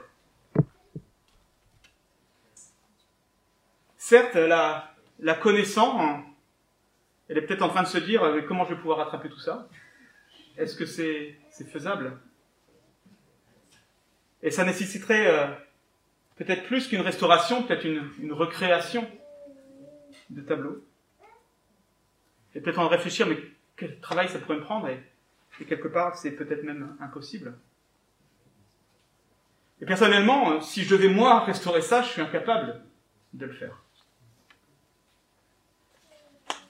Certes, 3.96 4.34
la, 4.34 4.94
la 5.20 5.34
connaissant, 5.34 6.24
elle 7.28 7.38
est 7.38 7.42
peut-être 7.42 7.62
en 7.62 7.68
train 7.68 7.82
de 7.82 7.88
se 7.88 7.98
dire 7.98 8.22
comment 8.48 8.64
je 8.64 8.74
vais 8.74 8.80
pouvoir 8.80 8.98
rattraper 8.98 9.28
tout 9.28 9.38
ça? 9.38 9.68
Est-ce 10.56 10.76
que 10.76 10.86
c'est 10.86 11.38
faisable? 11.70 12.18
Et 14.42 14.50
ça 14.50 14.64
nécessiterait 14.64 15.26
euh, 15.28 15.46
peut-être 16.36 16.64
plus 16.64 16.88
qu'une 16.88 17.00
restauration, 17.00 17.62
peut-être 17.62 17.84
une, 17.84 18.32
recréation 18.32 19.08
de 20.30 20.40
tableau 20.40 20.84
et 22.54 22.60
peut-être 22.60 22.80
en 22.80 22.88
réfléchir, 22.88 23.26
mais 23.26 23.38
quel 23.76 24.00
travail 24.00 24.28
ça 24.28 24.38
pourrait 24.38 24.56
me 24.56 24.62
prendre? 24.62 24.88
Et, 24.88 25.00
quelque 25.66 25.88
part, 25.88 26.16
c'est 26.16 26.32
peut-être 26.32 26.64
même 26.64 26.96
impossible. 27.00 27.56
Et 29.80 29.86
personnellement, 29.86 30.60
si 30.60 30.82
je 30.82 30.90
devais 30.94 31.08
moi 31.08 31.44
restaurer 31.44 31.82
ça, 31.82 32.02
je 32.02 32.08
suis 32.08 32.20
incapable 32.20 32.82
de 33.32 33.46
le 33.46 33.52
faire. 33.52 33.82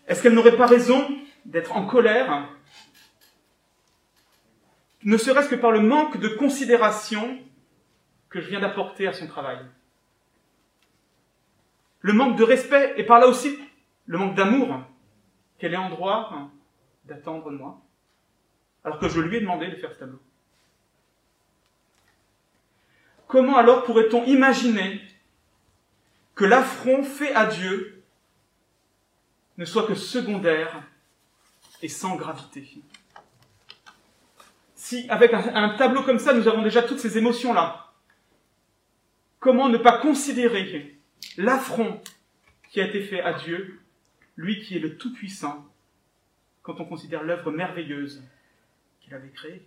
Est-ce 0.06 0.22
qu'elle 0.22 0.34
n'aurait 0.34 0.56
pas 0.56 0.66
raison 0.66 1.08
d'être 1.46 1.74
en 1.74 1.86
colère, 1.86 2.48
ne 5.04 5.16
serait-ce 5.16 5.48
que 5.48 5.54
par 5.54 5.72
le 5.72 5.80
manque 5.80 6.18
de 6.18 6.28
considération 6.28 7.38
que 8.28 8.40
je 8.40 8.48
viens 8.48 8.60
d'apporter 8.60 9.06
à 9.06 9.12
son 9.12 9.26
travail 9.26 9.58
Le 12.00 12.12
manque 12.12 12.36
de 12.36 12.44
respect 12.44 12.94
et 12.96 13.04
par 13.04 13.18
là 13.18 13.26
aussi 13.26 13.58
le 14.06 14.18
manque 14.18 14.34
d'amour 14.34 14.80
qu'elle 15.58 15.74
est 15.74 15.78
en 15.78 15.90
droit 15.90 16.30
hein, 16.32 16.50
d'attendre 17.04 17.50
de 17.50 17.56
moi, 17.56 17.80
alors 18.84 18.98
que 18.98 19.08
je 19.08 19.20
lui 19.20 19.36
ai 19.36 19.40
demandé 19.40 19.68
de 19.68 19.76
faire 19.76 19.92
ce 19.92 20.00
tableau. 20.00 20.20
Comment 23.26 23.56
alors 23.56 23.84
pourrait-on 23.84 24.24
imaginer 24.24 25.00
que 26.34 26.44
l'affront 26.44 27.02
fait 27.02 27.32
à 27.34 27.46
Dieu 27.46 28.02
ne 29.56 29.64
soit 29.64 29.86
que 29.86 29.94
secondaire 29.94 30.82
et 31.80 31.88
sans 31.88 32.16
gravité? 32.16 32.82
Si 34.82 35.06
avec 35.08 35.32
un, 35.32 35.76
tableau 35.76 36.02
comme 36.02 36.18
ça, 36.18 36.32
nous 36.32 36.48
avons 36.48 36.60
déjà 36.60 36.82
toutes 36.82 36.98
ces 36.98 37.16
émotions-là, 37.16 37.92
comment 39.38 39.68
ne 39.68 39.78
pas 39.78 39.98
considérer 39.98 40.98
l'affront 41.36 42.02
qui 42.68 42.80
a 42.80 42.88
été 42.88 43.00
fait 43.00 43.20
à 43.20 43.34
Dieu 43.34 43.78
lui 44.36 44.60
qui 44.60 44.76
est 44.76 44.80
le 44.80 44.96
Tout-Puissant, 44.96 45.64
quand 46.64 46.80
on 46.80 46.84
considère 46.84 47.22
l'œuvre 47.22 47.52
merveilleuse 47.52 48.24
qu'il 49.00 49.14
avait 49.14 49.28
créée. 49.28 49.64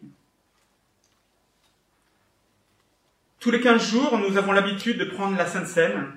Tous 3.40 3.52
les 3.52 3.62
quinze 3.62 3.90
jours, 3.90 4.18
nous 4.18 4.36
avons 4.36 4.52
l'habitude 4.52 4.98
de 4.98 5.06
prendre 5.06 5.38
la 5.38 5.48
Sainte 5.48 5.68
Seine. 5.68 6.12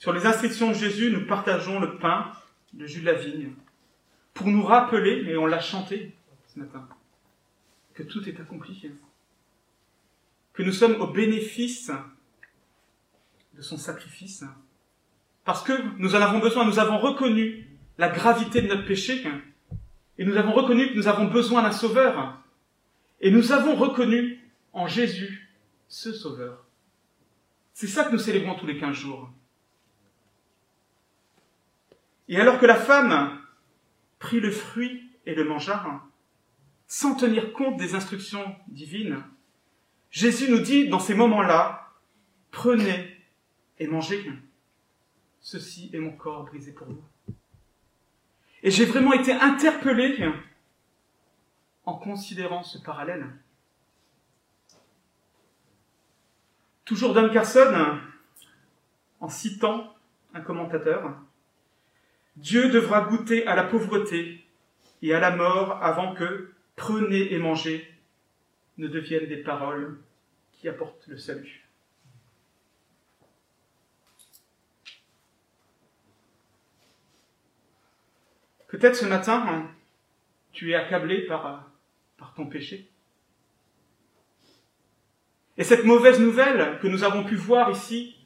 Sur 0.00 0.12
les 0.12 0.26
instructions 0.26 0.70
de 0.70 0.74
Jésus, 0.74 1.12
nous 1.12 1.28
partageons 1.28 1.78
le 1.78 1.96
pain 1.98 2.32
de 2.72 2.86
jus 2.86 3.02
de 3.02 3.06
la 3.06 3.14
vigne 3.14 3.52
pour 4.34 4.48
nous 4.48 4.64
rappeler, 4.64 5.22
et 5.28 5.36
on 5.36 5.46
l'a 5.46 5.60
chanté 5.60 6.16
ce 6.52 6.58
matin, 6.58 6.86
que 7.94 8.02
tout 8.02 8.28
est 8.28 8.38
accompli, 8.38 8.90
que 10.52 10.62
nous 10.62 10.72
sommes 10.72 11.00
au 11.00 11.06
bénéfice 11.06 11.90
de 13.54 13.62
son 13.62 13.78
sacrifice, 13.78 14.44
parce 15.44 15.62
que 15.62 15.72
nous 15.98 16.14
en 16.14 16.20
avons 16.20 16.40
besoin, 16.40 16.66
nous 16.66 16.78
avons 16.78 16.98
reconnu 16.98 17.68
la 17.96 18.10
gravité 18.10 18.60
de 18.60 18.68
notre 18.68 18.84
péché, 18.84 19.26
et 20.18 20.24
nous 20.24 20.36
avons 20.36 20.52
reconnu 20.52 20.90
que 20.90 20.94
nous 20.94 21.08
avons 21.08 21.24
besoin 21.24 21.62
d'un 21.62 21.72
sauveur, 21.72 22.42
et 23.20 23.30
nous 23.30 23.52
avons 23.52 23.74
reconnu 23.74 24.38
en 24.74 24.86
Jésus 24.86 25.50
ce 25.88 26.12
sauveur. 26.12 26.66
C'est 27.72 27.86
ça 27.86 28.04
que 28.04 28.12
nous 28.12 28.18
célébrons 28.18 28.56
tous 28.56 28.66
les 28.66 28.78
quinze 28.78 28.96
jours. 28.96 29.30
Et 32.28 32.38
alors 32.38 32.58
que 32.58 32.66
la 32.66 32.76
femme 32.76 33.40
prit 34.18 34.40
le 34.40 34.50
fruit 34.50 35.10
et 35.24 35.34
le 35.34 35.44
mangea, 35.44 36.02
sans 36.92 37.14
tenir 37.14 37.54
compte 37.54 37.78
des 37.78 37.94
instructions 37.94 38.54
divines, 38.68 39.24
Jésus 40.10 40.50
nous 40.50 40.60
dit 40.60 40.90
dans 40.90 40.98
ces 40.98 41.14
moments-là, 41.14 41.90
prenez 42.50 43.16
et 43.78 43.86
mangez. 43.86 44.30
Ceci 45.40 45.88
est 45.94 45.98
mon 45.98 46.12
corps 46.12 46.44
brisé 46.44 46.70
pour 46.70 46.88
vous. 46.88 47.02
Et 48.62 48.70
j'ai 48.70 48.84
vraiment 48.84 49.14
été 49.14 49.32
interpellé 49.32 50.22
en 51.86 51.94
considérant 51.94 52.62
ce 52.62 52.76
parallèle. 52.76 53.26
Toujours 56.84 57.14
Dan 57.14 57.32
Carson, 57.32 58.00
en 59.18 59.30
citant 59.30 59.96
un 60.34 60.42
commentateur, 60.42 61.18
Dieu 62.36 62.68
devra 62.68 63.00
goûter 63.00 63.46
à 63.46 63.56
la 63.56 63.64
pauvreté 63.64 64.44
et 65.00 65.14
à 65.14 65.20
la 65.20 65.34
mort 65.34 65.82
avant 65.82 66.14
que 66.14 66.51
prenez 66.76 67.32
et 67.32 67.38
mangez 67.38 67.88
ne 68.78 68.88
deviennent 68.88 69.28
des 69.28 69.42
paroles 69.42 70.00
qui 70.52 70.68
apportent 70.68 71.06
le 71.06 71.16
salut. 71.16 71.62
Peut-être 78.68 78.96
ce 78.96 79.04
matin, 79.04 79.70
tu 80.52 80.72
es 80.72 80.74
accablé 80.74 81.26
par, 81.26 81.70
ton 82.34 82.46
péché. 82.46 82.88
Et 85.58 85.64
cette 85.64 85.84
mauvaise 85.84 86.18
nouvelle 86.18 86.78
que 86.80 86.86
nous 86.88 87.04
avons 87.04 87.24
pu 87.24 87.34
voir 87.34 87.70
ici 87.70 88.16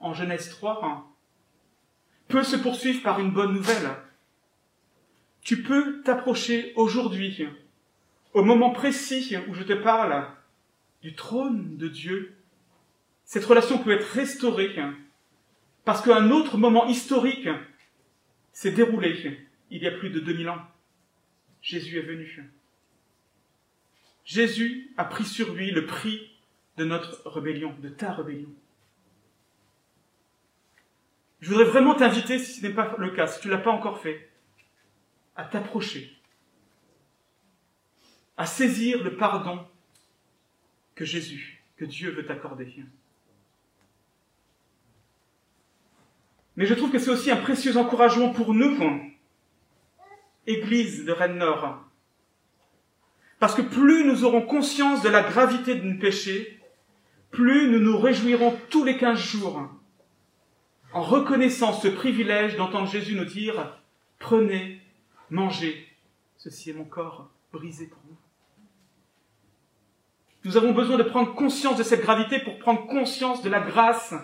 en 0.00 0.12
Genèse 0.12 0.50
3 0.50 0.84
hein, 0.84 1.06
peut 2.28 2.42
se 2.42 2.56
poursuivre 2.56 3.02
par 3.02 3.18
une 3.18 3.30
bonne 3.30 3.54
nouvelle. 3.54 3.88
Tu 5.40 5.62
peux 5.62 6.02
t'approcher 6.02 6.74
aujourd'hui, 6.76 7.48
au 8.34 8.42
moment 8.42 8.70
précis 8.70 9.36
où 9.48 9.54
je 9.54 9.62
te 9.62 9.72
parle, 9.72 10.26
du 11.02 11.14
trône 11.14 11.76
de 11.76 11.88
Dieu. 11.88 12.36
Cette 13.24 13.44
relation 13.44 13.78
peut 13.78 13.92
être 13.92 14.06
restaurée 14.06 14.74
parce 15.84 16.02
qu'un 16.02 16.30
autre 16.30 16.58
moment 16.58 16.86
historique 16.86 17.48
s'est 18.52 18.72
déroulé 18.72 19.40
il 19.70 19.82
y 19.82 19.86
a 19.86 19.92
plus 19.92 20.10
de 20.10 20.20
2000 20.20 20.48
ans. 20.48 20.62
Jésus 21.62 21.98
est 21.98 22.02
venu. 22.02 22.44
Jésus 24.24 24.92
a 24.96 25.04
pris 25.04 25.24
sur 25.24 25.54
lui 25.54 25.70
le 25.70 25.86
prix 25.86 26.30
de 26.76 26.84
notre 26.84 27.28
rébellion, 27.28 27.74
de 27.82 27.88
ta 27.88 28.12
rébellion. 28.12 28.52
Je 31.40 31.50
voudrais 31.50 31.64
vraiment 31.64 31.94
t'inviter, 31.94 32.38
si 32.38 32.60
ce 32.60 32.66
n'est 32.66 32.72
pas 32.72 32.94
le 32.98 33.10
cas, 33.10 33.26
si 33.26 33.40
tu 33.40 33.48
ne 33.48 33.52
l'as 33.52 33.58
pas 33.58 33.70
encore 33.70 34.00
fait, 34.00 34.30
à 35.36 35.44
t'approcher, 35.44 36.13
à 38.36 38.46
saisir 38.46 39.02
le 39.02 39.16
pardon 39.16 39.64
que 40.94 41.04
Jésus, 41.04 41.62
que 41.76 41.84
Dieu 41.84 42.10
veut 42.10 42.26
t'accorder. 42.26 42.72
Mais 46.56 46.66
je 46.66 46.74
trouve 46.74 46.90
que 46.90 46.98
c'est 46.98 47.10
aussi 47.10 47.30
un 47.30 47.36
précieux 47.36 47.76
encouragement 47.76 48.30
pour 48.30 48.54
nous, 48.54 48.78
Église 50.46 51.04
de 51.04 51.12
Rennes-Nord. 51.12 51.80
Parce 53.38 53.54
que 53.54 53.62
plus 53.62 54.04
nous 54.04 54.24
aurons 54.24 54.42
conscience 54.42 55.02
de 55.02 55.08
la 55.08 55.22
gravité 55.22 55.74
de 55.74 55.82
nos 55.82 55.98
péchés, 55.98 56.60
plus 57.30 57.70
nous 57.70 57.80
nous 57.80 57.98
réjouirons 57.98 58.56
tous 58.70 58.84
les 58.84 58.96
quinze 58.96 59.18
jours 59.18 59.68
en 60.94 61.02
reconnaissant 61.02 61.72
ce 61.72 61.88
privilège 61.88 62.56
d'entendre 62.56 62.88
Jésus 62.88 63.16
nous 63.16 63.24
dire 63.24 63.80
Prenez, 64.20 64.80
mangez, 65.28 65.86
ceci 66.36 66.70
est 66.70 66.74
mon 66.74 66.84
corps 66.84 67.28
brisé 67.52 67.88
pour 67.88 68.00
vous. 68.08 68.16
Nous 70.44 70.58
avons 70.58 70.72
besoin 70.72 70.98
de 70.98 71.02
prendre 71.02 71.34
conscience 71.34 71.78
de 71.78 71.82
cette 71.82 72.02
gravité 72.02 72.38
pour 72.38 72.58
prendre 72.58 72.86
conscience 72.86 73.42
de 73.42 73.48
la 73.48 73.60
grâce 73.60 74.14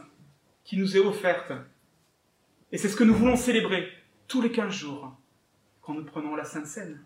qui 0.64 0.76
nous 0.76 0.96
est 0.96 1.00
offerte. 1.00 1.52
Et 2.72 2.78
c'est 2.78 2.90
ce 2.90 2.96
que 2.96 3.04
nous 3.04 3.14
voulons 3.14 3.36
célébrer 3.36 3.88
tous 4.28 4.42
les 4.42 4.52
quinze 4.52 4.74
jours 4.74 5.16
quand 5.80 5.94
nous 5.94 6.04
prenons 6.04 6.36
la 6.36 6.44
Sainte 6.44 6.66
Seine. 6.66 7.02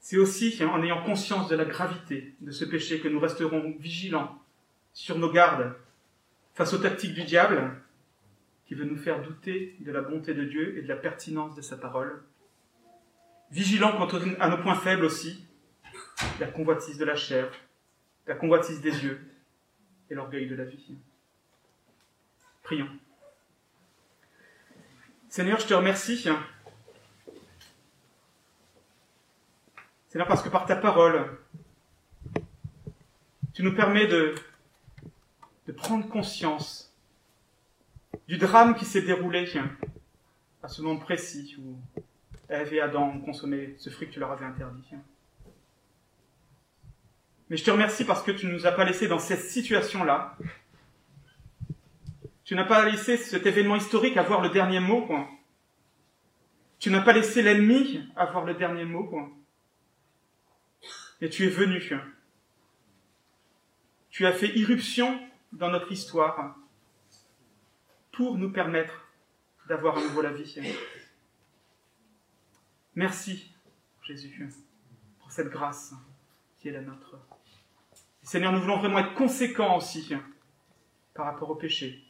C'est 0.00 0.16
aussi 0.16 0.62
en 0.64 0.82
ayant 0.82 1.02
conscience 1.02 1.48
de 1.48 1.56
la 1.56 1.64
gravité 1.64 2.34
de 2.40 2.50
ce 2.50 2.64
péché 2.64 3.00
que 3.00 3.08
nous 3.08 3.20
resterons 3.20 3.74
vigilants 3.78 4.38
sur 4.92 5.18
nos 5.18 5.30
gardes 5.30 5.74
face 6.54 6.72
aux 6.72 6.78
tactiques 6.78 7.14
du 7.14 7.24
diable 7.24 7.82
qui 8.66 8.74
veut 8.74 8.84
nous 8.84 8.96
faire 8.96 9.22
douter 9.22 9.76
de 9.80 9.92
la 9.92 10.00
bonté 10.00 10.32
de 10.32 10.44
Dieu 10.44 10.78
et 10.78 10.82
de 10.82 10.88
la 10.88 10.96
pertinence 10.96 11.54
de 11.54 11.62
sa 11.62 11.76
parole. 11.76 12.22
Vigilants 13.54 13.96
quant 13.96 14.08
à 14.40 14.48
nos 14.48 14.58
points 14.58 14.74
faibles 14.74 15.04
aussi, 15.04 15.46
la 16.40 16.48
convoitise 16.48 16.98
de 16.98 17.04
la 17.04 17.14
chair, 17.14 17.48
la 18.26 18.34
convoitise 18.34 18.80
des 18.80 19.04
yeux 19.04 19.30
et 20.10 20.14
l'orgueil 20.14 20.48
de 20.48 20.56
la 20.56 20.64
vie. 20.64 20.98
Prions. 22.64 22.88
Seigneur, 25.28 25.60
je 25.60 25.68
te 25.68 25.74
remercie. 25.74 26.16
Seigneur, 30.08 30.26
parce 30.26 30.42
que 30.42 30.48
par 30.48 30.66
ta 30.66 30.74
parole, 30.74 31.38
tu 33.52 33.62
nous 33.62 33.76
permets 33.76 34.08
de, 34.08 34.34
prendre 35.76 36.08
conscience 36.08 36.92
du 38.26 38.36
drame 38.36 38.74
qui 38.74 38.84
s'est 38.84 39.02
déroulé 39.02 39.48
à 40.60 40.66
ce 40.66 40.82
moment 40.82 40.98
précis 40.98 41.56
Ève 42.48 42.74
et 42.74 42.80
Adam 42.80 43.08
ont 43.08 43.20
consommé 43.20 43.74
ce 43.78 43.90
fruit 43.90 44.08
que 44.08 44.12
tu 44.12 44.20
leur 44.20 44.32
avais 44.32 44.44
interdit. 44.44 44.84
Mais 47.48 47.56
je 47.56 47.64
te 47.64 47.70
remercie 47.70 48.04
parce 48.04 48.22
que 48.22 48.30
tu 48.30 48.46
ne 48.46 48.52
nous 48.52 48.66
as 48.66 48.72
pas 48.72 48.84
laissé 48.84 49.06
dans 49.06 49.18
cette 49.18 49.42
situation-là, 49.42 50.36
tu 52.44 52.54
n'as 52.54 52.64
pas 52.64 52.84
laissé 52.84 53.16
cet 53.16 53.46
événement 53.46 53.76
historique 53.76 54.16
avoir 54.16 54.42
le 54.42 54.50
dernier 54.50 54.80
mot, 54.80 55.06
quoi. 55.06 55.28
Tu 56.78 56.90
n'as 56.90 57.00
pas 57.00 57.12
laissé 57.12 57.42
l'ennemi 57.42 58.06
avoir 58.16 58.44
le 58.44 58.54
dernier 58.54 58.84
mot, 58.84 59.04
quoi. 59.04 59.30
Et 61.20 61.30
tu 61.30 61.44
es 61.46 61.48
venu. 61.48 61.80
Tu 64.10 64.26
as 64.26 64.32
fait 64.32 64.48
irruption 64.56 65.18
dans 65.52 65.70
notre 65.70 65.90
histoire 65.90 66.56
pour 68.12 68.36
nous 68.36 68.50
permettre 68.50 69.08
d'avoir 69.68 69.96
à 69.96 70.02
nouveau 70.02 70.20
la 70.20 70.32
vie. 70.32 70.60
Merci, 72.96 73.52
Jésus, 74.02 74.48
pour 75.18 75.32
cette 75.32 75.48
grâce 75.48 75.94
qui 76.58 76.68
est 76.68 76.72
la 76.72 76.80
nôtre. 76.80 77.18
Seigneur, 78.22 78.52
nous 78.52 78.60
voulons 78.60 78.78
vraiment 78.78 79.00
être 79.00 79.14
conséquents 79.14 79.76
aussi 79.76 80.14
par 81.12 81.26
rapport 81.26 81.50
au 81.50 81.56
péché 81.56 82.02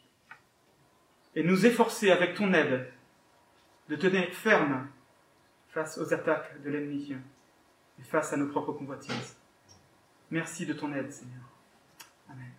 et 1.35 1.43
nous 1.43 1.65
efforcer 1.65 2.11
avec 2.11 2.35
ton 2.35 2.53
aide 2.53 2.91
de 3.89 3.95
tenir 3.95 4.29
ferme 4.33 4.87
face 5.69 5.97
aux 5.97 6.13
attaques 6.13 6.61
de 6.61 6.69
l'ennemi 6.69 7.15
et 7.99 8.03
face 8.03 8.31
à 8.33 8.37
nos 8.37 8.47
propres 8.47 8.73
convoitises. 8.73 9.37
Merci 10.31 10.65
de 10.65 10.73
ton 10.73 10.93
aide, 10.93 11.11
Seigneur. 11.11 11.43
Amen. 12.29 12.51